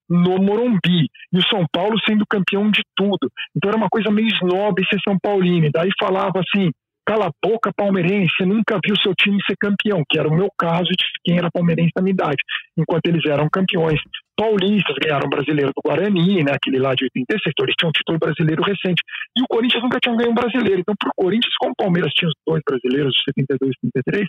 no 0.09 0.37
Morumbi. 0.37 1.07
E 1.31 1.37
o 1.37 1.47
São 1.47 1.65
Paulo 1.71 1.95
sendo 2.07 2.25
campeão 2.27 2.69
de 2.69 2.81
tudo. 2.95 3.29
Então, 3.55 3.69
era 3.69 3.77
uma 3.77 3.89
coisa 3.89 4.11
meio 4.11 4.27
snob 4.27 4.83
ser 4.89 4.99
São 5.07 5.17
Paulino. 5.21 5.67
E 5.67 5.71
daí 5.71 5.89
falava 5.99 6.39
assim: 6.39 6.71
cala 7.09 7.25
a 7.25 7.31
boca 7.43 7.71
palmeirense, 7.75 8.45
nunca 8.45 8.77
viu 8.85 8.95
seu 9.01 9.15
time 9.15 9.39
ser 9.43 9.57
campeão, 9.59 10.03
que 10.07 10.19
era 10.19 10.29
o 10.29 10.35
meu 10.35 10.47
caso 10.55 10.85
de 10.85 11.03
quem 11.25 11.39
era 11.39 11.49
palmeirense 11.49 11.89
na 11.95 12.03
minha 12.03 12.13
idade, 12.13 12.37
enquanto 12.77 13.07
eles 13.07 13.25
eram 13.25 13.49
campeões. 13.51 13.99
Paulistas, 14.37 14.95
ganharam 15.01 15.25
o 15.25 15.29
brasileiro 15.29 15.71
do 15.75 15.81
Guarani, 15.83 16.43
né, 16.43 16.51
aquele 16.53 16.77
lá 16.77 16.93
de 16.93 17.05
86, 17.05 17.41
então 17.47 17.65
eles 17.65 17.75
tinham 17.79 17.89
um 17.89 17.97
título 17.97 18.19
brasileiro 18.19 18.61
recente, 18.61 19.01
e 19.35 19.41
o 19.41 19.47
Corinthians 19.49 19.81
nunca 19.81 19.97
tinha 19.99 20.15
ganho 20.15 20.29
um 20.29 20.35
brasileiro, 20.35 20.81
então 20.81 20.93
para 20.99 21.09
o 21.09 21.13
Corinthians, 21.17 21.53
como 21.57 21.71
o 21.71 21.75
Palmeiras 21.75 22.13
tinha 22.13 22.29
os 22.29 22.35
dois 22.45 22.61
brasileiros, 22.63 23.11
de 23.11 23.23
72 23.25 23.73
e 23.73 23.87
73, 23.97 24.27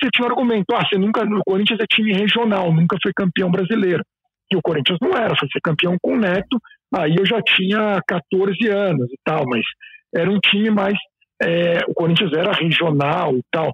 você 0.00 0.08
tinha 0.10 0.26
um 0.26 0.30
argumento, 0.30 0.64
ah, 0.72 0.82
você 0.82 0.96
nunca, 0.98 1.22
o 1.22 1.44
Corinthians 1.44 1.78
é 1.78 1.86
time 1.86 2.14
regional, 2.14 2.72
nunca 2.72 2.96
foi 3.02 3.12
campeão 3.14 3.50
brasileiro, 3.50 4.02
e 4.50 4.56
o 4.56 4.62
Corinthians 4.62 4.98
não 5.00 5.12
era, 5.12 5.36
foi 5.36 5.48
ser 5.52 5.60
campeão 5.60 5.94
com 6.00 6.14
o 6.14 6.18
Neto, 6.18 6.56
aí 6.96 7.14
eu 7.16 7.26
já 7.26 7.40
tinha 7.42 8.00
14 8.08 8.56
anos 8.70 9.12
e 9.12 9.18
tal, 9.22 9.44
mas 9.46 9.62
era 10.16 10.30
um 10.30 10.38
time 10.38 10.70
mais 10.70 10.96
é, 11.42 11.78
o 11.88 11.94
Corinthians 11.94 12.32
era 12.32 12.52
regional 12.52 13.36
e 13.36 13.42
tal. 13.50 13.72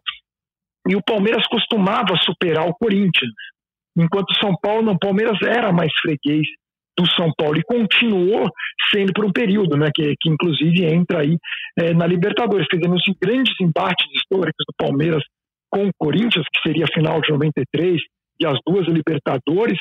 E 0.88 0.96
o 0.96 1.02
Palmeiras 1.02 1.46
costumava 1.46 2.16
superar 2.24 2.66
o 2.66 2.74
Corinthians, 2.74 3.30
enquanto 3.96 4.30
o 4.30 4.38
São 4.40 4.54
Paulo, 4.60 4.82
não, 4.82 4.94
o 4.94 4.98
Palmeiras 4.98 5.38
era 5.42 5.72
mais 5.72 5.92
freguês 6.00 6.46
do 6.98 7.08
São 7.10 7.30
Paulo 7.36 7.58
e 7.58 7.62
continuou 7.62 8.48
sendo 8.92 9.12
por 9.12 9.24
um 9.24 9.32
período, 9.32 9.76
né, 9.76 9.90
que, 9.94 10.14
que 10.20 10.28
inclusive 10.28 10.84
entra 10.84 11.20
aí 11.20 11.36
é, 11.78 11.94
na 11.94 12.06
Libertadores, 12.06 12.66
nos 12.88 13.02
grandes 13.20 13.54
embates 13.60 14.06
históricos 14.14 14.64
do 14.66 14.74
Palmeiras 14.76 15.22
com 15.70 15.86
o 15.86 15.94
Corinthians, 15.98 16.44
que 16.52 16.68
seria 16.68 16.84
a 16.84 16.92
final 16.92 17.20
de 17.20 17.30
93 17.30 18.00
e 18.40 18.46
as 18.46 18.58
duas 18.66 18.86
Libertadores, 18.88 19.78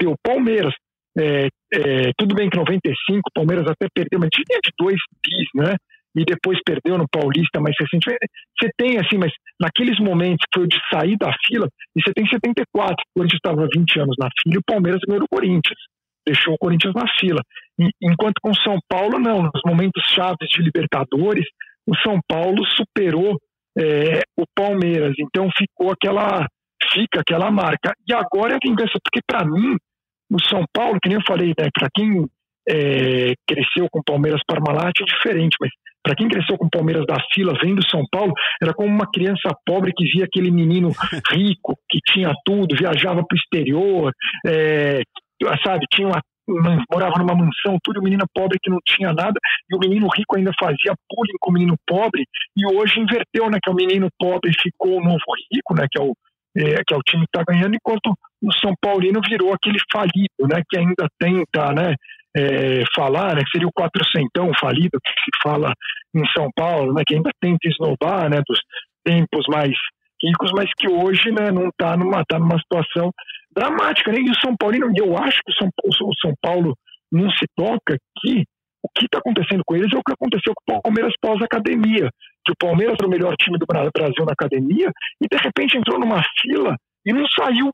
deu 0.00 0.14
Palmeiras. 0.22 0.72
É, 1.18 1.48
é, 1.72 2.10
tudo 2.18 2.34
bem 2.34 2.50
que 2.50 2.56
95 2.56 2.94
o 3.18 3.32
Palmeiras 3.32 3.66
até 3.66 3.86
perdeu, 3.92 4.18
mas 4.20 4.30
tinha 4.30 4.60
de 4.60 4.70
dois 4.78 4.96
bis, 5.22 5.48
né? 5.54 5.74
E 6.16 6.24
depois 6.24 6.58
perdeu 6.64 6.96
no 6.96 7.08
Paulista 7.08 7.60
mais 7.60 7.74
recentemente. 7.78 8.26
Você 8.58 8.70
tem 8.78 8.98
assim, 8.98 9.18
mas 9.18 9.32
naqueles 9.60 9.98
momentos 9.98 10.44
que 10.46 10.60
foi 10.60 10.68
de 10.68 10.78
sair 10.92 11.16
da 11.16 11.32
fila, 11.46 11.68
e 11.96 12.00
você 12.00 12.12
tem 12.14 12.26
74, 12.26 12.94
o 12.94 13.18
Corinthians 13.18 13.40
estava 13.44 13.68
20 13.74 14.00
anos 14.00 14.16
na 14.18 14.28
fila 14.40 14.54
e 14.54 14.58
o 14.58 14.64
Palmeiras 14.66 15.00
ganhou 15.06 15.24
o 15.24 15.28
Corinthians. 15.28 15.78
Deixou 16.26 16.54
o 16.54 16.58
Corinthians 16.58 16.94
na 16.94 17.06
fila. 17.18 17.40
E, 17.78 17.88
enquanto 18.02 18.40
com 18.40 18.50
o 18.50 18.62
São 18.62 18.78
Paulo, 18.88 19.18
não. 19.18 19.42
Nos 19.42 19.62
momentos 19.66 20.02
chaves 20.14 20.48
de 20.48 20.62
Libertadores, 20.62 21.44
o 21.86 21.94
São 21.98 22.18
Paulo 22.26 22.64
superou 22.76 23.36
é, 23.76 24.20
o 24.38 24.44
Palmeiras. 24.54 25.12
Então 25.18 25.48
ficou 25.56 25.92
aquela. 25.92 26.46
Fica 26.92 27.20
aquela 27.20 27.50
marca. 27.50 27.92
E 28.08 28.14
agora 28.14 28.54
é 28.54 28.56
a 28.56 28.66
vingança, 28.68 28.98
porque 29.02 29.20
para 29.26 29.44
mim, 29.44 29.76
o 30.30 30.42
São 30.48 30.64
Paulo, 30.72 30.98
que 31.02 31.08
nem 31.08 31.18
eu 31.18 31.24
falei, 31.26 31.48
né, 31.48 31.68
para 31.72 31.88
quem 31.94 32.24
é, 32.68 33.34
cresceu 33.46 33.88
com 33.90 34.02
Palmeiras 34.02 34.40
Parmalat 34.46 34.92
é 35.00 35.04
diferente, 35.04 35.56
mas 35.60 35.70
para 36.04 36.14
quem 36.14 36.28
cresceu 36.28 36.58
com 36.58 36.68
Palmeiras 36.68 37.06
da 37.06 37.16
fila, 37.32 37.58
vendo 37.60 37.82
São 37.88 38.04
Paulo, 38.12 38.34
era 38.62 38.74
como 38.74 38.88
uma 38.88 39.10
criança 39.10 39.56
pobre 39.64 39.92
que 39.96 40.04
via 40.04 40.26
aquele 40.26 40.50
menino 40.50 40.90
rico, 41.32 41.78
que 41.88 41.98
tinha 42.12 42.30
tudo, 42.44 42.76
viajava 42.76 43.24
para 43.26 43.34
o 43.34 43.38
exterior, 43.38 44.12
é, 44.46 45.00
sabe, 45.64 45.86
tinha 45.90 46.06
uma, 46.06 46.20
morava 46.92 47.18
numa 47.18 47.34
mansão, 47.34 47.78
tudo, 47.82 48.00
o 48.00 48.02
menino 48.02 48.24
pobre 48.34 48.58
que 48.62 48.70
não 48.70 48.78
tinha 48.84 49.14
nada, 49.14 49.38
e 49.70 49.74
o 49.74 49.78
menino 49.78 50.06
rico 50.14 50.36
ainda 50.36 50.52
fazia 50.60 50.92
bullying 51.10 51.38
com 51.40 51.50
o 51.50 51.54
menino 51.54 51.74
pobre, 51.86 52.24
e 52.54 52.66
hoje 52.66 53.00
inverteu, 53.00 53.50
né, 53.50 53.58
que 53.62 53.70
é 53.70 53.72
o 53.72 53.76
menino 53.76 54.08
pobre 54.18 54.52
ficou 54.60 54.98
o 54.98 55.02
novo 55.02 55.24
rico, 55.50 55.74
né, 55.74 55.86
que 55.90 55.98
é 55.98 56.04
o, 56.04 56.14
é, 56.56 56.82
que 56.86 56.94
é 56.94 56.96
o 56.96 57.02
time 57.02 57.26
que 57.26 57.38
está 57.38 57.44
ganhando, 57.46 57.74
enquanto 57.74 58.14
o 58.42 58.52
São 58.60 58.74
Paulino 58.80 59.20
virou 59.28 59.52
aquele 59.52 59.78
falido, 59.92 60.48
né, 60.48 60.62
que 60.68 60.78
ainda 60.78 61.08
tenta, 61.18 61.72
né, 61.72 61.94
é, 62.36 62.84
falar, 62.94 63.34
né, 63.34 63.42
que 63.44 63.50
seria 63.50 63.68
o 63.68 63.72
quatrocentão 63.72 64.50
falido 64.60 64.98
que 65.02 65.10
se 65.10 65.30
fala 65.42 65.72
em 66.14 66.24
São 66.36 66.48
Paulo, 66.54 66.92
né, 66.94 67.02
que 67.06 67.14
ainda 67.14 67.30
tenta 67.40 67.68
esnobar 67.68 68.30
né, 68.30 68.40
dos 68.46 68.60
tempos 69.04 69.46
mais 69.48 69.72
ricos, 70.22 70.50
mas 70.54 70.70
que 70.78 70.88
hoje 70.88 71.30
né, 71.30 71.50
não 71.50 71.68
está 71.68 71.96
numa, 71.96 72.24
tá 72.24 72.38
numa 72.38 72.58
situação 72.58 73.10
dramática. 73.54 74.10
Né? 74.12 74.20
E 74.20 74.30
o 74.30 74.40
São 74.40 74.56
Paulino, 74.56 74.90
eu 74.96 75.16
acho 75.16 75.38
que 75.44 75.52
o 75.52 75.54
São, 75.54 75.68
o 75.84 76.14
São 76.20 76.34
Paulo 76.40 76.76
não 77.12 77.30
se 77.30 77.46
toca 77.56 77.96
que 78.20 78.44
o 78.84 78.88
que 78.94 79.06
está 79.06 79.18
acontecendo 79.18 79.62
com 79.64 79.74
eles 79.74 79.90
é 79.92 79.96
o 79.96 80.02
que 80.04 80.12
aconteceu 80.12 80.52
com 80.54 80.76
o 80.76 80.82
Palmeiras 80.82 81.14
pós-academia, 81.18 82.10
que 82.44 82.52
o 82.52 82.56
Palmeiras 82.60 82.96
era 82.98 83.08
o 83.08 83.10
melhor 83.10 83.34
time 83.36 83.58
do 83.58 83.64
Brasil 83.66 84.26
na 84.26 84.32
academia 84.32 84.92
e 85.22 85.26
de 85.26 85.42
repente 85.42 85.78
entrou 85.78 85.98
numa 85.98 86.22
fila 86.42 86.76
e 87.06 87.12
não 87.12 87.26
saiu 87.28 87.70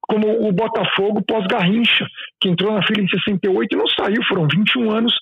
como 0.00 0.48
o 0.48 0.52
Botafogo 0.52 1.22
pós-Garrincha, 1.22 2.06
que 2.40 2.48
entrou 2.48 2.72
na 2.72 2.82
fila 2.82 3.02
em 3.02 3.08
68 3.08 3.72
e 3.72 3.76
não 3.76 3.86
saiu, 3.86 4.22
foram 4.26 4.48
21 4.50 4.90
anos 4.90 5.14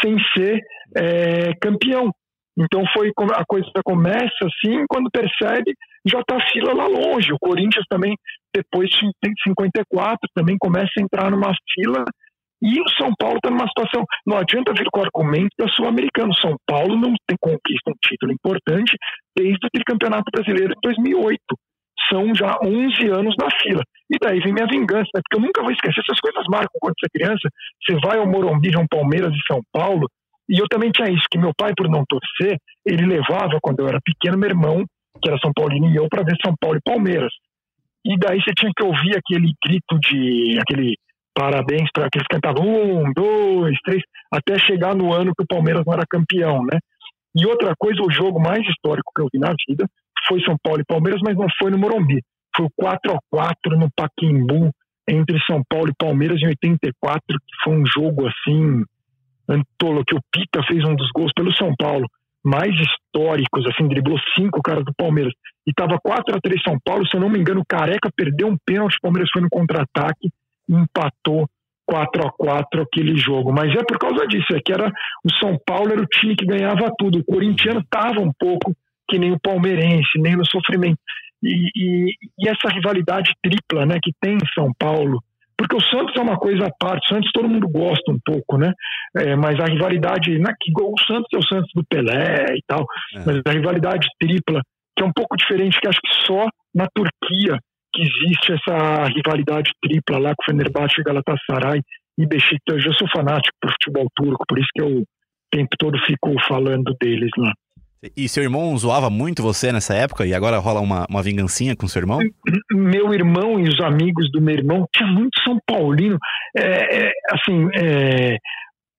sem 0.00 0.16
ser 0.34 0.60
é, 0.96 1.52
campeão. 1.60 2.10
Então 2.58 2.82
foi 2.92 3.12
a 3.34 3.44
coisa 3.46 3.68
começa 3.84 4.42
assim, 4.42 4.84
quando 4.88 5.10
percebe, 5.10 5.74
já 6.06 6.20
está 6.20 6.36
a 6.36 6.50
fila 6.50 6.72
lá 6.72 6.86
longe. 6.86 7.32
O 7.32 7.38
Corinthians 7.38 7.84
também, 7.88 8.16
depois 8.54 8.88
de 8.90 9.10
54, 9.44 10.18
também 10.34 10.56
começa 10.58 10.90
a 10.98 11.02
entrar 11.02 11.30
numa 11.30 11.52
fila. 11.74 12.04
E 12.60 12.80
o 12.80 12.88
São 12.98 13.12
Paulo 13.18 13.36
está 13.36 13.50
numa 13.50 13.68
situação. 13.68 14.04
Não 14.26 14.36
adianta 14.36 14.72
vir 14.72 14.86
com 14.90 15.00
o 15.00 15.04
argumento 15.04 15.54
da 15.58 15.68
Sul-Americano. 15.68 16.34
São 16.34 16.56
Paulo 16.66 16.96
não 16.96 17.14
tem 17.26 17.36
conquista 17.40 17.90
um 17.90 17.98
título 18.02 18.32
importante 18.32 18.96
desde 19.36 19.64
o 19.66 19.70
Tricampeonato 19.72 20.30
Brasileiro 20.32 20.74
de 20.74 20.80
2008. 20.82 21.38
São 22.10 22.34
já 22.34 22.58
11 22.64 23.10
anos 23.10 23.34
na 23.38 23.48
fila. 23.62 23.82
E 24.10 24.16
daí 24.20 24.40
vem 24.40 24.52
minha 24.52 24.66
vingança, 24.66 25.10
né? 25.14 25.20
porque 25.22 25.36
eu 25.36 25.40
nunca 25.40 25.62
vou 25.62 25.70
esquecer. 25.70 26.00
Essas 26.00 26.20
coisas 26.20 26.44
marcam 26.50 26.78
quando 26.80 26.94
você 26.98 27.06
é 27.06 27.18
criança. 27.18 27.48
Você 27.84 27.98
vai 28.02 28.18
ao 28.18 28.26
Morumbi, 28.26 28.70
um 28.76 28.86
Palmeiras 28.88 29.30
e 29.30 29.52
São 29.52 29.60
Paulo, 29.72 30.08
e 30.48 30.58
eu 30.58 30.66
também 30.68 30.90
tinha 30.90 31.10
isso, 31.10 31.26
que 31.30 31.38
meu 31.38 31.52
pai, 31.54 31.72
por 31.76 31.88
não 31.88 32.04
torcer, 32.08 32.56
ele 32.86 33.04
levava, 33.04 33.58
quando 33.60 33.80
eu 33.80 33.88
era 33.88 34.00
pequeno, 34.00 34.38
meu 34.38 34.48
irmão, 34.48 34.84
que 35.22 35.28
era 35.28 35.38
São 35.44 35.52
Paulino, 35.52 35.90
e 35.90 35.96
eu 35.96 36.08
para 36.08 36.22
ver 36.22 36.36
São 36.42 36.54
Paulo 36.58 36.78
e 36.78 36.90
Palmeiras. 36.90 37.32
E 38.04 38.16
daí 38.16 38.40
você 38.40 38.52
tinha 38.56 38.72
que 38.74 38.82
ouvir 38.82 39.16
aquele 39.16 39.52
grito 39.62 39.98
de. 40.00 40.58
aquele 40.58 40.96
parabéns 41.38 41.88
para 41.94 42.06
aqueles 42.06 42.26
que 42.26 42.34
cantavam 42.34 42.66
um, 42.66 43.12
dois, 43.12 43.78
três, 43.84 44.02
até 44.32 44.58
chegar 44.58 44.96
no 44.96 45.12
ano 45.12 45.32
que 45.36 45.44
o 45.44 45.46
Palmeiras 45.46 45.84
não 45.86 45.94
era 45.94 46.02
campeão, 46.10 46.64
né? 46.64 46.80
E 47.32 47.46
outra 47.46 47.74
coisa, 47.78 48.02
o 48.02 48.10
jogo 48.10 48.40
mais 48.40 48.66
histórico 48.66 49.12
que 49.14 49.22
eu 49.22 49.28
vi 49.32 49.38
na 49.38 49.54
vida 49.68 49.86
foi 50.26 50.42
São 50.42 50.56
Paulo 50.60 50.80
e 50.80 50.84
Palmeiras, 50.84 51.20
mas 51.24 51.36
não 51.36 51.46
foi 51.56 51.70
no 51.70 51.78
Morumbi. 51.78 52.20
Foi 52.56 52.66
o 52.66 52.70
4 52.76 53.12
a 53.12 53.18
4 53.30 53.78
no 53.78 53.88
Paquimbu 53.94 54.72
entre 55.08 55.38
São 55.46 55.62
Paulo 55.70 55.90
e 55.90 55.94
Palmeiras 55.96 56.42
em 56.42 56.48
84, 56.48 57.22
que 57.28 57.56
foi 57.62 57.74
um 57.74 57.86
jogo 57.86 58.26
assim 58.26 58.82
Antolo, 59.48 60.04
que 60.04 60.16
o 60.16 60.20
Pita 60.32 60.60
fez 60.66 60.84
um 60.84 60.96
dos 60.96 61.08
gols 61.14 61.30
pelo 61.34 61.54
São 61.56 61.72
Paulo, 61.78 62.06
mais 62.44 62.74
históricos, 62.74 63.64
assim, 63.66 63.86
driblou 63.86 64.18
cinco 64.36 64.60
caras 64.60 64.84
do 64.84 64.92
Palmeiras. 64.94 65.32
E 65.66 65.72
tava 65.72 65.98
4 66.02 66.36
a 66.36 66.40
3 66.40 66.60
São 66.62 66.76
Paulo, 66.84 67.06
se 67.06 67.16
eu 67.16 67.20
não 67.20 67.30
me 67.30 67.38
engano, 67.38 67.60
o 67.60 67.66
Careca 67.66 68.10
perdeu 68.14 68.48
um 68.48 68.56
pênalti, 68.66 68.96
o 68.96 69.00
Palmeiras 69.00 69.30
foi 69.32 69.40
no 69.40 69.48
contra-ataque 69.48 70.28
empatou 70.68 71.48
4 71.86 72.26
a 72.26 72.30
4 72.32 72.82
aquele 72.82 73.16
jogo. 73.16 73.52
Mas 73.52 73.74
é 73.74 73.82
por 73.82 73.98
causa 73.98 74.26
disso, 74.26 74.54
é 74.54 74.60
que 74.60 74.72
era 74.72 74.88
o 75.24 75.34
São 75.40 75.58
Paulo 75.66 75.92
era 75.92 76.02
o 76.02 76.06
time 76.06 76.36
que 76.36 76.44
ganhava 76.44 76.92
tudo. 76.98 77.20
O 77.20 77.24
corintiano 77.24 77.82
tava 77.90 78.20
um 78.20 78.32
pouco 78.38 78.74
que 79.08 79.18
nem 79.18 79.32
o 79.32 79.40
palmeirense, 79.40 80.18
nem 80.18 80.36
no 80.36 80.44
sofrimento. 80.46 80.98
E, 81.42 81.70
e, 81.74 82.14
e 82.38 82.48
essa 82.48 82.68
rivalidade 82.72 83.32
tripla, 83.42 83.86
né, 83.86 83.98
que 84.02 84.12
tem 84.20 84.34
em 84.34 84.54
São 84.54 84.70
Paulo, 84.78 85.22
porque 85.56 85.76
o 85.76 85.80
Santos 85.80 86.14
é 86.16 86.20
uma 86.20 86.36
coisa 86.36 86.66
à 86.66 86.70
parte, 86.70 87.06
o 87.06 87.14
Santos 87.14 87.30
todo 87.32 87.48
mundo 87.48 87.68
gosta 87.68 88.12
um 88.12 88.18
pouco, 88.24 88.56
né? 88.58 88.72
É, 89.16 89.34
mas 89.34 89.58
a 89.58 89.64
rivalidade, 89.64 90.38
né, 90.38 90.52
que 90.60 90.70
o 90.72 90.94
Santos 91.06 91.28
é 91.34 91.38
o 91.38 91.46
Santos 91.46 91.70
do 91.74 91.84
Pelé 91.84 92.54
e 92.54 92.62
tal, 92.66 92.84
é. 93.14 93.24
mas 93.24 93.40
a 93.44 93.50
rivalidade 93.50 94.06
tripla, 94.20 94.60
que 94.96 95.02
é 95.02 95.06
um 95.06 95.12
pouco 95.12 95.36
diferente, 95.36 95.80
que 95.80 95.88
acho 95.88 96.00
que 96.00 96.26
só 96.26 96.46
na 96.74 96.86
Turquia 96.94 97.58
que 97.92 98.02
existe 98.02 98.52
essa 98.52 99.04
rivalidade 99.04 99.70
tripla 99.82 100.18
lá 100.18 100.34
com 100.34 100.42
o 100.42 100.46
Fenerbahçe, 100.46 101.02
Galatasaray 101.02 101.80
e 102.18 102.26
Beşiktaş. 102.26 102.84
Eu 102.84 102.94
sou 102.94 103.08
fanático 103.08 103.56
por 103.60 103.70
futebol 103.72 104.08
turco, 104.14 104.44
por 104.48 104.58
isso 104.58 104.68
que 104.74 104.82
eu 104.82 105.04
o 105.48 105.56
tempo 105.56 105.76
todo 105.78 105.98
fico 106.04 106.34
falando 106.46 106.94
deles 107.00 107.30
lá. 107.38 107.52
E 108.16 108.28
seu 108.28 108.44
irmão 108.44 108.76
zoava 108.78 109.10
muito 109.10 109.42
você 109.42 109.72
nessa 109.72 109.94
época 109.94 110.24
e 110.24 110.32
agora 110.32 110.58
rola 110.58 110.80
uma, 110.80 111.04
uma 111.10 111.22
vingancinha 111.22 111.74
com 111.74 111.88
seu 111.88 112.00
irmão? 112.00 112.20
Meu 112.70 113.12
irmão 113.12 113.58
e 113.58 113.68
os 113.68 113.80
amigos 113.80 114.30
do 114.30 114.40
meu 114.40 114.54
irmão 114.54 114.86
tinha 114.94 115.08
muito 115.08 115.42
São 115.42 115.58
Paulino. 115.66 116.16
É, 116.56 117.06
é, 117.06 117.12
assim, 117.32 117.68
é, 117.74 118.36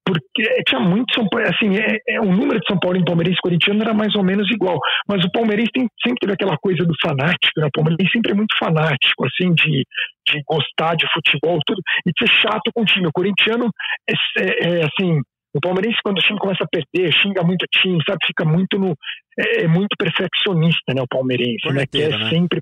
porque 0.09 0.63
tinha 0.67 0.81
muito 0.81 1.13
São 1.13 1.27
Paulo, 1.29 1.45
assim, 1.47 1.77
é, 1.77 2.15
é, 2.15 2.19
o 2.19 2.25
número 2.25 2.59
de 2.59 2.65
São 2.67 2.79
Paulo 2.79 2.97
em 2.97 3.05
palmeirense 3.05 3.37
e 3.37 3.41
corintiano 3.41 3.81
era 3.81 3.93
mais 3.93 4.15
ou 4.15 4.23
menos 4.23 4.49
igual, 4.49 4.79
mas 5.07 5.23
o 5.23 5.31
palmeirense 5.31 5.69
tem, 5.71 5.87
sempre 6.03 6.19
teve 6.21 6.33
aquela 6.33 6.57
coisa 6.57 6.83
do 6.83 6.93
fanático, 6.99 7.59
né? 7.59 7.67
O 7.67 7.71
palmeirense 7.71 8.11
sempre 8.11 8.31
é 8.31 8.35
muito 8.35 8.57
fanático, 8.57 9.25
assim, 9.25 9.53
de, 9.53 9.85
de 10.27 10.41
gostar 10.47 10.95
de 10.95 11.05
futebol, 11.13 11.59
tudo, 11.63 11.79
e 12.07 12.11
de 12.11 12.17
ser 12.17 12.33
chato 12.41 12.71
com 12.73 12.81
o 12.81 12.85
time. 12.85 13.07
O 13.07 13.13
corintiano 13.13 13.69
é, 14.09 14.13
é, 14.41 14.79
é 14.79 14.85
assim, 14.85 15.21
o 15.53 15.59
palmeirense, 15.59 15.99
quando 16.03 16.17
o 16.17 16.21
time 16.21 16.39
começa 16.39 16.63
a 16.63 16.67
perder, 16.67 17.13
xinga 17.13 17.43
muito 17.43 17.63
o 17.63 17.67
time, 17.67 18.01
sabe? 18.07 18.17
Fica 18.25 18.45
muito 18.45 18.79
no. 18.79 18.95
É, 19.37 19.65
é 19.65 19.67
muito 19.67 19.95
perfeccionista, 19.97 20.93
né? 20.95 21.01
O 21.01 21.07
palmeirense, 21.07 21.69
né? 21.71 21.85
Que 21.85 22.01
é 22.01 22.09
né? 22.09 22.29
sempre. 22.29 22.59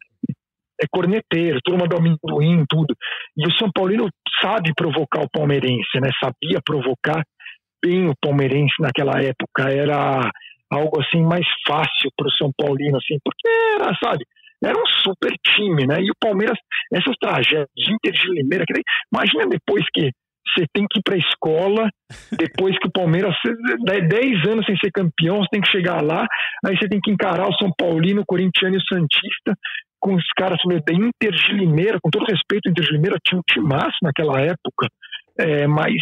É 0.82 0.86
corneteiro, 0.92 1.60
turma 1.64 1.88
do 1.88 1.98
amendoim, 1.98 2.64
tudo. 2.70 2.94
E 3.36 3.48
o 3.48 3.52
São 3.58 3.72
Paulino 3.74 4.08
sabe 4.42 4.74
provocar 4.76 5.22
o 5.22 5.30
palmeirense, 5.32 6.00
né? 6.00 6.10
Sabia 6.22 6.60
provocar 6.64 7.24
bem 7.84 8.08
o 8.08 8.16
palmeirense 8.22 8.76
naquela 8.80 9.22
época. 9.22 9.70
Era 9.70 10.30
algo 10.72 11.02
assim 11.02 11.22
mais 11.22 11.46
fácil 11.66 12.12
para 12.16 12.28
o 12.28 12.32
São 12.32 12.52
Paulino, 12.58 12.98
assim, 12.98 13.18
porque 13.24 13.48
era, 13.76 13.94
sabe? 14.04 14.26
Era 14.64 14.78
um 14.78 14.86
super 15.04 15.32
time, 15.56 15.86
né? 15.86 16.02
E 16.02 16.10
o 16.10 16.16
Palmeiras, 16.20 16.58
essas 16.92 17.16
tragédias, 17.20 17.68
Inter 17.78 18.12
de 18.12 18.32
Limeira, 18.32 18.66
que 18.66 18.82
imagina 19.14 19.46
depois 19.48 19.84
que 19.94 20.12
você 20.48 20.66
tem 20.74 20.86
que 20.90 21.00
ir 21.00 21.04
para 21.04 21.16
a 21.16 21.20
escola, 21.20 21.90
depois 22.32 22.78
que 22.80 22.88
o 22.88 22.92
Palmeiras, 22.92 23.36
10 23.86 24.48
anos 24.48 24.66
sem 24.66 24.76
ser 24.78 24.92
campeão, 24.92 25.38
você 25.38 25.50
tem 25.52 25.62
que 25.62 25.72
chegar 25.72 26.02
lá, 26.02 26.26
aí 26.66 26.76
você 26.76 26.88
tem 26.88 27.00
que 27.00 27.12
encarar 27.12 27.48
o 27.48 27.56
São 27.58 27.72
Paulino, 27.78 28.22
o 28.22 28.26
Corintiano 28.26 28.76
e 28.76 28.80
o 28.80 28.88
Santista, 28.88 29.54
com 30.00 30.16
os 30.16 30.26
caras 30.36 30.58
da 30.66 30.94
Inter 30.94 31.32
de 31.32 31.54
Limeira, 31.54 32.00
com 32.02 32.10
todo 32.10 32.26
respeito, 32.26 32.70
Inter 32.70 32.84
de 32.84 32.92
Limeira 32.94 33.18
tinha 33.24 33.40
um 33.40 33.44
timaço 33.48 33.98
naquela 34.02 34.40
época, 34.42 34.88
é, 35.40 35.68
mas 35.68 35.94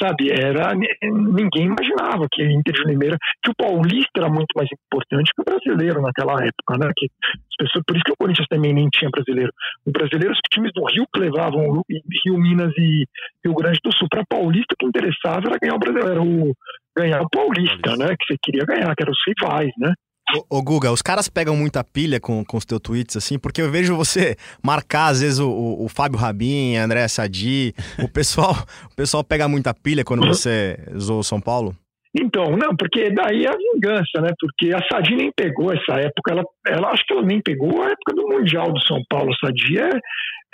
sabe, 0.00 0.30
era 0.30 0.74
ninguém 0.74 1.66
imaginava 1.66 2.26
que 2.30 2.42
Inter 2.42 2.74
de 2.74 2.84
Limeira, 2.84 3.16
que 3.42 3.50
o 3.50 3.54
paulista 3.54 4.10
era 4.16 4.28
muito 4.28 4.52
mais 4.54 4.68
importante 4.72 5.32
que 5.34 5.42
o 5.42 5.44
brasileiro 5.44 6.00
naquela 6.00 6.34
época, 6.34 6.78
né? 6.78 6.92
Que 6.96 7.06
as 7.06 7.56
pessoas, 7.58 7.84
por 7.86 7.96
isso 7.96 8.04
que 8.04 8.12
o 8.12 8.16
Corinthians 8.18 8.48
também 8.48 8.72
nem 8.72 8.88
tinha 8.88 9.10
brasileiro. 9.10 9.52
O 9.86 9.90
brasileiro, 9.90 10.32
os 10.32 10.40
times 10.52 10.72
do 10.74 10.84
Rio 10.84 11.04
que 11.12 11.20
levavam 11.20 11.82
Rio, 11.88 12.38
Minas 12.38 12.72
e 12.78 13.04
Rio 13.44 13.54
Grande 13.54 13.80
do 13.84 13.92
Sul 13.92 14.08
para 14.10 14.24
paulista, 14.28 14.74
o 14.74 14.76
que 14.78 14.86
interessava 14.86 15.48
era 15.48 15.58
ganhar 15.60 15.74
o 15.74 15.78
brasileiro, 15.78 16.10
era 16.10 16.22
o 16.22 16.54
ganhar 16.96 17.22
o 17.22 17.30
paulista, 17.30 17.96
né? 17.96 18.14
Que 18.18 18.26
você 18.26 18.36
queria 18.42 18.64
ganhar, 18.64 18.94
que 18.94 19.02
eram 19.02 19.12
os 19.12 19.22
rivais, 19.26 19.72
né? 19.78 19.92
Ô, 20.36 20.58
ô, 20.58 20.62
Guga, 20.62 20.92
os 20.92 21.00
caras 21.00 21.28
pegam 21.28 21.56
muita 21.56 21.82
pilha 21.82 22.20
com, 22.20 22.44
com 22.44 22.56
os 22.58 22.66
teus 22.66 22.80
tweets, 22.80 23.16
assim, 23.16 23.38
porque 23.38 23.62
eu 23.62 23.70
vejo 23.70 23.96
você 23.96 24.36
marcar, 24.62 25.08
às 25.08 25.22
vezes, 25.22 25.38
o, 25.38 25.48
o, 25.48 25.84
o 25.84 25.88
Fábio 25.88 26.18
Rabin, 26.18 26.76
André 26.76 27.08
Sadi. 27.08 27.72
O 27.98 28.08
pessoal, 28.12 28.52
o 28.92 28.94
pessoal 28.94 29.24
pega 29.24 29.48
muita 29.48 29.72
pilha 29.72 30.04
quando 30.04 30.26
você 30.26 30.78
zoou 30.98 31.22
São 31.22 31.40
Paulo? 31.40 31.74
Então, 32.14 32.56
não, 32.56 32.74
porque 32.76 33.10
daí 33.10 33.44
é 33.44 33.48
a 33.48 33.56
vingança, 33.56 34.20
né? 34.20 34.30
Porque 34.38 34.74
a 34.74 34.80
Sadi 34.90 35.14
nem 35.14 35.30
pegou 35.34 35.72
essa 35.72 36.00
época, 36.00 36.32
ela, 36.32 36.42
ela 36.66 36.90
acho 36.90 37.04
que 37.06 37.12
ela 37.12 37.22
nem 37.22 37.40
pegou 37.40 37.82
a 37.82 37.86
época 37.86 38.14
do 38.14 38.28
Mundial 38.28 38.72
do 38.72 38.80
São 38.82 39.00
Paulo. 39.08 39.30
A 39.32 39.46
Sadi 39.46 39.78
é, 39.78 39.90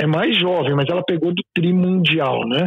é 0.01 0.07
mais 0.07 0.37
jovem, 0.39 0.75
mas 0.75 0.87
ela 0.89 1.03
pegou 1.05 1.33
do 1.33 1.43
tri 1.55 1.73
mundial, 1.73 2.41
né? 2.47 2.67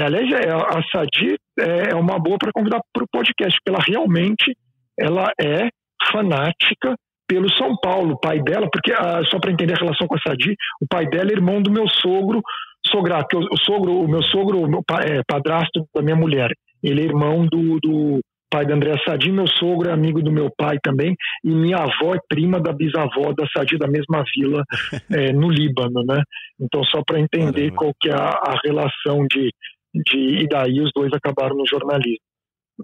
Aliás, 0.00 0.30
é, 0.32 0.50
a 0.50 0.82
Sadi 0.90 1.36
é, 1.58 1.92
é 1.92 1.94
uma 1.94 2.18
boa 2.18 2.38
para 2.38 2.52
convidar 2.52 2.80
para 2.92 3.04
o 3.04 3.08
podcast, 3.12 3.58
porque 3.58 3.70
ela 3.70 3.84
realmente 3.86 4.56
ela 4.98 5.30
é 5.40 5.68
fanática 6.12 6.94
pelo 7.32 7.50
São 7.54 7.74
Paulo, 7.76 8.12
o 8.12 8.20
pai 8.20 8.42
dela, 8.42 8.68
porque 8.70 8.92
ah, 8.92 9.22
só 9.30 9.38
para 9.38 9.52
entender 9.52 9.72
a 9.72 9.80
relação 9.80 10.06
com 10.06 10.16
a 10.16 10.20
Sadi, 10.20 10.54
o 10.80 10.86
pai 10.88 11.06
dela 11.06 11.30
é 11.30 11.32
irmão 11.32 11.62
do 11.62 11.70
meu 11.72 11.88
sogro, 11.88 12.42
sograto, 12.86 13.38
o, 13.38 13.58
sogro, 13.64 14.00
o 14.00 14.08
meu 14.08 14.22
sogro, 14.22 14.60
o 14.60 14.68
meu 14.68 14.82
pai, 14.86 15.04
é, 15.08 15.22
padrasto 15.26 15.86
da 15.94 16.02
minha 16.02 16.16
mulher. 16.16 16.50
Ele 16.82 17.00
é 17.00 17.04
irmão 17.04 17.46
do, 17.46 17.78
do 17.80 18.20
pai 18.50 18.66
da 18.66 18.74
Andréa 18.74 18.98
Sadi, 19.02 19.32
meu 19.32 19.46
sogro 19.46 19.88
é 19.88 19.92
amigo 19.92 20.20
do 20.20 20.30
meu 20.30 20.50
pai 20.54 20.76
também, 20.82 21.16
e 21.42 21.48
minha 21.48 21.78
avó 21.78 22.14
é 22.14 22.18
prima 22.28 22.60
da 22.60 22.72
bisavó 22.72 23.32
da 23.32 23.46
Sadi, 23.56 23.78
da 23.78 23.88
mesma 23.88 24.22
vila, 24.36 24.62
é, 25.10 25.32
no 25.32 25.48
Líbano, 25.48 26.04
né? 26.04 26.22
Então, 26.60 26.84
só 26.84 27.02
para 27.02 27.18
entender 27.18 27.70
Caramba. 27.70 27.76
qual 27.76 27.92
que 27.98 28.10
é 28.10 28.14
a, 28.14 28.28
a 28.28 28.60
relação 28.62 29.26
de, 29.26 29.50
de. 29.94 30.42
E 30.42 30.46
daí 30.46 30.80
os 30.80 30.90
dois 30.94 31.10
acabaram 31.14 31.56
no 31.56 31.66
jornalismo 31.66 32.31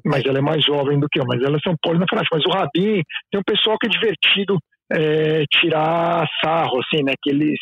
mas 0.04 0.24
ela 0.24 0.38
é 0.38 0.42
mais 0.42 0.64
jovem 0.64 0.98
do 0.98 1.08
que 1.10 1.20
eu, 1.20 1.24
mas 1.26 1.42
ela 1.42 1.56
é 1.56 1.60
São 1.60 1.74
frente. 1.82 2.28
Mas 2.32 2.44
o 2.46 2.50
Rabin 2.50 3.02
tem 3.30 3.40
um 3.40 3.44
pessoal 3.44 3.76
que 3.78 3.86
é 3.86 3.90
divertido 3.90 4.58
é, 4.92 5.44
tirar 5.50 6.26
sarro, 6.42 6.80
assim, 6.80 7.02
né? 7.04 7.12
Que 7.22 7.30
eles. 7.30 7.58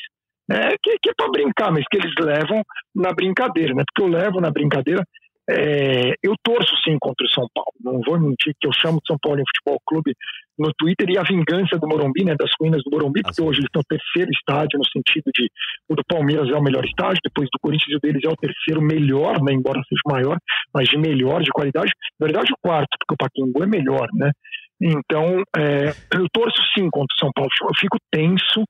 É, 0.50 0.76
que, 0.80 0.96
que 1.02 1.10
é 1.10 1.12
para 1.16 1.30
brincar, 1.30 1.72
mas 1.72 1.84
que 1.90 1.98
eles 1.98 2.12
levam 2.20 2.62
na 2.94 3.12
brincadeira, 3.12 3.74
né? 3.74 3.82
Porque 3.86 4.08
eu 4.08 4.18
levo 4.18 4.40
na 4.40 4.50
brincadeira. 4.50 5.02
É, 5.48 6.14
eu 6.22 6.34
torço 6.42 6.74
sim 6.84 6.96
contra 7.00 7.24
o 7.24 7.30
São 7.30 7.46
Paulo, 7.54 7.72
não 7.80 8.00
vou 8.00 8.18
mentir 8.18 8.52
que 8.58 8.66
eu 8.66 8.72
chamo 8.72 8.98
de 8.98 9.06
São 9.06 9.16
Paulo 9.22 9.40
em 9.40 9.44
Futebol 9.46 9.80
Clube 9.86 10.12
no 10.58 10.72
Twitter 10.74 11.08
e 11.10 11.18
a 11.18 11.22
vingança 11.22 11.78
do 11.78 11.86
Morumbi, 11.86 12.24
né, 12.24 12.34
das 12.34 12.50
ruínas 12.58 12.82
do 12.82 12.90
Morumbi, 12.90 13.22
porque 13.22 13.42
hoje 13.42 13.60
eles 13.60 13.68
estão 13.68 13.82
no 13.82 13.96
terceiro 13.96 14.30
estádio, 14.32 14.78
no 14.78 14.86
sentido 14.86 15.30
de 15.32 15.48
o 15.88 15.94
do 15.94 16.02
Palmeiras 16.08 16.48
é 16.50 16.56
o 16.56 16.62
melhor 16.62 16.84
estádio, 16.84 17.20
depois 17.22 17.48
do 17.52 17.60
Corinthians 17.60 17.96
o 17.96 18.00
deles 18.00 18.22
é 18.24 18.28
o 18.28 18.36
terceiro 18.36 18.82
melhor, 18.82 19.40
né, 19.42 19.52
embora 19.52 19.80
seja 19.88 20.02
maior, 20.06 20.36
mas 20.74 20.88
de 20.88 20.98
melhor, 20.98 21.42
de 21.42 21.50
qualidade. 21.50 21.92
Na 22.18 22.26
verdade, 22.26 22.52
o 22.52 22.56
quarto, 22.60 22.88
porque 22.98 23.14
o 23.14 23.16
Paquimbu 23.16 23.62
é 23.62 23.66
melhor, 23.66 24.08
né? 24.14 24.32
Então, 24.80 25.42
é, 25.56 25.94
eu 26.12 26.26
torço 26.32 26.60
sim 26.74 26.90
contra 26.90 27.14
o 27.14 27.18
São 27.18 27.30
Paulo. 27.34 27.50
Eu 27.62 27.74
fico 27.78 27.98
tenso, 28.10 28.64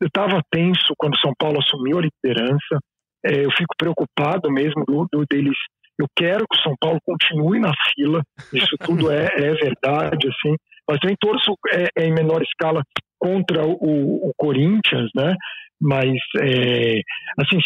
eu 0.00 0.06
estava 0.06 0.40
tenso 0.50 0.94
quando 0.96 1.14
o 1.14 1.20
São 1.20 1.32
Paulo 1.38 1.58
assumiu 1.58 1.98
a 1.98 2.02
liderança, 2.02 2.78
é, 3.24 3.44
eu 3.44 3.50
fico 3.50 3.74
preocupado 3.76 4.50
mesmo 4.50 4.84
do, 4.86 5.06
do 5.12 5.24
deles 5.30 5.56
Eu 6.00 6.08
quero 6.16 6.46
que 6.50 6.58
o 6.58 6.62
São 6.62 6.74
Paulo 6.80 6.98
continue 7.04 7.60
na 7.60 7.72
fila. 7.94 8.22
Isso 8.52 8.76
tudo 8.80 9.10
é, 9.10 9.26
é 9.26 9.54
verdade, 9.54 10.28
assim. 10.28 10.56
Mas 10.88 10.98
também 10.98 11.16
torço 11.20 11.54
é, 11.72 12.02
é 12.02 12.06
em 12.06 12.12
menor 12.12 12.42
escala 12.42 12.82
contra 13.18 13.64
o, 13.64 14.28
o 14.28 14.32
Corinthians, 14.36 15.10
né? 15.14 15.34
Mas, 15.80 16.12
é, 16.42 17.00
assim, 17.38 17.58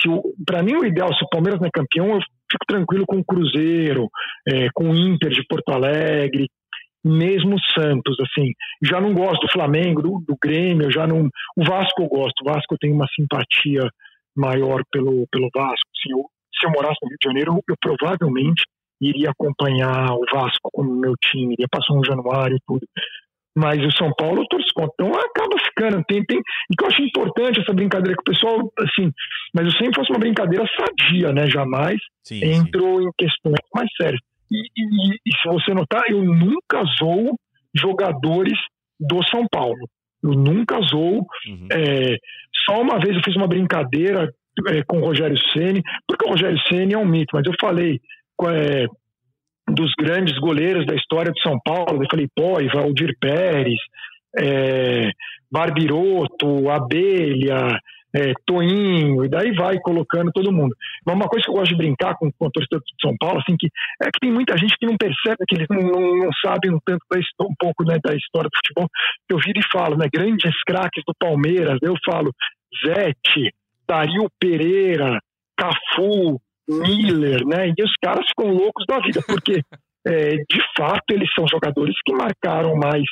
para 0.46 0.62
mim 0.62 0.74
o 0.76 0.84
ideal, 0.84 1.12
se 1.14 1.24
o 1.24 1.28
Palmeiras 1.28 1.60
não 1.60 1.66
é 1.66 1.70
campeão, 1.72 2.14
eu 2.14 2.20
fico 2.20 2.66
tranquilo 2.68 3.04
com 3.06 3.18
o 3.18 3.24
Cruzeiro, 3.24 4.08
é, 4.48 4.68
com 4.72 4.90
o 4.90 4.94
Inter 4.94 5.30
de 5.30 5.44
Porto 5.48 5.70
Alegre, 5.70 6.48
mesmo 7.04 7.56
o 7.56 7.80
Santos, 7.80 8.16
assim. 8.20 8.52
Já 8.82 9.00
não 9.00 9.12
gosto 9.12 9.46
do 9.46 9.52
Flamengo, 9.52 10.00
do, 10.00 10.24
do 10.26 10.36
Grêmio, 10.42 10.90
já 10.90 11.06
não. 11.06 11.28
O 11.56 11.64
Vasco 11.64 12.02
eu 12.02 12.08
gosto. 12.08 12.40
O 12.42 12.52
Vasco 12.52 12.74
eu 12.74 12.78
tenho 12.78 12.94
uma 12.94 13.06
simpatia 13.14 13.82
maior 14.36 14.82
pelo, 14.90 15.26
pelo 15.30 15.50
Vasco. 15.54 15.90
Assim, 15.94 16.12
eu, 16.12 16.24
se 16.58 16.66
eu 16.66 16.70
morasse 16.70 16.98
no 17.02 17.08
Rio 17.08 17.18
de 17.20 17.28
Janeiro, 17.28 17.60
eu, 17.68 17.76
provavelmente 17.80 18.64
iria 19.00 19.30
acompanhar 19.30 20.12
o 20.12 20.24
Vasco 20.32 20.70
como 20.72 20.94
meu 20.94 21.14
time, 21.20 21.54
iria 21.54 21.66
passar 21.70 21.94
um 21.94 22.04
Januário 22.04 22.56
e 22.56 22.60
tudo. 22.66 22.86
Mas 23.56 23.80
o 23.84 23.90
São 23.92 24.10
Paulo 24.18 24.42
eu 24.42 24.46
torço 24.48 24.68
contra. 24.74 24.92
Então 24.94 25.10
acaba 25.14 25.56
ficando. 25.64 26.02
Tem, 26.08 26.24
tem, 26.24 26.38
e 26.38 26.76
que 26.76 26.84
eu 26.84 26.88
acho 26.88 27.02
importante 27.02 27.60
essa 27.60 27.72
brincadeira, 27.72 28.16
que 28.16 28.30
o 28.30 28.32
pessoal, 28.32 28.58
assim, 28.80 29.12
mas 29.54 29.66
eu 29.66 29.72
sempre 29.72 29.94
fosse 29.94 30.10
uma 30.10 30.18
brincadeira 30.18 30.64
sadia, 30.76 31.32
né? 31.32 31.46
Jamais 31.48 31.96
sim, 32.24 32.42
entrou 32.42 33.00
sim. 33.00 33.06
em 33.06 33.10
questões 33.16 33.54
mais 33.72 33.88
sérias. 33.96 34.20
E, 34.50 34.58
e, 34.76 35.14
e, 35.14 35.36
se 35.40 35.48
você 35.48 35.72
notar, 35.72 36.02
eu 36.08 36.22
nunca 36.22 36.82
zoo 36.98 37.36
jogadores 37.74 38.58
do 38.98 39.22
São 39.28 39.46
Paulo. 39.50 39.88
Eu 40.22 40.30
nunca 40.30 40.80
zoo. 40.80 41.24
Uhum. 41.46 41.68
É, 41.70 42.16
só 42.64 42.80
uma 42.80 42.98
vez 42.98 43.16
eu 43.16 43.22
fiz 43.24 43.36
uma 43.36 43.48
brincadeira 43.48 44.32
é, 44.68 44.82
com 44.84 44.98
o 44.98 45.04
Rogério 45.04 45.36
Ceni, 45.52 45.82
porque 46.06 46.26
o 46.26 46.30
Rogério 46.30 46.58
Ceni 46.68 46.94
é 46.94 46.98
um 46.98 47.06
mito, 47.06 47.30
mas 47.34 47.44
eu 47.46 47.52
falei 47.60 48.00
é, 48.42 48.86
dos 49.68 49.92
grandes 49.98 50.38
goleiros 50.38 50.86
da 50.86 50.94
história 50.94 51.32
de 51.32 51.40
São 51.42 51.58
Paulo, 51.64 52.02
eu 52.02 52.08
falei, 52.10 52.28
pô, 52.34 52.54
Valdir 52.72 53.16
Pérez, 53.20 53.78
é, 54.36 55.10
Barbiroto, 55.50 56.68
Abelha, 56.68 57.78
é, 58.14 58.32
Toinho, 58.46 59.24
e 59.24 59.28
daí 59.28 59.52
vai 59.52 59.78
colocando 59.80 60.30
todo 60.32 60.52
mundo. 60.52 60.74
Mas 61.04 61.16
uma 61.16 61.26
coisa 61.26 61.44
que 61.44 61.50
eu 61.50 61.54
gosto 61.54 61.70
de 61.70 61.76
brincar 61.76 62.14
com, 62.16 62.30
com 62.30 62.46
a 62.46 62.50
torcida 62.50 62.78
de 62.78 62.94
São 63.00 63.14
Paulo, 63.18 63.40
assim, 63.40 63.56
que 63.58 63.66
é 64.00 64.06
que 64.06 64.20
tem 64.20 64.30
muita 64.30 64.56
gente 64.56 64.76
que 64.78 64.86
não 64.86 64.96
percebe, 64.96 65.44
que 65.48 65.56
eles 65.56 65.66
não, 65.68 65.80
não, 65.80 66.16
não 66.18 66.30
sabem 66.44 66.72
um 66.72 66.78
tanto 66.84 67.04
da, 67.10 67.18
um 67.44 67.54
pouco 67.58 67.84
né, 67.84 67.98
da 68.04 68.14
história 68.14 68.48
do 68.48 68.56
futebol. 68.56 68.88
Eu 69.28 69.38
viro 69.38 69.58
e 69.58 69.70
falo, 69.72 69.96
né, 69.96 70.06
grandes 70.12 70.54
craques 70.64 71.02
do 71.06 71.14
Palmeiras, 71.18 71.78
eu 71.82 71.94
falo 72.04 72.30
Zete, 72.86 73.50
Dario 73.94 74.28
Pereira, 74.40 75.20
Cafu, 75.56 76.40
Miller, 76.68 77.46
né? 77.46 77.72
E 77.76 77.82
os 77.82 77.92
caras 78.02 78.26
ficam 78.28 78.52
loucos 78.52 78.84
da 78.88 78.98
vida, 78.98 79.22
porque 79.26 79.60
é, 80.06 80.30
de 80.30 80.60
fato 80.76 81.04
eles 81.10 81.28
são 81.34 81.46
jogadores 81.48 81.94
que 82.04 82.12
marcaram 82.12 82.74
mais 82.76 83.04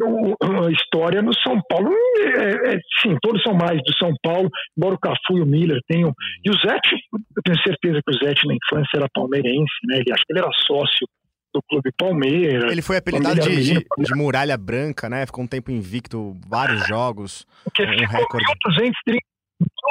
a 0.00 0.70
história 0.70 1.20
no 1.20 1.34
São 1.34 1.60
Paulo. 1.68 1.92
É, 2.18 2.74
é, 2.74 2.78
sim, 3.02 3.16
todos 3.20 3.42
são 3.42 3.54
mais 3.54 3.78
do 3.82 3.92
São 3.98 4.12
Paulo, 4.22 4.48
embora 4.76 4.94
o 4.94 4.98
Cafu 4.98 5.38
e 5.38 5.42
o 5.42 5.46
Miller 5.46 5.80
tenham. 5.88 6.12
E 6.44 6.50
o 6.50 6.54
Zete, 6.54 6.94
eu 7.12 7.42
tenho 7.44 7.58
certeza 7.62 8.00
que 8.04 8.14
o 8.14 8.18
Zete 8.18 8.46
na 8.46 8.54
infância 8.54 8.96
era 8.96 9.08
palmeirense, 9.12 9.74
né? 9.84 9.98
Ele 9.98 10.12
acho 10.12 10.24
que 10.24 10.32
ele 10.32 10.40
era 10.40 10.50
sócio 10.66 11.06
do 11.52 11.62
Clube 11.68 11.90
Palmeiras. 11.98 12.70
Ele 12.70 12.82
foi 12.82 12.98
apelidado 12.98 13.40
de, 13.40 13.62
de, 13.62 13.86
de, 13.98 14.14
Muralha 14.14 14.56
Branca, 14.56 15.08
né? 15.08 15.26
Ficou 15.26 15.42
um 15.44 15.48
tempo 15.48 15.70
invicto, 15.70 16.36
vários 16.46 16.86
jogos. 16.86 17.46
Porque 17.64 17.82
um 17.82 18.06
recorde. 18.06 18.44
230 18.66 19.18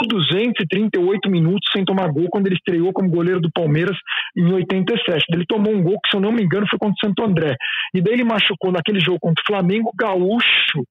238 0.07 1.29
minutos 1.29 1.69
sem 1.71 1.83
tomar 1.83 2.11
gol 2.11 2.27
quando 2.29 2.47
ele 2.47 2.55
estreou 2.55 2.93
como 2.93 3.09
goleiro 3.09 3.41
do 3.41 3.51
Palmeiras 3.51 3.97
em 4.35 4.51
87. 4.53 5.25
Ele 5.33 5.45
tomou 5.47 5.73
um 5.73 5.81
gol 5.81 5.99
que, 6.03 6.09
se 6.09 6.17
eu 6.17 6.21
não 6.21 6.31
me 6.31 6.43
engano, 6.43 6.67
foi 6.69 6.79
contra 6.79 6.95
o 6.95 7.07
Santo 7.07 7.23
André. 7.23 7.55
E 7.93 8.01
daí 8.01 8.13
ele 8.13 8.23
machucou 8.23 8.71
naquele 8.71 8.99
jogo 8.99 9.19
contra 9.19 9.41
o 9.41 9.47
Flamengo, 9.47 9.91
Gaúcho 9.97 10.83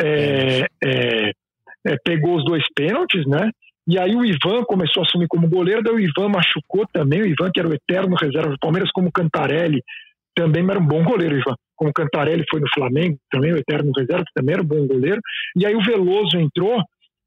é, 0.00 0.66
é, 0.82 1.30
é, 1.86 1.96
pegou 2.04 2.36
os 2.36 2.44
dois 2.44 2.64
pênaltis, 2.74 3.26
né? 3.26 3.50
E 3.86 3.98
aí 3.98 4.16
o 4.16 4.24
Ivan 4.24 4.64
começou 4.64 5.02
a 5.02 5.06
assumir 5.06 5.26
como 5.28 5.48
goleiro, 5.48 5.82
daí 5.82 5.94
o 5.94 6.00
Ivan 6.00 6.30
machucou 6.30 6.86
também, 6.92 7.20
o 7.20 7.26
Ivan 7.26 7.50
que 7.52 7.60
era 7.60 7.68
o 7.68 7.74
eterno 7.74 8.16
reserva 8.16 8.50
do 8.50 8.58
Palmeiras, 8.58 8.90
como 8.92 9.12
Cantarelli, 9.12 9.82
também 10.34 10.64
era 10.68 10.80
um 10.80 10.86
bom 10.86 11.04
goleiro, 11.04 11.38
Ivan. 11.38 11.54
Como 11.76 11.92
Cantarelli 11.92 12.44
foi 12.50 12.60
no 12.60 12.66
Flamengo, 12.74 13.16
também 13.30 13.52
o 13.52 13.58
eterno 13.58 13.92
reserva, 13.96 14.24
também 14.34 14.54
era 14.54 14.62
um 14.62 14.66
bom 14.66 14.86
goleiro. 14.86 15.20
E 15.56 15.66
aí 15.66 15.74
o 15.74 15.82
Veloso 15.82 16.38
entrou, 16.38 16.82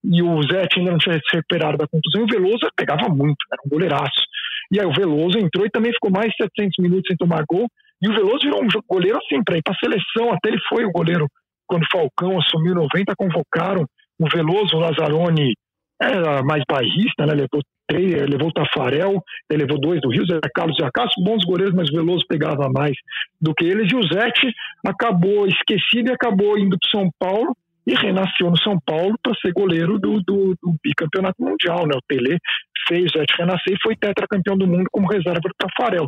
e 0.10 0.24
o 0.24 0.42
Zete 0.44 0.80
ainda 0.80 0.92
não 0.92 0.98
tinha 0.98 1.16
se 1.16 1.36
recuperado 1.36 1.78
da 1.78 1.88
contusão, 1.88 2.22
e 2.22 2.24
o 2.24 2.28
Veloso 2.28 2.68
pegava 2.76 3.10
muito, 3.10 3.38
era 3.52 3.62
um 3.66 3.70
goleiraço. 3.70 4.24
E 4.72 4.80
aí 4.80 4.86
o 4.86 4.94
Veloso 4.94 5.38
entrou 5.38 5.66
e 5.66 5.70
também 5.70 5.92
ficou 5.92 6.12
mais 6.12 6.30
de 6.32 6.38
700 6.38 6.78
minutos 6.80 7.08
sem 7.08 7.18
tomar 7.18 7.44
gol, 7.48 7.68
e 8.02 8.10
o 8.10 8.14
Veloso 8.14 8.40
virou 8.44 8.64
um 8.64 8.68
goleiro 8.88 9.18
assim, 9.18 9.44
para 9.44 9.58
ir 9.58 9.64
para 9.64 9.74
a 9.74 9.80
seleção, 9.80 10.34
até 10.34 10.50
ele 10.50 10.62
foi 10.70 10.86
o 10.86 10.92
goleiro, 10.92 11.28
quando 11.68 11.84
o 11.84 11.92
Falcão 11.92 12.40
assumiu 12.40 12.74
90, 12.76 13.14
convocaram 13.18 13.86
o 14.20 14.30
Veloso, 14.30 14.78
o 14.78 14.80
Lazzaroni 14.80 15.54
era 16.02 16.44
mais 16.44 16.64
bairrista, 16.70 17.26
né? 17.26 17.34
levou 17.34 17.62
três, 17.88 18.14
levou 18.30 18.50
o 18.50 18.54
Tafarel, 18.54 19.22
levou 19.52 19.80
dois 19.80 20.00
do 20.02 20.10
Rio, 20.10 20.26
Zé 20.26 20.40
Carlos 20.54 20.78
e 20.80 20.84
Acácio, 20.84 21.24
bons 21.24 21.44
goleiros, 21.46 21.74
mas 21.74 21.90
o 21.90 21.96
Veloso 21.96 22.26
pegava 22.28 22.70
mais 22.70 22.96
do 23.42 23.54
que 23.54 23.66
eles, 23.66 23.92
e 23.92 23.96
o 23.96 24.04
Zete 24.04 24.54
acabou 24.86 25.48
esquecido 25.48 26.10
e 26.10 26.14
acabou 26.14 26.58
indo 26.58 26.78
para 26.80 26.90
São 26.92 27.10
Paulo, 27.20 27.56
e 27.88 27.96
renasceu 27.96 28.52
no 28.52 28.58
São 28.58 28.78
Paulo 28.86 29.16
para 29.24 29.34
ser 29.40 29.54
goleiro 29.54 29.98
do, 29.98 30.22
do, 30.22 30.54
do, 30.62 30.76
bicampeonato 30.84 31.42
mundial. 31.42 31.88
Né? 31.88 31.96
O 31.96 32.02
Tele 32.06 32.38
fez 32.86 33.06
o 33.06 33.18
Zete 33.18 33.34
renascer 33.38 33.74
e 33.74 33.82
foi 33.82 33.96
tetracampeão 33.96 34.58
do 34.58 34.68
mundo 34.68 34.90
como 34.92 35.08
reserva 35.08 35.40
do 35.40 35.56
Tafarel. 35.58 36.06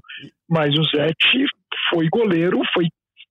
Mas 0.49 0.77
o 0.77 0.83
Zete 0.83 1.45
foi 1.89 2.09
goleiro, 2.09 2.59
foi. 2.73 2.87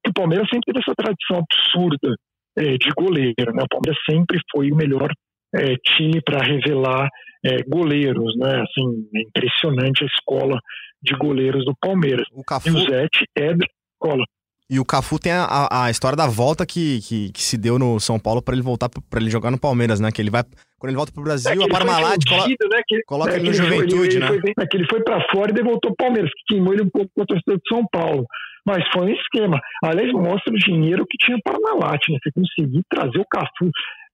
O 0.07 0.12
Palmeiras 0.14 0.49
sempre 0.49 0.72
teve 0.72 0.78
essa 0.78 0.94
tradição 0.96 1.44
absurda 1.44 2.16
é, 2.57 2.78
de 2.78 2.90
goleiro. 2.96 3.53
Né? 3.53 3.62
O 3.62 3.68
Palmeiras 3.68 3.99
sempre 4.09 4.40
foi 4.51 4.72
o 4.72 4.76
melhor 4.76 5.11
é, 5.55 5.74
time 5.76 6.22
para 6.24 6.42
revelar 6.42 7.07
é, 7.44 7.62
goleiros. 7.68 8.34
Né? 8.38 8.62
Assim, 8.62 9.09
é 9.14 9.20
impressionante 9.20 10.05
a 10.05 10.07
escola 10.07 10.59
de 11.03 11.14
goleiros 11.16 11.66
do 11.66 11.74
Palmeiras. 11.78 12.26
O 12.32 12.42
Cafu... 12.42 12.70
E 12.70 12.72
o 12.72 12.78
Zete 12.78 13.26
é 13.36 13.53
da 13.53 13.66
escola. 13.92 14.24
E 14.70 14.78
o 14.78 14.84
Cafu 14.84 15.18
tem 15.18 15.32
a, 15.32 15.84
a 15.84 15.90
história 15.90 16.14
da 16.14 16.26
volta 16.26 16.66
que, 16.66 17.00
que, 17.00 17.32
que, 17.32 17.42
se 17.42 17.56
deu 17.56 17.78
no 17.78 17.98
São 17.98 18.18
Paulo 18.18 18.42
para 18.42 18.54
ele 18.54 18.62
voltar 18.62 18.88
para 18.88 19.20
ele 19.20 19.30
jogar 19.30 19.50
no 19.50 19.58
Palmeiras, 19.58 19.98
né? 19.98 20.12
Que 20.12 20.20
ele 20.20 20.30
vai 20.30 20.44
quando 20.78 20.90
ele 20.90 20.96
volta 20.96 21.12
pro 21.12 21.24
Brasil, 21.24 21.60
é 21.60 21.64
a 21.64 21.68
Parmalat 21.68 22.22
colo... 22.28 22.48
né? 22.48 22.82
que, 22.86 23.02
coloca 23.04 23.32
é, 23.32 23.36
ele 23.36 23.48
no 23.48 23.52
Juventude, 23.52 24.16
ele, 24.16 24.20
né? 24.20 24.28
Ele 24.28 24.40
foi, 24.40 24.52
é 24.60 24.66
que 24.66 24.76
ele 24.76 24.86
foi 24.88 25.02
para 25.02 25.20
fora 25.32 25.50
e 25.50 25.54
devoltou 25.54 25.90
voltou 25.90 25.96
pro 25.96 26.06
Palmeiras, 26.06 26.30
que 26.30 26.54
queimou 26.54 26.72
ele 26.72 26.82
um 26.82 26.90
pouco 26.90 27.10
com 27.14 27.22
a 27.22 27.26
torcida 27.26 27.56
de 27.56 27.62
São 27.68 27.84
Paulo. 27.90 28.24
Mas 28.64 28.84
foi 28.92 29.06
um 29.06 29.14
esquema. 29.14 29.58
Aliás, 29.82 30.12
mostra 30.12 30.52
o 30.52 30.58
dinheiro 30.58 31.06
que 31.08 31.16
tinha 31.18 31.38
Parmalat, 31.42 32.00
né? 32.10 32.18
Você 32.22 32.30
conseguir 32.32 32.82
trazer 32.90 33.18
o 33.18 33.26
Cafu. 33.28 33.70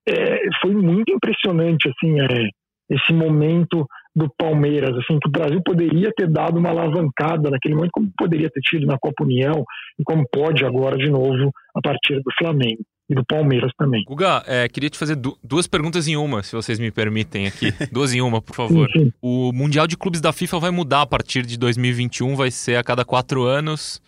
É, 0.07 0.39
foi 0.61 0.73
muito 0.73 1.13
impressionante, 1.13 1.89
assim, 1.89 2.19
é, 2.21 2.49
esse 2.89 3.13
momento 3.13 3.85
do 4.15 4.29
Palmeiras, 4.37 4.91
assim, 4.97 5.19
que 5.19 5.27
o 5.27 5.31
Brasil 5.31 5.61
poderia 5.63 6.09
ter 6.15 6.29
dado 6.29 6.57
uma 6.57 6.69
alavancada 6.69 7.49
naquele 7.49 7.75
momento, 7.75 7.91
como 7.91 8.09
poderia 8.17 8.49
ter 8.49 8.61
tido 8.61 8.85
na 8.85 8.97
Copa 8.97 9.23
União 9.23 9.65
e 9.99 10.03
como 10.03 10.25
pode 10.31 10.63
agora 10.63 10.97
de 10.97 11.09
novo 11.09 11.51
a 11.75 11.81
partir 11.81 12.15
do 12.15 12.31
Flamengo 12.39 12.81
e 13.09 13.13
do 13.13 13.23
Palmeiras 13.25 13.71
também. 13.77 14.03
Guga, 14.07 14.43
é, 14.47 14.67
queria 14.67 14.89
te 14.89 14.97
fazer 14.97 15.15
du 15.15 15.37
duas 15.43 15.67
perguntas 15.67 16.07
em 16.07 16.15
uma, 16.15 16.41
se 16.41 16.55
vocês 16.55 16.79
me 16.79 16.91
permitem 16.91 17.45
aqui. 17.45 17.73
duas 17.91 18.13
em 18.13 18.21
uma, 18.21 18.41
por 18.41 18.55
favor. 18.55 18.89
Sim, 18.91 19.05
sim. 19.05 19.13
O 19.21 19.51
Mundial 19.51 19.85
de 19.85 19.97
Clubes 19.97 20.21
da 20.21 20.31
FIFA 20.31 20.59
vai 20.59 20.71
mudar 20.71 21.01
a 21.01 21.05
partir 21.05 21.45
de 21.45 21.57
2021, 21.57 22.35
vai 22.35 22.49
ser 22.49 22.77
a 22.77 22.83
cada 22.83 23.03
quatro 23.03 23.43
anos, 23.43 24.01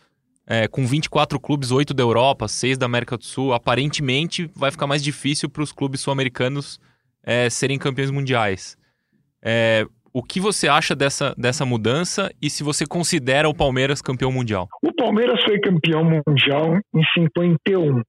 é, 0.47 0.67
com 0.67 0.85
24 0.87 1.39
clubes, 1.39 1.71
oito 1.71 1.93
da 1.93 2.01
Europa, 2.01 2.47
seis 2.47 2.77
da 2.77 2.85
América 2.85 3.17
do 3.17 3.25
Sul. 3.25 3.53
Aparentemente 3.53 4.49
vai 4.55 4.71
ficar 4.71 4.87
mais 4.87 5.03
difícil 5.03 5.49
para 5.49 5.61
os 5.61 5.73
clubes 5.73 5.99
sul-americanos 5.99 6.79
é, 7.21 7.49
serem 7.49 7.77
campeões 7.77 8.09
mundiais. 8.09 8.77
É, 9.43 9.85
o 10.17 10.23
que 10.23 10.39
você 10.39 10.67
acha 10.67 10.95
dessa, 10.95 11.35
dessa 11.37 11.63
mudança 11.63 12.33
e 12.41 12.49
se 12.49 12.63
você 12.63 12.87
considera 12.87 13.47
o 13.47 13.53
Palmeiras 13.53 14.01
campeão 14.01 14.31
mundial? 14.31 14.67
O 14.81 14.91
Palmeiras 14.91 15.43
foi 15.43 15.59
campeão 15.59 16.03
mundial 16.03 16.75
em 16.95 17.03
51. 17.13 18.01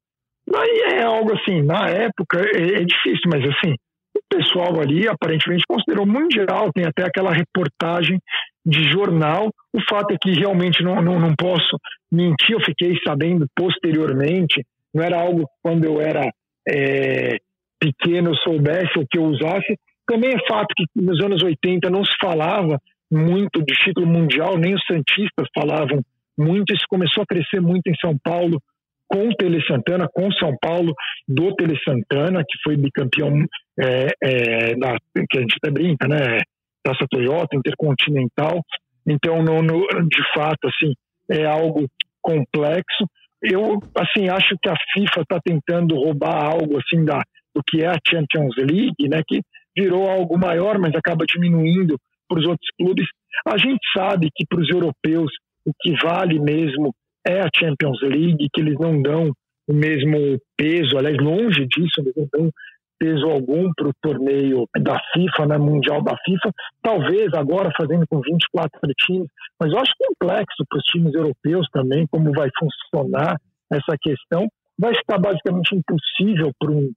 Aí 0.57 0.95
é 0.95 1.03
algo 1.03 1.37
assim, 1.37 1.61
na 1.61 1.87
época 1.87 2.41
é, 2.41 2.81
é 2.81 2.83
difícil, 2.83 3.29
mas 3.31 3.45
assim, 3.45 3.75
o 4.17 4.21
pessoal 4.27 4.81
ali 4.81 5.07
aparentemente 5.07 5.65
considerou 5.69 6.07
mundial, 6.07 6.73
tem 6.73 6.87
até 6.87 7.05
aquela 7.05 7.31
reportagem 7.31 8.19
de 8.65 8.91
jornal. 8.91 9.51
O 9.71 9.81
fato 9.87 10.15
é 10.15 10.17
que 10.19 10.31
realmente 10.33 10.83
não, 10.83 11.03
não, 11.03 11.21
não 11.21 11.35
posso 11.37 11.77
mentir, 12.11 12.53
eu 12.53 12.61
fiquei 12.61 12.99
sabendo 13.07 13.47
posteriormente, 13.55 14.65
não 14.95 15.05
era 15.05 15.21
algo 15.21 15.47
quando 15.63 15.85
eu 15.85 16.01
era 16.01 16.27
é, 16.67 17.37
pequeno 17.79 18.35
soubesse 18.37 18.99
o 18.99 19.07
que 19.07 19.19
eu 19.19 19.25
usasse, 19.25 19.77
também 20.09 20.31
é 20.31 20.49
fato 20.49 20.75
que 20.75 20.85
nos 20.97 21.23
anos 21.23 21.43
80 21.43 21.91
não 21.91 22.03
se 22.03 22.13
falava 22.21 22.81
muito 23.11 23.63
de 23.63 23.75
título 23.85 24.07
mundial, 24.07 24.57
nem 24.57 24.75
os 24.75 24.83
Santistas 24.87 25.47
falavam 25.55 26.01
muito. 26.37 26.73
Isso 26.73 26.85
começou 26.89 27.23
a 27.23 27.27
crescer 27.27 27.61
muito 27.61 27.87
em 27.89 27.95
São 28.01 28.17
Paulo 28.25 28.61
com 29.07 29.29
o 29.29 29.35
Tele 29.35 29.63
Santana, 29.67 30.09
com 30.13 30.31
São 30.33 30.55
Paulo 30.61 30.95
do 31.27 31.55
Tele 31.55 31.79
Santana, 31.83 32.43
que 32.47 32.59
foi 32.63 32.77
bicampeão 32.77 33.45
é, 33.79 34.07
é, 34.23 34.75
da, 34.77 34.97
que 35.31 35.39
a 35.39 35.41
gente 35.41 35.57
até 35.63 35.71
brinca, 35.71 36.09
né? 36.09 36.41
Taça 36.83 37.07
Toyota, 37.11 37.57
Intercontinental. 37.57 38.63
Então, 39.07 39.43
no, 39.43 39.63
no, 39.63 39.87
de 40.09 40.23
fato, 40.35 40.69
assim, 40.69 40.93
é 41.31 41.45
algo 41.45 41.87
complexo. 42.21 43.05
Eu, 43.43 43.79
assim, 43.97 44.29
acho 44.29 44.57
que 44.63 44.69
a 44.69 44.77
FIFA 44.93 45.21
está 45.23 45.41
tentando 45.43 45.95
roubar 45.95 46.45
algo, 46.45 46.79
assim, 46.79 47.05
da, 47.05 47.23
do 47.55 47.63
que 47.67 47.83
é 47.83 47.89
a 47.89 47.99
Champions 48.07 48.55
League, 48.59 49.09
né? 49.09 49.23
Que 49.27 49.41
virou 49.81 50.09
algo 50.09 50.37
maior, 50.39 50.79
mas 50.79 50.95
acaba 50.95 51.25
diminuindo 51.25 51.97
para 52.29 52.39
os 52.41 52.47
outros 52.47 52.69
clubes. 52.79 53.07
A 53.47 53.57
gente 53.57 53.81
sabe 53.97 54.31
que 54.35 54.45
para 54.47 54.61
os 54.61 54.69
europeus 54.69 55.31
o 55.65 55.73
que 55.81 55.95
vale 56.03 56.39
mesmo 56.39 56.95
é 57.27 57.41
a 57.41 57.51
Champions 57.55 58.01
League, 58.03 58.49
que 58.53 58.61
eles 58.61 58.79
não 58.79 59.01
dão 59.01 59.33
o 59.69 59.75
mesmo 59.75 60.41
peso, 60.57 60.97
aliás, 60.97 61.19
longe 61.19 61.67
disso, 61.67 62.01
eles 62.01 62.15
não 62.17 62.29
dão 62.33 62.51
peso 62.99 63.27
algum 63.27 63.71
para 63.75 63.89
o 63.89 63.93
torneio 64.03 64.67
da 64.77 64.99
FIFA, 65.13 65.47
né, 65.47 65.59
mundial 65.59 66.03
da 66.03 66.17
FIFA. 66.25 66.51
Talvez 66.83 67.33
agora 67.35 67.71
fazendo 67.77 68.07
com 68.09 68.21
24 68.21 68.81
times, 69.07 69.29
mas 69.61 69.73
eu 69.73 69.79
acho 69.79 69.93
complexo 69.99 70.65
para 70.69 70.79
os 70.79 70.85
times 70.85 71.15
europeus 71.15 71.69
também 71.71 72.07
como 72.11 72.33
vai 72.33 72.49
funcionar 72.59 73.37
essa 73.71 73.97
questão. 74.01 74.49
Vai 74.79 74.95
ficar 74.95 75.19
basicamente 75.19 75.77
impossível 75.77 76.51
para 76.59 76.73
um 76.73 76.91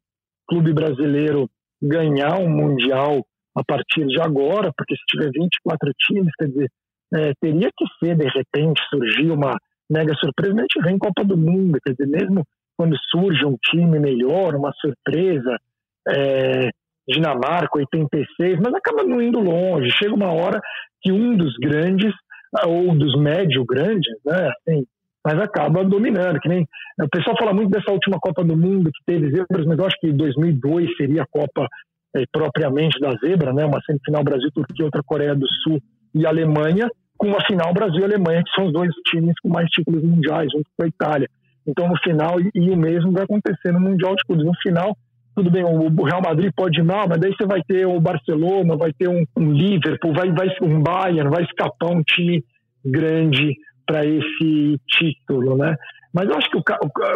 clube 0.47 0.73
brasileiro 0.73 1.49
ganhar 1.81 2.37
um 2.39 2.49
mundial 2.49 3.25
a 3.55 3.63
partir 3.63 4.05
de 4.07 4.21
agora, 4.21 4.71
porque 4.77 4.95
se 4.95 5.03
tiver 5.07 5.31
24 5.31 5.91
times, 6.07 6.31
quer 6.37 6.47
dizer, 6.47 6.69
é, 7.13 7.33
teria 7.41 7.69
que 7.75 7.85
ser 7.99 8.15
de 8.15 8.27
repente 8.27 8.81
surgir 8.89 9.31
uma 9.31 9.57
mega 9.89 10.13
surpresa. 10.15 10.55
A 10.55 10.61
gente 10.61 10.81
vem 10.81 10.97
Copa 10.97 11.23
do 11.23 11.37
Mundo, 11.37 11.77
quer 11.85 11.91
dizer, 11.91 12.07
mesmo 12.07 12.45
quando 12.77 12.97
surge 13.09 13.45
um 13.45 13.57
time 13.69 13.99
melhor, 13.99 14.55
uma 14.55 14.71
surpresa, 14.73 15.57
é, 16.07 16.69
Dinamarca 17.07 17.77
86, 17.77 18.59
mas 18.59 18.73
acaba 18.73 19.03
não 19.03 19.21
indo 19.21 19.39
longe. 19.39 19.91
Chega 19.91 20.15
uma 20.15 20.31
hora 20.31 20.61
que 21.01 21.11
um 21.11 21.35
dos 21.35 21.55
grandes 21.57 22.13
ou 22.65 22.95
dos 22.95 23.19
médio 23.19 23.65
grandes, 23.65 24.11
né, 24.25 24.49
assim, 24.49 24.85
mas 25.25 25.39
acaba 25.39 25.83
dominando. 25.83 26.39
Que 26.39 26.49
nem 26.49 26.67
o 26.99 27.09
pessoal 27.09 27.35
fala 27.37 27.53
muito 27.53 27.69
dessa 27.69 27.91
última 27.91 28.19
Copa 28.19 28.43
do 28.43 28.55
Mundo 28.55 28.91
que 28.91 29.03
teve 29.05 29.31
zebras, 29.31 29.65
mas 29.65 29.77
eu 29.77 29.85
acho 29.85 29.97
que 29.99 30.11
2002 30.11 30.95
seria 30.97 31.23
a 31.23 31.27
Copa 31.27 31.67
é, 32.15 32.23
propriamente 32.31 32.99
da 32.99 33.11
zebra, 33.23 33.53
né, 33.53 33.65
uma 33.65 33.81
semifinal 33.85 34.23
Brasil, 34.23 34.49
Turquia, 34.53 34.85
outra 34.85 35.03
Coreia 35.03 35.35
do 35.35 35.47
Sul 35.63 35.79
e 36.13 36.25
Alemanha, 36.25 36.89
com 37.17 37.27
uma 37.27 37.41
final 37.45 37.73
Brasil 37.73 38.03
Alemanha, 38.03 38.43
que 38.43 38.51
são 38.53 38.65
os 38.65 38.73
dois 38.73 38.91
times 39.07 39.33
com 39.41 39.49
mais 39.49 39.69
títulos 39.69 40.03
mundiais, 40.03 40.51
junto 40.51 40.65
com 40.77 40.83
a 40.83 40.87
Itália. 40.87 41.29
Então, 41.65 41.87
no 41.87 41.97
final, 41.99 42.41
e, 42.41 42.49
e 42.55 42.69
o 42.71 42.75
mesmo 42.75 43.11
vai 43.11 43.23
acontecer 43.23 43.71
no 43.71 43.79
Mundial 43.79 44.15
de 44.15 44.23
Clubes. 44.25 44.45
No 44.45 44.53
final, 44.55 44.97
tudo 45.35 45.51
bem, 45.51 45.63
o 45.63 46.03
Real 46.03 46.21
Madrid 46.21 46.51
pode 46.55 46.79
ir 46.79 46.83
mal, 46.83 47.07
mas 47.07 47.19
daí 47.19 47.33
você 47.33 47.45
vai 47.45 47.61
ter 47.63 47.85
o 47.85 47.99
Barcelona, 48.01 48.75
vai 48.75 48.91
ter 48.91 49.07
um, 49.07 49.23
um 49.37 49.53
Liverpool, 49.53 50.13
vai, 50.13 50.31
vai 50.31 50.47
um 50.61 50.81
Bayern, 50.81 51.29
vai 51.29 51.43
escapar 51.43 51.91
um 51.91 52.01
time 52.01 52.43
grande 52.83 53.55
para 53.91 54.05
esse 54.05 54.79
título, 54.87 55.57
né? 55.57 55.75
Mas 56.13 56.29
eu 56.29 56.37
acho 56.37 56.49
que, 56.49 56.57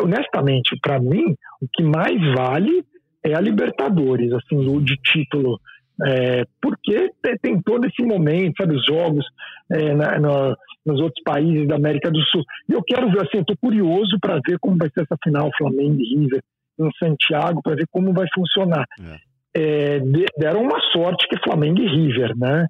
honestamente, 0.04 0.78
para 0.82 1.00
mim, 1.00 1.34
o 1.62 1.68
que 1.74 1.84
mais 1.84 2.20
vale 2.34 2.84
é 3.24 3.34
a 3.34 3.40
Libertadores, 3.40 4.32
assim, 4.34 4.84
de 4.84 4.98
título. 4.98 5.58
É, 6.06 6.44
porque 6.62 7.10
tem 7.42 7.62
todo 7.62 7.88
esse 7.88 8.04
momento, 8.04 8.56
sabe, 8.60 8.76
os 8.76 8.86
jogos 8.86 9.26
é, 9.72 9.94
na, 9.94 10.20
na, 10.20 10.56
nos 10.86 11.00
outros 11.00 11.24
países 11.24 11.66
da 11.66 11.76
América 11.76 12.12
do 12.12 12.20
Sul. 12.24 12.44
E 12.70 12.74
eu 12.74 12.84
quero 12.84 13.10
ver, 13.10 13.20
assim, 13.20 13.38
eu 13.38 13.42
estou 13.42 13.58
curioso 13.58 14.18
para 14.20 14.42
ver 14.46 14.60
como 14.60 14.78
vai 14.78 14.90
ser 14.90 15.04
essa 15.04 15.18
final 15.24 15.50
Flamengo 15.58 15.98
e 16.02 16.20
River 16.20 16.42
em 16.78 16.90
Santiago 17.00 17.62
para 17.64 17.76
ver 17.76 17.88
como 17.90 18.14
vai 18.14 18.28
funcionar. 18.36 18.86
É. 19.00 19.36
É, 19.58 20.00
deram 20.38 20.64
uma 20.64 20.82
sorte 20.92 21.26
que 21.30 21.40
Flamengo 21.42 21.80
e 21.80 21.88
River, 21.88 22.38
né? 22.38 22.68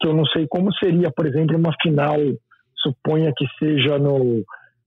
Que 0.00 0.08
eu 0.08 0.14
não 0.14 0.26
sei 0.26 0.48
como 0.48 0.74
seria, 0.74 1.08
por 1.12 1.26
exemplo, 1.26 1.56
uma 1.56 1.72
final, 1.80 2.16
suponha 2.84 3.32
que 3.36 3.46
seja 3.58 3.98
no, 3.98 4.44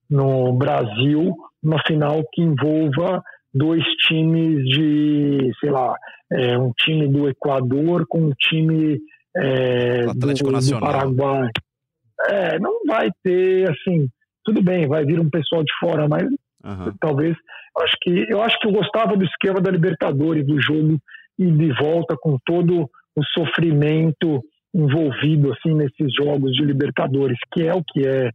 no 0.09 0.53
Brasil, 0.53 1.35
uma 1.63 1.81
final 1.85 2.23
que 2.31 2.41
envolva 2.41 3.21
dois 3.53 3.83
times 4.07 4.63
de, 4.69 5.51
sei 5.59 5.71
lá, 5.71 5.95
é, 6.31 6.57
um 6.57 6.71
time 6.73 7.07
do 7.07 7.27
Equador 7.27 8.05
com 8.07 8.19
um 8.19 8.31
time 8.31 8.99
é, 9.35 10.05
do, 10.05 10.13
do, 10.13 10.79
Paraguai. 10.79 11.49
É, 12.29 12.59
não 12.59 12.85
vai 12.85 13.09
ter, 13.23 13.69
assim, 13.69 14.07
tudo 14.43 14.63
bem, 14.63 14.87
vai 14.87 15.05
vir 15.05 15.19
um 15.19 15.29
pessoal 15.29 15.63
de 15.63 15.71
fora, 15.79 16.07
mas 16.07 16.23
uhum. 16.63 16.93
talvez 16.99 17.35
acho 17.79 17.95
que 18.01 18.25
eu 18.29 18.41
acho 18.41 18.57
que 18.59 18.67
eu 18.67 18.71
gostava 18.71 19.15
do 19.15 19.23
esquema 19.23 19.61
da 19.61 19.69
Libertadores, 19.69 20.45
do 20.45 20.59
jogo 20.59 20.99
e 21.37 21.45
de 21.45 21.71
volta 21.73 22.15
com 22.19 22.37
todo 22.45 22.89
o 23.15 23.23
sofrimento 23.37 24.43
envolvido 24.73 25.53
assim 25.53 25.73
nesses 25.73 26.13
jogos 26.13 26.51
de 26.53 26.63
Libertadores, 26.63 27.37
que 27.51 27.63
é 27.63 27.73
o 27.73 27.83
que 27.83 28.07
é 28.07 28.31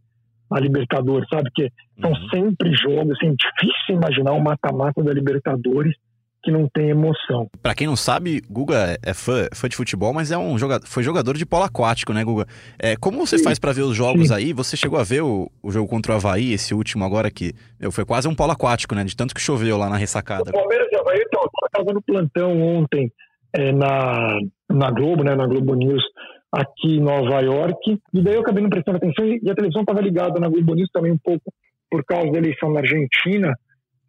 a 0.51 0.59
Libertadores, 0.59 1.27
sabe? 1.31 1.49
Que 1.55 1.69
são 1.99 2.11
uhum. 2.11 2.29
sempre 2.29 2.73
jogos, 2.75 3.17
assim, 3.17 3.35
difícil 3.35 3.95
imaginar 3.95 4.33
um 4.33 4.41
mata-mata 4.41 5.03
da 5.03 5.13
Libertadores 5.13 5.95
que 6.43 6.51
não 6.51 6.67
tem 6.67 6.89
emoção. 6.89 7.47
Para 7.61 7.73
quem 7.73 7.87
não 7.87 7.95
sabe, 7.95 8.41
Guga 8.49 8.97
é 9.01 9.13
fã, 9.13 9.47
fã 9.53 9.69
de 9.69 9.77
futebol, 9.77 10.13
mas 10.13 10.29
é 10.29 10.37
um 10.37 10.57
jogador, 10.57 10.85
foi 10.85 11.01
jogador 11.01 11.37
de 11.37 11.45
polo 11.45 11.63
aquático, 11.63 12.11
né, 12.11 12.21
Guga? 12.23 12.45
É, 12.77 12.97
como 12.97 13.25
você 13.25 13.37
sim, 13.37 13.45
faz 13.45 13.57
para 13.57 13.71
ver 13.71 13.83
os 13.83 13.95
jogos 13.95 14.27
sim. 14.27 14.33
aí? 14.33 14.53
Você 14.53 14.75
chegou 14.75 14.99
a 14.99 15.03
ver 15.03 15.23
o, 15.23 15.49
o, 15.61 15.71
jogo 15.71 15.87
contra 15.87 16.11
o 16.11 16.15
Havaí, 16.15 16.51
esse 16.51 16.73
último 16.73 17.05
agora 17.05 17.31
que 17.31 17.53
meu, 17.79 17.93
foi 17.93 18.03
quase 18.03 18.27
um 18.27 18.35
polo 18.35 18.51
aquático, 18.51 18.93
né? 18.93 19.05
De 19.05 19.15
tanto 19.15 19.33
que 19.33 19.39
choveu 19.39 19.77
lá 19.77 19.89
na 19.89 19.95
ressacada. 19.95 20.49
O 20.49 20.53
Palmeiras 20.53 20.89
e 20.91 20.95
Havaí, 20.97 21.23
então, 21.25 21.41
eu 21.41 21.67
estava 21.67 21.93
no 21.93 22.01
plantão 22.01 22.61
ontem 22.61 23.09
é, 23.53 23.71
na, 23.71 24.37
na 24.73 24.91
Globo, 24.91 25.23
né, 25.23 25.35
na 25.35 25.47
Globo 25.47 25.75
News, 25.75 26.03
aqui 26.51 26.97
em 26.97 26.99
Nova 26.99 27.41
York, 27.41 27.99
e 28.13 28.21
daí 28.21 28.35
eu 28.35 28.41
acabei 28.41 28.61
não 28.61 28.69
prestando 28.69 28.97
atenção 28.97 29.25
e 29.25 29.49
a 29.49 29.55
televisão 29.55 29.81
estava 29.81 30.01
ligada 30.01 30.39
na 30.39 30.49
Globo 30.49 30.75
News 30.75 30.89
também 30.91 31.11
um 31.11 31.17
pouco 31.17 31.51
por 31.89 32.03
causa 32.05 32.31
da 32.31 32.37
eleição 32.37 32.71
na 32.71 32.79
Argentina, 32.79 33.53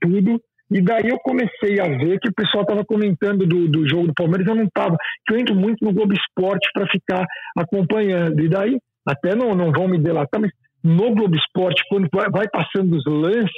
tudo. 0.00 0.40
E 0.70 0.80
daí 0.80 1.08
eu 1.08 1.18
comecei 1.18 1.78
a 1.78 1.84
ver 1.84 2.18
que 2.18 2.28
o 2.28 2.34
pessoal 2.34 2.62
estava 2.62 2.84
comentando 2.84 3.46
do, 3.46 3.68
do 3.68 3.88
jogo 3.88 4.08
do 4.08 4.14
Palmeiras, 4.14 4.46
eu 4.46 4.54
não 4.54 4.64
estava. 4.64 4.96
Eu 5.30 5.38
entro 5.38 5.54
muito 5.54 5.84
no 5.84 5.92
Globo 5.92 6.14
Esporte 6.14 6.68
para 6.72 6.86
ficar 6.86 7.26
acompanhando. 7.56 8.40
E 8.40 8.48
daí, 8.48 8.78
até 9.06 9.34
não, 9.34 9.54
não 9.54 9.70
vão 9.70 9.86
me 9.86 9.98
delatar, 9.98 10.40
mas 10.40 10.50
no 10.82 11.14
Globo 11.14 11.36
Esporte, 11.36 11.82
quando 11.88 12.08
vai 12.10 12.46
passando 12.48 12.96
os 12.96 13.04
lances 13.06 13.50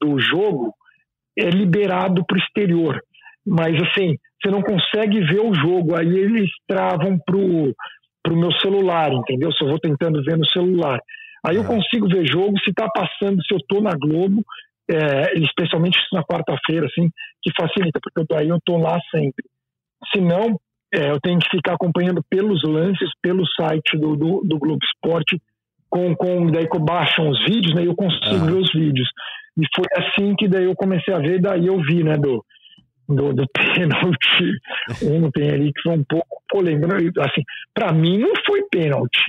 do 0.00 0.18
jogo, 0.20 0.72
é 1.38 1.48
liberado 1.50 2.24
para 2.26 2.36
o 2.36 2.40
exterior. 2.40 3.00
Mas 3.48 3.74
assim, 3.82 4.16
você 4.40 4.50
não 4.50 4.62
consegue 4.62 5.20
ver 5.20 5.40
o 5.40 5.54
jogo. 5.54 5.96
Aí 5.96 6.06
eles 6.06 6.50
travam 6.66 7.18
para 7.18 7.36
o 7.36 8.36
meu 8.36 8.52
celular, 8.60 9.12
entendeu? 9.12 9.52
Se 9.52 9.64
eu 9.64 9.68
vou 9.68 9.78
tentando 9.78 10.22
ver 10.22 10.36
no 10.36 10.48
celular. 10.48 11.00
Aí 11.46 11.56
eu 11.56 11.64
consigo 11.64 12.08
ver 12.08 12.26
jogo 12.26 12.58
se 12.60 12.70
está 12.70 12.88
passando, 12.90 13.42
se 13.42 13.54
eu 13.54 13.58
estou 13.58 13.80
na 13.80 13.92
Globo, 13.92 14.44
é, 14.90 15.38
especialmente 15.38 15.98
na 16.12 16.24
quarta-feira, 16.24 16.86
assim, 16.86 17.10
que 17.42 17.52
facilita, 17.58 18.00
porque 18.02 18.26
daí 18.28 18.48
eu 18.48 18.56
estou 18.56 18.78
lá 18.78 18.98
sempre. 19.10 19.44
Se 20.12 20.20
não, 20.20 20.58
é, 20.92 21.10
eu 21.10 21.20
tenho 21.20 21.38
que 21.38 21.50
ficar 21.50 21.74
acompanhando 21.74 22.22
pelos 22.28 22.62
lances, 22.64 23.10
pelo 23.22 23.46
site 23.46 23.96
do, 23.96 24.16
do, 24.16 24.42
do 24.44 24.58
Globo 24.58 24.80
Esporte, 24.84 25.40
com, 25.90 26.14
com, 26.16 26.46
daí 26.50 26.68
que 26.68 26.78
baixam 26.78 27.28
os 27.28 27.44
vídeos, 27.44 27.74
né, 27.74 27.86
eu 27.86 27.94
consigo 27.94 28.46
ver 28.46 28.56
os 28.56 28.72
vídeos. 28.72 29.08
E 29.56 29.62
foi 29.74 29.86
assim 29.96 30.34
que 30.36 30.48
daí 30.48 30.64
eu 30.64 30.74
comecei 30.74 31.14
a 31.14 31.18
ver, 31.18 31.40
daí 31.40 31.66
eu 31.66 31.80
vi, 31.82 32.02
né, 32.02 32.16
do, 32.16 32.44
do, 33.08 33.32
do 33.32 33.46
pênalti 33.52 34.60
ontem 35.02 35.50
ali, 35.50 35.72
que 35.72 35.82
foi 35.82 35.92
um 35.92 36.04
pouco 36.04 36.42
polêmico. 36.48 37.20
Assim, 37.20 37.42
para 37.74 37.92
mim 37.92 38.18
não 38.18 38.32
foi 38.46 38.62
pênalti, 38.70 39.20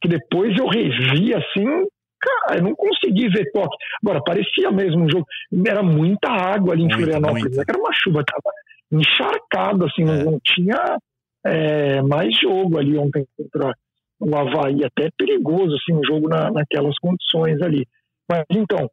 que 0.00 0.08
depois 0.08 0.56
eu 0.58 0.66
revi, 0.66 1.34
assim, 1.34 1.86
Cara, 2.20 2.58
eu 2.58 2.64
não 2.64 2.74
consegui 2.74 3.28
ver 3.28 3.50
toque. 3.52 3.76
Agora, 4.02 4.20
parecia 4.22 4.70
mesmo 4.72 5.04
um 5.04 5.08
jogo. 5.08 5.24
Era 5.66 5.82
muita 5.82 6.28
água 6.28 6.72
ali 6.72 6.82
em 6.82 6.86
muito, 6.86 6.96
Florianópolis. 6.96 7.56
Muito. 7.56 7.70
Era 7.70 7.78
uma 7.78 7.92
chuva, 7.92 8.24
tava 8.24 8.54
encharcado, 8.90 9.84
assim, 9.84 10.02
é. 10.02 10.24
não 10.24 10.40
tinha 10.42 10.98
é, 11.44 12.02
mais 12.02 12.36
jogo 12.40 12.78
ali 12.78 12.98
ontem 12.98 13.24
contra 13.36 13.72
o 14.18 14.36
Havaí. 14.36 14.84
Até 14.84 15.10
perigoso, 15.16 15.76
assim, 15.76 15.96
um 15.96 16.04
jogo 16.04 16.28
na, 16.28 16.50
naquelas 16.50 16.98
condições 16.98 17.62
ali. 17.62 17.86
Mas 18.28 18.44
então, 18.50 18.90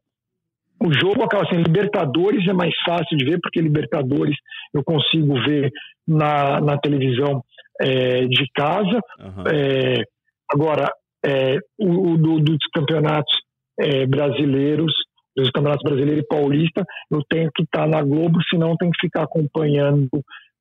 o 0.80 0.94
jogo 0.94 1.24
acaba 1.24 1.44
assim, 1.44 1.62
Libertadores 1.62 2.48
é 2.48 2.54
mais 2.54 2.74
fácil 2.86 3.18
de 3.18 3.26
ver, 3.26 3.40
porque 3.42 3.62
Libertadores 3.62 4.36
eu 4.74 4.84
consigo 4.84 5.34
ver 5.46 5.72
na, 6.08 6.60
na 6.62 6.78
televisão 6.78 7.44
é, 7.82 8.26
de 8.26 8.46
casa. 8.54 9.00
Uhum. 9.20 9.44
É, 9.48 10.04
agora, 10.52 10.92
é, 11.26 11.58
o, 11.80 12.12
o 12.12 12.18
do, 12.18 12.40
dos 12.40 12.58
campeonatos 12.74 13.34
é, 13.80 14.06
brasileiros, 14.06 14.94
dos 15.36 15.50
campeonatos 15.52 15.84
brasileiro 15.84 16.22
e 16.22 16.28
paulista, 16.28 16.84
eu 17.12 17.22
tenho 17.30 17.50
que 17.54 17.64
estar 17.64 17.88
na 17.88 18.02
Globo, 18.02 18.40
senão 18.50 18.78
tenho 18.78 18.92
que 18.92 19.08
ficar 19.08 19.24
acompanhando 19.24 20.10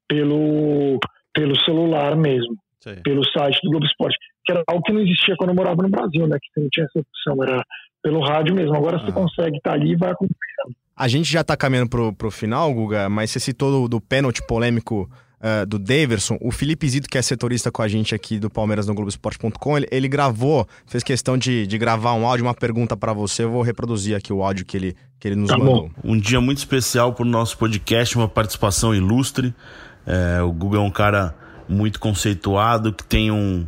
pelo, 0.09 0.99
pelo 1.33 1.59
celular 1.65 2.17
mesmo, 2.17 2.57
Sim. 2.81 3.03
pelo 3.03 3.25
site 3.25 3.61
do 3.63 3.71
Globo 3.71 3.87
Esporte, 3.87 4.17
que 4.45 4.53
era 4.53 4.63
algo 4.67 4.83
que 4.83 4.93
não 4.93 5.01
existia 5.01 5.35
quando 5.37 5.51
eu 5.51 5.57
morava 5.57 5.83
no 5.83 5.89
Brasil, 5.89 6.27
né? 6.27 6.39
Que 6.41 6.49
você 6.53 6.61
não 6.61 6.69
tinha 6.71 6.87
essa 6.87 6.99
opção, 6.99 7.43
era 7.43 7.65
pelo 8.03 8.21
rádio 8.21 8.55
mesmo. 8.55 8.75
Agora 8.77 8.99
você 8.99 9.11
consegue 9.11 9.57
estar 9.57 9.73
ali 9.73 9.93
e 9.93 9.97
vai 9.97 10.11
acompanhando. 10.11 10.77
A 10.97 11.09
gente 11.09 11.31
já 11.31 11.41
está 11.41 11.57
caminhando 11.57 11.91
pro, 11.91 12.13
pro 12.13 12.31
final, 12.31 12.73
Guga, 12.73 13.09
mas 13.09 13.31
você 13.31 13.41
citou 13.41 13.71
do, 13.71 13.89
do 13.89 14.01
pênalti 14.01 14.41
polêmico 14.47 15.11
uh, 15.41 15.67
do 15.67 15.79
Daverson, 15.79 16.39
o 16.41 16.53
Felipe 16.53 16.89
Zito, 16.89 17.09
que 17.09 17.19
é 17.19 17.23
setorista 17.23 17.71
com 17.73 17.83
a 17.83 17.89
gente 17.89 18.15
aqui 18.15 18.39
do 18.39 18.49
Palmeiras 18.49 18.87
no 18.87 18.95
Globoesporte.com, 18.95 19.77
ele, 19.77 19.89
ele, 19.91 20.07
gravou, 20.07 20.67
fez 20.87 21.03
questão 21.03 21.37
de, 21.37 21.67
de 21.67 21.79
gravar 21.79 22.15
um 22.15 22.27
áudio, 22.27 22.47
uma 22.47 22.55
pergunta 22.55 22.97
para 22.97 23.13
você. 23.13 23.43
Eu 23.43 23.51
vou 23.51 23.63
reproduzir 23.63 24.17
aqui 24.17 24.33
o 24.33 24.43
áudio 24.43 24.65
que 24.65 24.77
ele, 24.77 24.97
que 25.19 25.27
ele 25.27 25.37
nos 25.37 25.51
tá 25.51 25.59
mandou. 25.59 25.89
Bom. 25.89 25.91
Um 26.05 26.19
dia 26.19 26.41
muito 26.41 26.59
especial 26.59 27.13
para 27.13 27.25
o 27.25 27.29
nosso 27.29 27.59
podcast, 27.59 28.17
uma 28.17 28.29
participação 28.29 28.95
ilustre. 28.95 29.55
É, 30.07 30.41
o 30.43 30.53
Google 30.53 30.81
é 30.81 30.85
um 30.85 30.91
cara 30.91 31.35
muito 31.69 31.99
conceituado, 31.99 32.93
que 32.93 33.05
tem 33.05 33.31
um, 33.31 33.67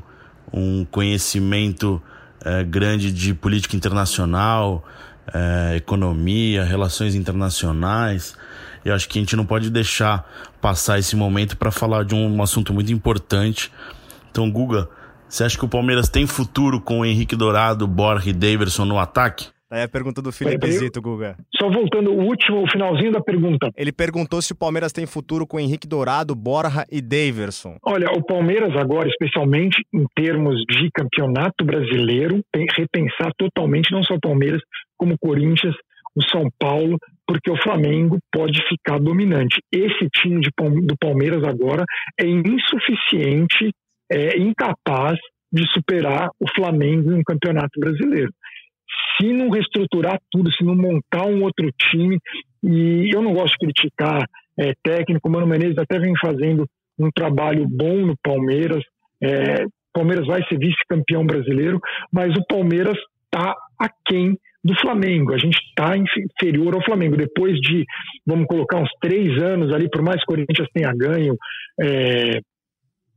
um 0.52 0.84
conhecimento 0.84 2.02
é, 2.44 2.62
grande 2.64 3.12
de 3.12 3.34
política 3.34 3.76
internacional, 3.76 4.84
é, 5.32 5.76
economia, 5.76 6.64
relações 6.64 7.14
internacionais. 7.14 8.36
Eu 8.84 8.94
acho 8.94 9.08
que 9.08 9.18
a 9.18 9.22
gente 9.22 9.34
não 9.34 9.44
pode 9.44 9.68
deixar 9.70 10.30
passar 10.60 10.98
esse 10.98 11.16
momento 11.16 11.56
para 11.56 11.70
falar 11.70 12.04
de 12.04 12.14
um, 12.14 12.36
um, 12.36 12.42
assunto 12.42 12.72
muito 12.72 12.92
importante. 12.92 13.72
Então, 14.30 14.50
Guga, 14.50 14.88
você 15.28 15.44
acha 15.44 15.58
que 15.58 15.64
o 15.64 15.68
Palmeiras 15.68 16.08
tem 16.08 16.26
futuro 16.26 16.80
com 16.80 17.00
o 17.00 17.04
Henrique 17.04 17.34
Dourado, 17.34 17.86
Borja 17.86 18.30
e 18.30 18.32
Daverson 18.32 18.84
no 18.84 18.98
ataque? 18.98 19.55
Aí 19.68 19.82
a 19.82 19.88
pergunta 19.88 20.22
do 20.22 20.30
Felipe 20.30 20.70
Zito, 20.70 21.02
Guga. 21.02 21.36
Só 21.60 21.68
voltando 21.68 22.12
o 22.12 22.24
último, 22.24 22.62
o 22.62 22.70
finalzinho 22.70 23.10
da 23.10 23.20
pergunta. 23.20 23.68
Ele 23.76 23.92
perguntou 23.92 24.40
se 24.40 24.52
o 24.52 24.56
Palmeiras 24.56 24.92
tem 24.92 25.06
futuro 25.06 25.44
com 25.44 25.58
Henrique 25.58 25.88
Dourado, 25.88 26.36
Borja 26.36 26.84
e 26.90 27.00
Daverson. 27.00 27.76
Olha, 27.84 28.06
o 28.12 28.24
Palmeiras 28.24 28.76
agora, 28.76 29.08
especialmente 29.08 29.82
em 29.92 30.04
termos 30.14 30.54
de 30.70 30.88
campeonato 30.94 31.64
brasileiro, 31.64 32.40
tem 32.52 32.64
que 32.66 32.80
repensar 32.80 33.32
totalmente, 33.36 33.90
não 33.90 34.04
só 34.04 34.14
o 34.14 34.20
Palmeiras, 34.20 34.62
como 34.96 35.14
o 35.14 35.18
Corinthians, 35.18 35.74
o 36.14 36.22
São 36.30 36.48
Paulo, 36.60 36.96
porque 37.26 37.50
o 37.50 37.60
Flamengo 37.60 38.18
pode 38.32 38.62
ficar 38.68 39.00
dominante. 39.00 39.58
Esse 39.72 40.08
time 40.14 40.40
de, 40.40 40.50
do 40.82 40.96
Palmeiras 40.96 41.42
agora 41.42 41.84
é 42.20 42.24
insuficiente, 42.24 43.72
é 44.12 44.38
incapaz 44.38 45.18
de 45.52 45.64
superar 45.72 46.28
o 46.38 46.48
Flamengo 46.54 47.10
em 47.10 47.18
um 47.18 47.22
campeonato 47.24 47.80
brasileiro 47.80 48.30
se 49.16 49.32
não 49.32 49.50
reestruturar 49.50 50.18
tudo, 50.30 50.52
se 50.52 50.64
não 50.64 50.74
montar 50.74 51.26
um 51.26 51.42
outro 51.42 51.70
time, 51.90 52.18
e 52.62 53.14
eu 53.14 53.22
não 53.22 53.32
gosto 53.32 53.52
de 53.52 53.66
criticar 53.66 54.26
é, 54.58 54.72
técnico, 54.82 55.28
o 55.28 55.32
Mano 55.32 55.46
Menezes 55.46 55.78
até 55.78 55.98
vem 55.98 56.14
fazendo 56.20 56.66
um 56.98 57.10
trabalho 57.14 57.66
bom 57.68 58.06
no 58.06 58.16
Palmeiras, 58.22 58.82
é, 59.22 59.64
Palmeiras 59.92 60.26
vai 60.26 60.42
ser 60.46 60.58
vice-campeão 60.58 61.24
brasileiro, 61.24 61.80
mas 62.12 62.34
o 62.36 62.44
Palmeiras 62.46 62.98
está 63.24 63.54
aquém 63.78 64.36
do 64.62 64.74
Flamengo. 64.80 65.32
A 65.32 65.38
gente 65.38 65.56
está 65.56 65.96
inferior 65.96 66.74
ao 66.74 66.84
Flamengo. 66.84 67.16
Depois 67.16 67.58
de, 67.60 67.84
vamos 68.26 68.46
colocar, 68.46 68.78
uns 68.78 68.90
três 69.00 69.40
anos 69.42 69.72
ali, 69.72 69.88
por 69.88 70.02
mais 70.02 70.18
que 70.18 70.24
o 70.24 70.34
Corinthians 70.34 70.68
tenha 70.74 70.92
ganho 70.92 71.34
é, 71.80 72.40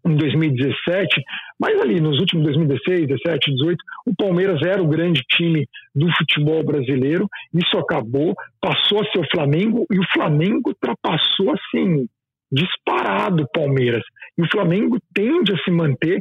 em 0.06 0.16
2017, 0.16 1.22
mas 1.60 1.80
ali 1.82 2.00
nos 2.00 2.20
últimos 2.20 2.46
2016, 2.46 3.08
17, 3.08 3.52
18, 3.52 3.78
o 4.08 4.16
Palmeiras 4.16 4.62
era 4.66 4.82
o 4.82 4.88
grande 4.88 5.22
time 5.30 5.68
do 5.94 6.08
futebol 6.18 6.64
brasileiro. 6.64 7.28
Isso 7.54 7.78
acabou, 7.78 8.34
passou 8.62 9.02
a 9.02 9.06
ser 9.06 9.20
o 9.20 9.30
Flamengo 9.30 9.86
e 9.92 10.00
o 10.00 10.08
Flamengo 10.14 10.70
ultrapassou 10.70 11.54
assim 11.54 12.08
disparado 12.52 13.44
o 13.44 13.50
Palmeiras. 13.52 14.04
E 14.38 14.42
o 14.42 14.50
Flamengo 14.50 14.98
tende 15.14 15.54
a 15.54 15.58
se 15.64 15.72
manter 15.72 16.20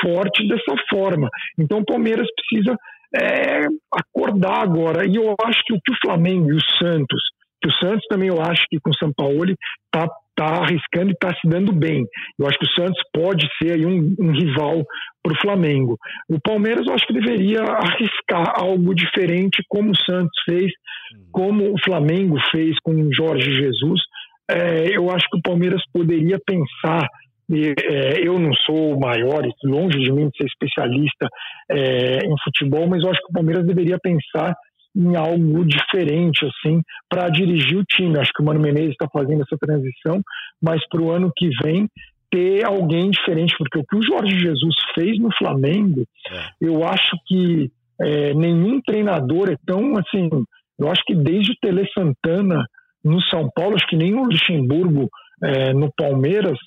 forte 0.00 0.46
dessa 0.48 0.74
forma. 0.90 1.28
Então 1.58 1.78
o 1.78 1.84
Palmeiras 1.84 2.26
precisa 2.34 2.76
é, 3.14 3.66
acordar 3.92 4.62
agora. 4.62 5.06
E 5.06 5.16
eu 5.16 5.34
acho 5.44 5.60
que 5.64 5.74
o 5.74 5.80
que 5.80 5.92
o 5.92 5.98
Flamengo 6.04 6.50
e 6.50 6.54
o 6.54 6.60
Santos, 6.78 7.22
que 7.62 7.68
o 7.68 7.72
Santos 7.72 8.06
também 8.08 8.28
eu 8.28 8.40
acho 8.40 8.64
que 8.68 8.80
com 8.80 8.90
o 8.90 8.96
São 8.96 9.12
Paulo 9.12 9.44
está 9.44 10.08
está 10.38 10.62
arriscando 10.62 11.10
e 11.10 11.12
está 11.12 11.30
se 11.34 11.48
dando 11.48 11.72
bem. 11.72 12.06
Eu 12.38 12.46
acho 12.46 12.58
que 12.58 12.66
o 12.66 12.80
Santos 12.80 13.02
pode 13.12 13.46
ser 13.60 13.72
aí 13.72 13.84
um, 13.84 14.14
um 14.20 14.32
rival 14.32 14.84
para 15.22 15.32
o 15.32 15.40
Flamengo. 15.40 15.98
O 16.28 16.40
Palmeiras 16.40 16.86
eu 16.86 16.94
acho 16.94 17.06
que 17.06 17.12
deveria 17.12 17.60
arriscar 17.62 18.54
algo 18.56 18.94
diferente, 18.94 19.62
como 19.68 19.90
o 19.90 19.96
Santos 19.96 20.38
fez, 20.48 20.70
como 21.32 21.72
o 21.72 21.80
Flamengo 21.84 22.36
fez 22.52 22.78
com 22.82 22.92
o 22.92 23.12
Jorge 23.12 23.52
Jesus. 23.52 24.00
É, 24.50 24.96
eu 24.96 25.10
acho 25.10 25.28
que 25.30 25.38
o 25.38 25.42
Palmeiras 25.42 25.82
poderia 25.92 26.38
pensar 26.46 27.06
é, 27.50 28.28
eu 28.28 28.38
não 28.38 28.52
sou 28.66 28.94
o 28.94 29.00
maior, 29.00 29.42
longe 29.64 29.98
de 29.98 30.12
mim 30.12 30.28
de 30.28 30.36
ser 30.36 30.44
especialista 30.44 31.26
é, 31.70 32.18
em 32.18 32.34
futebol, 32.44 32.86
mas 32.86 33.02
eu 33.02 33.10
acho 33.10 33.20
que 33.20 33.30
o 33.30 33.32
Palmeiras 33.32 33.66
deveria 33.66 33.98
pensar 33.98 34.54
em 34.98 35.14
algo 35.14 35.64
diferente 35.64 36.44
assim 36.44 36.82
para 37.08 37.28
dirigir 37.28 37.78
o 37.78 37.84
time. 37.84 38.18
Acho 38.18 38.32
que 38.34 38.42
o 38.42 38.44
Mano 38.44 38.58
Menezes 38.58 38.90
está 38.90 39.08
fazendo 39.08 39.42
essa 39.42 39.56
transição, 39.56 40.20
mas 40.60 40.80
para 40.88 41.00
o 41.00 41.12
ano 41.12 41.30
que 41.36 41.48
vem 41.62 41.88
ter 42.30 42.66
alguém 42.66 43.08
diferente, 43.10 43.54
porque 43.56 43.78
o 43.78 43.84
que 43.84 43.96
o 43.96 44.02
Jorge 44.02 44.38
Jesus 44.38 44.74
fez 44.94 45.18
no 45.18 45.30
Flamengo, 45.38 46.04
é. 46.30 46.46
eu 46.60 46.84
acho 46.86 47.16
que 47.26 47.70
é, 48.00 48.34
nenhum 48.34 48.80
treinador 48.82 49.50
é 49.50 49.56
tão 49.64 49.96
assim. 49.96 50.28
Eu 50.78 50.90
acho 50.90 51.02
que 51.06 51.14
desde 51.14 51.52
o 51.52 51.56
Tele 51.60 51.88
Santana 51.92 52.66
no 53.04 53.22
São 53.22 53.48
Paulo, 53.54 53.76
acho 53.76 53.86
que 53.86 53.96
nem 53.96 54.14
o 54.14 54.24
Luxemburgo 54.24 55.08
é, 55.42 55.72
no 55.72 55.90
Palmeiras 55.96 56.58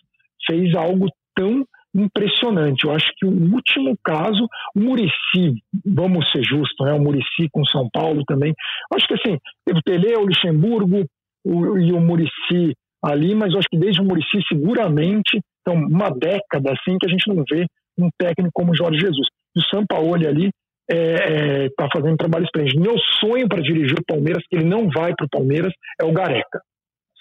fez 0.47 0.73
algo 0.73 1.07
tão 1.35 1.65
impressionante. 1.95 2.85
Eu 2.85 2.91
acho 2.91 3.11
que 3.17 3.25
o 3.25 3.29
último 3.29 3.97
caso, 4.03 4.47
o 4.75 4.79
Murici, 4.79 5.61
vamos 5.85 6.29
ser 6.31 6.43
justos, 6.43 6.85
né? 6.85 6.93
o 6.93 7.01
Murici 7.01 7.49
com 7.51 7.65
São 7.65 7.89
Paulo 7.91 8.23
também. 8.25 8.53
Eu 8.91 8.97
acho 8.97 9.07
que 9.07 9.13
assim, 9.13 9.37
teve 9.65 9.79
o 9.79 9.83
Tele, 9.83 10.15
o 10.15 10.25
Luxemburgo 10.25 11.05
o, 11.45 11.77
e 11.77 11.91
o 11.91 11.99
Murici 11.99 12.75
ali, 13.03 13.35
mas 13.35 13.51
eu 13.51 13.59
acho 13.59 13.67
que 13.69 13.79
desde 13.79 14.01
o 14.01 14.05
Murici 14.05 14.39
seguramente, 14.47 15.41
então 15.61 15.75
uma 15.75 16.09
década 16.09 16.71
assim 16.71 16.97
que 16.99 17.07
a 17.07 17.09
gente 17.09 17.27
não 17.27 17.43
vê 17.49 17.65
um 17.97 18.09
técnico 18.17 18.51
como 18.53 18.75
Jorge 18.75 18.99
Jesus. 18.99 19.27
E 19.55 19.59
o 19.59 19.63
Sampaoli 19.63 20.27
ali 20.27 20.49
está 20.89 20.95
é, 20.95 21.65
é, 21.65 21.69
tá 21.77 21.87
fazendo 21.93 22.17
trabalho 22.17 22.45
excelente. 22.45 22.79
Meu 22.79 22.95
sonho 23.19 23.47
para 23.47 23.61
dirigir 23.61 23.97
o 23.99 24.05
Palmeiras, 24.05 24.43
que 24.49 24.55
ele 24.55 24.65
não 24.65 24.89
vai 24.89 25.13
para 25.15 25.25
o 25.25 25.29
Palmeiras, 25.29 25.73
é 25.99 26.05
o 26.05 26.11
Gareca 26.11 26.61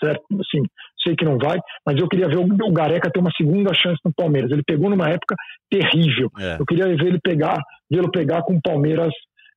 certo? 0.03 0.23
Assim, 0.33 0.63
sei 1.03 1.15
que 1.15 1.25
não 1.25 1.39
vai, 1.39 1.59
mas 1.87 1.97
eu 1.99 2.09
queria 2.09 2.29
ver 2.29 2.39
o, 2.39 2.73
Gareca 2.73 3.11
ter 3.11 3.21
uma 3.21 3.31
segunda 3.37 3.73
chance 3.75 3.99
no 4.05 4.13
Palmeiras. 4.13 4.51
Ele 4.51 4.63
pegou 4.67 4.91
numa 4.91 5.09
época 5.09 5.35
terrível. 5.71 6.31
É. 6.39 6.57
Eu 6.59 6.67
queria 6.67 6.87
ver 6.87 7.07
ele 7.07 7.21
pegar, 7.23 7.61
vê-lo 7.91 8.11
pegar 8.11 8.43
com 8.43 8.55
o 8.55 8.63
Palmeiras 8.63 9.13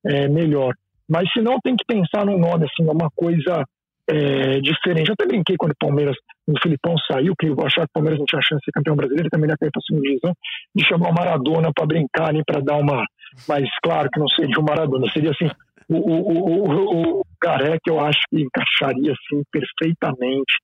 é, 0.06 0.28
melhor. 0.28 0.74
Mas 1.08 1.30
se 1.32 1.40
não, 1.40 1.58
tem 1.60 1.76
que 1.76 1.84
pensar 1.86 2.24
num 2.24 2.38
nome, 2.38 2.66
assim, 2.66 2.88
uma 2.88 3.10
coisa 3.14 3.64
é, 4.08 4.60
diferente. 4.60 5.08
Eu 5.08 5.14
até 5.14 5.26
brinquei 5.26 5.56
quando 5.56 5.72
o 5.72 5.78
Palmeiras, 5.78 6.16
o 6.46 6.54
Filipão 6.62 6.94
saiu, 7.10 7.34
que 7.38 7.46
eu 7.46 7.56
achava 7.60 7.86
que 7.86 7.92
o 7.92 7.94
Palmeiras 7.94 8.18
não 8.18 8.26
tinha 8.26 8.42
chance 8.42 8.60
de 8.60 8.64
ser 8.64 8.72
campeão 8.72 8.96
brasileiro, 8.96 9.30
também 9.30 9.50
ia 9.50 9.56
cair 9.56 9.70
para 9.70 9.80
a 9.80 9.86
segunda 9.86 10.08
divisão, 10.08 10.34
de 10.74 10.84
chamar 10.84 11.10
o 11.10 11.14
Maradona 11.14 11.70
para 11.74 11.86
brincar, 11.86 12.32
nem 12.32 12.42
para 12.44 12.60
dar 12.60 12.76
uma. 12.76 13.04
Mas 13.48 13.68
claro 13.82 14.08
que 14.12 14.20
não 14.20 14.28
seria 14.28 14.58
o 14.58 14.62
Maradona, 14.62 15.10
seria 15.12 15.30
assim, 15.30 15.48
o, 15.88 15.96
o, 15.96 16.70
o, 16.70 17.20
o 17.20 17.22
Gareca 17.42 17.80
eu 17.88 18.00
acho 18.00 18.20
que 18.30 18.40
encaixaria 18.40 19.12
assim 19.12 19.42
perfeitamente 19.50 20.56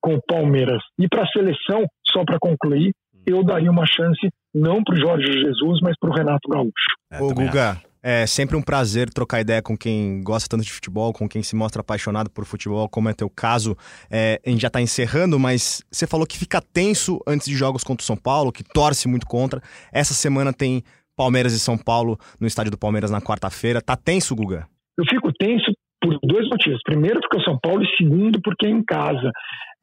com 0.00 0.14
o 0.14 0.22
Palmeiras. 0.26 0.82
E 0.98 1.08
para 1.08 1.22
a 1.22 1.28
seleção, 1.28 1.86
só 2.06 2.24
para 2.24 2.38
concluir, 2.40 2.92
eu 3.24 3.44
daria 3.44 3.70
uma 3.70 3.86
chance 3.86 4.28
não 4.54 4.82
para 4.82 4.94
o 4.94 5.00
Jorge 5.00 5.32
Jesus, 5.32 5.80
mas 5.80 5.94
para 5.98 6.10
o 6.10 6.14
Renato 6.14 6.48
Gaúcho. 6.48 6.72
É, 7.10 7.22
Ô, 7.22 7.32
Guga, 7.32 7.80
é 8.02 8.26
sempre 8.26 8.56
um 8.56 8.62
prazer 8.62 9.08
trocar 9.10 9.40
ideia 9.40 9.62
com 9.62 9.76
quem 9.78 10.20
gosta 10.24 10.48
tanto 10.48 10.64
de 10.64 10.72
futebol, 10.72 11.12
com 11.12 11.28
quem 11.28 11.42
se 11.42 11.54
mostra 11.54 11.80
apaixonado 11.80 12.28
por 12.28 12.44
futebol, 12.44 12.88
como 12.88 13.08
é 13.08 13.14
teu 13.14 13.30
caso. 13.30 13.76
É, 14.10 14.40
a 14.44 14.50
gente 14.50 14.60
já 14.60 14.66
está 14.66 14.80
encerrando, 14.80 15.38
mas 15.38 15.82
você 15.90 16.06
falou 16.06 16.26
que 16.26 16.36
fica 16.36 16.60
tenso 16.60 17.20
antes 17.26 17.46
de 17.46 17.54
jogos 17.54 17.84
contra 17.84 18.02
o 18.02 18.06
São 18.06 18.16
Paulo, 18.16 18.50
que 18.50 18.64
torce 18.64 19.06
muito 19.06 19.26
contra. 19.26 19.62
Essa 19.92 20.14
semana 20.14 20.52
tem 20.52 20.82
Palmeiras 21.22 21.52
e 21.52 21.60
São 21.60 21.78
Paulo 21.78 22.18
no 22.40 22.48
estádio 22.48 22.72
do 22.72 22.78
Palmeiras 22.78 23.12
na 23.12 23.20
quarta-feira. 23.20 23.80
Tá 23.80 23.94
tenso, 23.94 24.34
Guga? 24.34 24.66
Eu 24.98 25.04
fico 25.08 25.32
tenso 25.32 25.70
por 26.00 26.18
dois 26.24 26.48
motivos. 26.48 26.80
Primeiro, 26.84 27.20
porque 27.20 27.36
é 27.36 27.40
o 27.40 27.44
São 27.44 27.58
Paulo, 27.62 27.84
e 27.84 27.96
segundo, 27.96 28.40
porque 28.42 28.66
é 28.66 28.70
em 28.70 28.82
casa. 28.82 29.30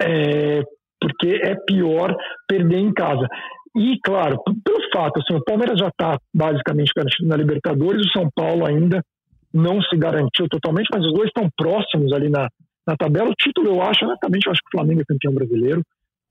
É, 0.01 0.61
porque 0.99 1.39
é 1.41 1.55
pior 1.65 2.13
perder 2.45 2.79
em 2.79 2.93
casa. 2.93 3.25
E, 3.73 3.97
claro, 4.03 4.37
pelo 4.65 4.91
fato, 4.93 5.21
assim, 5.21 5.39
o 5.39 5.43
Palmeiras 5.45 5.79
já 5.79 5.87
está 5.87 6.17
basicamente 6.35 6.91
garantido 6.93 7.29
na 7.29 7.37
Libertadores, 7.37 8.05
o 8.05 8.11
São 8.11 8.29
Paulo 8.35 8.65
ainda 8.65 9.01
não 9.53 9.81
se 9.81 9.95
garantiu 9.95 10.47
totalmente, 10.49 10.89
mas 10.91 11.05
os 11.05 11.13
dois 11.13 11.27
estão 11.27 11.49
próximos 11.57 12.11
ali 12.11 12.29
na, 12.29 12.49
na 12.85 12.97
tabela. 12.97 13.29
O 13.29 13.35
título, 13.35 13.69
eu 13.69 13.81
acho, 13.81 14.03
honestamente, 14.03 14.45
eu 14.45 14.51
acho 14.51 14.61
que 14.61 14.75
o 14.75 14.77
Flamengo 14.77 15.01
é 15.01 15.05
campeão 15.07 15.33
brasileiro. 15.33 15.81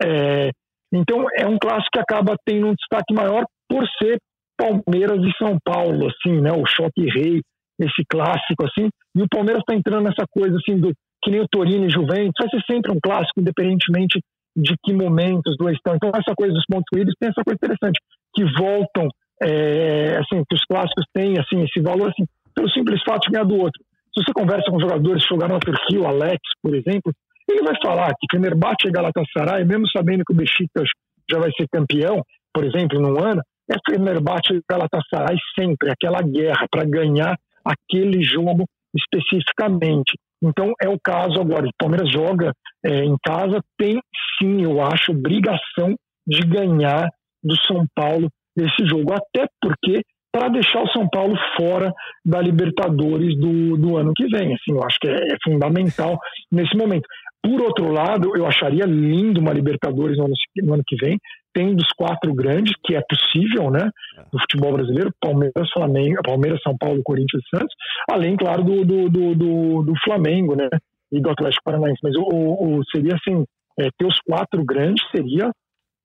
É, 0.02 0.50
então, 0.92 1.24
é 1.34 1.46
um 1.46 1.58
clássico 1.58 1.92
que 1.94 2.00
acaba 2.00 2.36
tendo 2.44 2.66
um 2.66 2.74
destaque 2.74 3.14
maior 3.14 3.44
por 3.68 3.86
ser 3.98 4.18
Palmeiras 4.58 5.20
e 5.24 5.32
São 5.38 5.56
Paulo, 5.64 6.08
assim, 6.08 6.40
né? 6.40 6.50
O 6.52 6.66
choque 6.66 7.08
rei, 7.08 7.40
esse 7.80 8.02
clássico, 8.10 8.66
assim. 8.66 8.88
E 9.16 9.22
o 9.22 9.28
Palmeiras 9.30 9.62
está 9.62 9.74
entrando 9.74 10.04
nessa 10.04 10.26
coisa, 10.28 10.56
assim, 10.56 10.78
do, 10.78 10.92
que 11.22 11.30
nem 11.30 11.40
o 11.40 11.48
Torino 11.48 11.86
e 11.86 11.90
Juventus, 11.90 12.34
vai 12.38 12.48
ser 12.50 12.62
sempre 12.66 12.90
um 12.90 12.98
clássico, 13.00 13.40
independentemente 13.40 14.20
de 14.56 14.74
que 14.82 14.92
momentos 14.92 15.56
dois 15.56 15.76
estão. 15.76 15.94
Então, 15.94 16.10
essa 16.10 16.34
coisa 16.34 16.52
dos 16.52 16.64
pontos 16.66 16.86
corridos 16.90 17.14
tem 17.20 17.30
essa 17.30 17.42
coisa 17.44 17.56
interessante, 17.56 18.00
que 18.34 18.44
voltam, 18.58 19.08
é, 19.40 20.18
assim, 20.18 20.42
que 20.48 20.54
os 20.56 20.64
clássicos 20.64 21.04
têm, 21.14 21.38
assim, 21.38 21.62
esse 21.62 21.80
valor, 21.80 22.10
assim, 22.10 22.26
pelo 22.54 22.68
simples 22.70 23.00
fato 23.06 23.26
de 23.26 23.32
ganhar 23.32 23.44
do 23.44 23.56
outro. 23.56 23.80
Se 24.12 24.24
você 24.24 24.32
conversa 24.34 24.68
com 24.70 24.80
jogadores 24.80 25.22
que 25.22 25.32
jogaram 25.32 25.54
na 25.54 25.60
Turquia, 25.60 26.00
o 26.00 26.06
Alex, 26.06 26.40
por 26.60 26.74
exemplo, 26.74 27.12
ele 27.48 27.62
vai 27.62 27.74
falar 27.80 28.12
que 28.18 28.26
Fenerbahçe 28.30 28.88
e 28.88 28.90
Galatasaray, 28.90 29.64
mesmo 29.64 29.88
sabendo 29.88 30.24
que 30.26 30.32
o 30.32 30.36
Besiktas 30.36 30.88
já 31.30 31.38
vai 31.38 31.50
ser 31.52 31.66
campeão, 31.70 32.20
por 32.52 32.64
exemplo, 32.64 33.00
num 33.00 33.16
ano, 33.22 33.40
Fenerbahçe 33.88 34.54
e 34.54 34.62
Galatasaray 34.68 35.36
sempre, 35.58 35.90
aquela 35.90 36.22
guerra 36.22 36.66
para 36.70 36.84
ganhar 36.84 37.36
aquele 37.64 38.22
jogo 38.22 38.64
especificamente. 38.96 40.12
Então 40.42 40.72
é 40.80 40.88
o 40.88 40.98
caso 41.02 41.40
agora. 41.40 41.66
O 41.66 41.76
Palmeiras 41.78 42.10
joga 42.10 42.52
é, 42.84 43.04
em 43.04 43.16
casa, 43.24 43.60
tem 43.76 44.00
sim, 44.38 44.62
eu 44.62 44.80
acho, 44.80 45.12
obrigação 45.12 45.94
de 46.26 46.40
ganhar 46.46 47.08
do 47.42 47.56
São 47.66 47.84
Paulo 47.94 48.28
nesse 48.56 48.86
jogo. 48.86 49.12
Até 49.12 49.46
porque 49.60 50.02
para 50.32 50.48
deixar 50.48 50.82
o 50.82 50.90
São 50.90 51.08
Paulo 51.08 51.34
fora 51.56 51.92
da 52.24 52.40
Libertadores 52.40 53.36
do, 53.38 53.76
do 53.76 53.96
ano 53.96 54.12
que 54.14 54.26
vem. 54.28 54.54
Assim, 54.54 54.72
eu 54.72 54.82
acho 54.84 54.98
que 55.00 55.08
é, 55.08 55.14
é 55.14 55.36
fundamental 55.42 56.18
nesse 56.52 56.76
momento. 56.76 57.06
Por 57.42 57.60
outro 57.62 57.90
lado, 57.90 58.32
eu 58.36 58.46
acharia 58.46 58.84
lindo 58.84 59.40
uma 59.40 59.52
Libertadores 59.52 60.16
no 60.18 60.26
ano, 60.26 60.34
no 60.62 60.74
ano 60.74 60.82
que 60.86 60.96
vem, 60.96 61.18
tem 61.58 61.74
dos 61.74 61.88
quatro 61.96 62.32
grandes, 62.32 62.72
que 62.84 62.94
é 62.94 63.00
possível, 63.00 63.68
né? 63.68 63.90
No 64.32 64.38
futebol 64.38 64.74
brasileiro, 64.74 65.12
Palmeiras, 65.20 65.68
Flamengo, 65.72 66.22
Palmeiras, 66.24 66.62
São 66.62 66.78
Paulo, 66.78 67.02
Corinthians 67.02 67.42
e 67.44 67.56
Santos, 67.56 67.74
além, 68.08 68.36
claro, 68.36 68.62
do, 68.62 68.84
do, 68.84 69.10
do, 69.10 69.82
do, 69.82 69.92
Flamengo, 70.04 70.54
né? 70.54 70.68
E 71.10 71.20
do 71.20 71.30
Atlético 71.30 71.64
Paranaense. 71.64 71.98
Mas 72.00 72.14
o, 72.14 72.22
o 72.22 72.80
seria 72.94 73.16
assim, 73.16 73.44
é, 73.80 73.88
ter 73.98 74.06
os 74.06 74.20
quatro 74.20 74.64
grandes 74.64 75.04
seria 75.10 75.50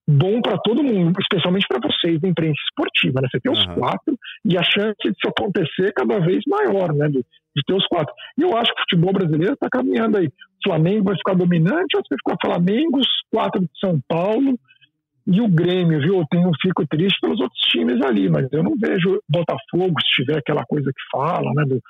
bom 0.10 0.42
para 0.42 0.58
todo 0.58 0.84
mundo, 0.84 1.14
especialmente 1.22 1.68
para 1.68 1.80
vocês 1.80 2.20
da 2.20 2.28
imprensa 2.28 2.60
esportiva, 2.70 3.22
né? 3.22 3.28
Você 3.32 3.40
ter 3.40 3.52
os 3.52 3.66
quatro 3.76 4.18
e 4.44 4.58
a 4.58 4.64
chance 4.64 4.98
disso 5.04 5.28
acontecer 5.28 5.90
é 5.90 5.94
cada 5.96 6.20
vez 6.20 6.42
maior, 6.48 6.92
né? 6.96 7.10
De, 7.10 7.20
de 7.20 7.64
ter 7.68 7.76
os 7.76 7.86
quatro. 7.86 8.12
E 8.40 8.42
eu 8.42 8.58
acho 8.58 8.74
que 8.74 8.80
o 8.80 8.84
futebol 8.90 9.14
brasileiro 9.14 9.54
está 9.54 9.70
caminhando 9.70 10.18
aí. 10.18 10.26
O 10.26 10.64
Flamengo 10.64 11.06
vai 11.06 11.16
ficar 11.16 11.36
dominante, 11.36 11.94
vai 11.94 12.18
ficar 12.18 12.38
Flamengo, 12.44 12.98
os 12.98 13.08
quatro 13.30 13.62
de 13.62 13.80
São 13.80 14.02
Paulo 14.08 14.58
e 15.26 15.42
o 15.42 15.48
Grêmio, 15.48 16.00
viu? 16.00 16.20
Eu 16.20 16.26
tenho, 16.30 16.52
fico 16.62 16.86
triste 16.88 17.20
pelos 17.22 17.40
outros 17.40 17.62
times 17.62 18.02
ali, 18.02 18.30
mas 18.30 18.48
eu 18.52 18.64
não 18.64 18.74
vejo 18.78 19.22
Botafogo, 19.30 19.96
se 20.02 20.24
tiver 20.24 20.38
aquela 20.38 20.64
coisa 20.66 20.90
que 20.92 21.18
fala, 21.18 21.52
né? 21.56 21.64
Do, 21.66 21.82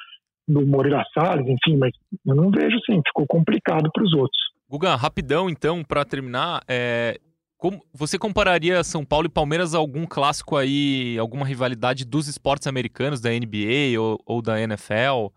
do 0.48 0.68
Moreira 0.68 1.04
Salles, 1.14 1.48
enfim, 1.48 1.78
mas 1.78 1.92
eu 2.26 2.36
não 2.36 2.52
vejo 2.52 2.78
assim, 2.78 3.02
ficou 3.08 3.26
complicado 3.28 3.90
para 3.94 4.04
os 4.04 4.14
outros. 4.14 4.38
Guga, 4.70 4.96
rapidão 4.96 5.50
então, 5.50 5.84
para 5.84 6.04
terminar, 6.04 6.62
é, 6.68 7.18
como, 7.58 7.80
você 7.94 8.20
compararia 8.20 8.84
São 8.84 9.06
Paulo 9.06 9.28
e 9.28 9.30
Palmeiras 9.30 9.74
a 9.74 9.78
algum 9.78 10.06
clássico 10.06 10.58
aí, 10.58 11.18
alguma 11.18 11.46
rivalidade 11.46 12.04
dos 12.06 12.28
esportes 12.28 12.68
americanos, 12.68 13.22
da 13.22 13.30
NBA 13.30 14.00
ou, 14.00 14.20
ou 14.26 14.42
da 14.42 14.60
NFL 14.60 15.32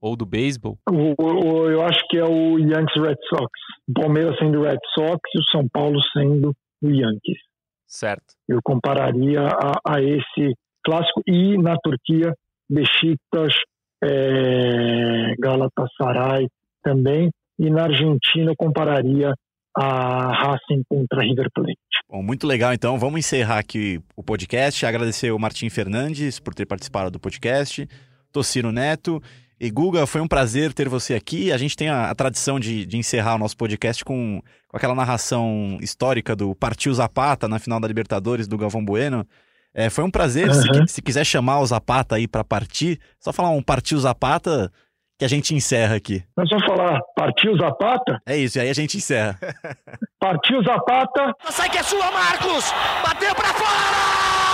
ou 0.00 0.14
do 0.14 0.24
beisebol? 0.26 0.78
Eu 0.88 1.82
acho 1.82 1.98
que 2.10 2.18
é 2.18 2.24
o 2.24 2.58
Yankees 2.58 3.02
Red 3.02 3.16
Sox. 3.28 3.50
O 3.88 3.92
Palmeiras 3.94 4.38
sendo 4.38 4.60
o 4.60 4.62
Red 4.62 4.78
Sox 4.94 5.18
e 5.34 5.40
o 5.40 5.44
São 5.50 5.66
Paulo 5.68 5.98
sendo 6.12 6.54
o 6.86 6.90
Yankees. 6.90 7.38
Certo. 7.86 8.34
Eu 8.48 8.60
compararia 8.62 9.40
a, 9.40 9.94
a 9.94 10.02
esse 10.02 10.54
clássico 10.84 11.22
e 11.26 11.56
na 11.56 11.76
Turquia, 11.78 12.34
Besiktas, 12.68 13.54
é, 14.02 15.34
Galatasaray 15.38 16.48
também. 16.82 17.30
E 17.58 17.70
na 17.70 17.84
Argentina 17.84 18.50
eu 18.50 18.56
compararia 18.56 19.32
a 19.76 20.32
Racing 20.32 20.82
contra 20.88 21.22
River 21.22 21.48
Plate. 21.52 21.78
Bom, 22.08 22.22
muito 22.22 22.46
legal, 22.46 22.72
então. 22.72 22.98
Vamos 22.98 23.18
encerrar 23.18 23.58
aqui 23.58 24.00
o 24.16 24.22
podcast. 24.22 24.84
Agradecer 24.86 25.30
o 25.32 25.38
Martim 25.38 25.68
Fernandes 25.68 26.38
por 26.38 26.54
ter 26.54 26.66
participado 26.66 27.10
do 27.10 27.18
podcast, 27.18 27.88
Tocino 28.32 28.70
Neto. 28.70 29.20
E 29.60 29.70
Guga, 29.70 30.06
foi 30.06 30.20
um 30.20 30.28
prazer 30.28 30.72
ter 30.72 30.88
você 30.88 31.14
aqui. 31.14 31.52
A 31.52 31.56
gente 31.56 31.76
tem 31.76 31.88
a, 31.88 32.10
a 32.10 32.14
tradição 32.14 32.58
de, 32.58 32.84
de, 32.84 32.96
encerrar 32.96 33.36
o 33.36 33.38
nosso 33.38 33.56
podcast 33.56 34.04
com, 34.04 34.42
com 34.68 34.76
aquela 34.76 34.94
narração 34.94 35.78
histórica 35.80 36.34
do 36.34 36.54
Partiu 36.54 36.92
Zapata 36.92 37.48
na 37.48 37.58
final 37.58 37.78
da 37.78 37.88
Libertadores 37.88 38.48
do 38.48 38.58
Galvão 38.58 38.84
Bueno. 38.84 39.26
É, 39.72 39.88
foi 39.90 40.04
um 40.04 40.10
prazer. 40.10 40.48
Uhum. 40.48 40.86
Se, 40.86 40.94
se, 40.94 41.02
quiser 41.02 41.24
chamar 41.24 41.60
o 41.60 41.66
Zapata 41.66 42.16
aí 42.16 42.28
para 42.28 42.44
partir, 42.44 43.00
só 43.18 43.32
falar 43.32 43.50
um 43.50 43.62
Partiu 43.62 43.98
Zapata 43.98 44.70
que 45.18 45.24
a 45.24 45.28
gente 45.28 45.54
encerra 45.54 45.96
aqui. 45.96 46.22
Nós 46.36 46.48
vamos 46.50 46.66
falar 46.66 47.00
partiu 47.16 47.56
Zapata? 47.56 48.20
É 48.26 48.36
isso, 48.36 48.58
e 48.58 48.60
aí 48.60 48.68
a 48.68 48.74
gente 48.74 48.96
encerra. 48.96 49.38
partiu 50.18 50.62
Zapata. 50.62 51.32
Sai 51.50 51.70
que 51.70 51.78
é 51.78 51.82
sua, 51.82 52.10
Marcos! 52.10 52.72
Bateu 53.04 53.34
para 53.34 53.54
fora! 53.54 54.53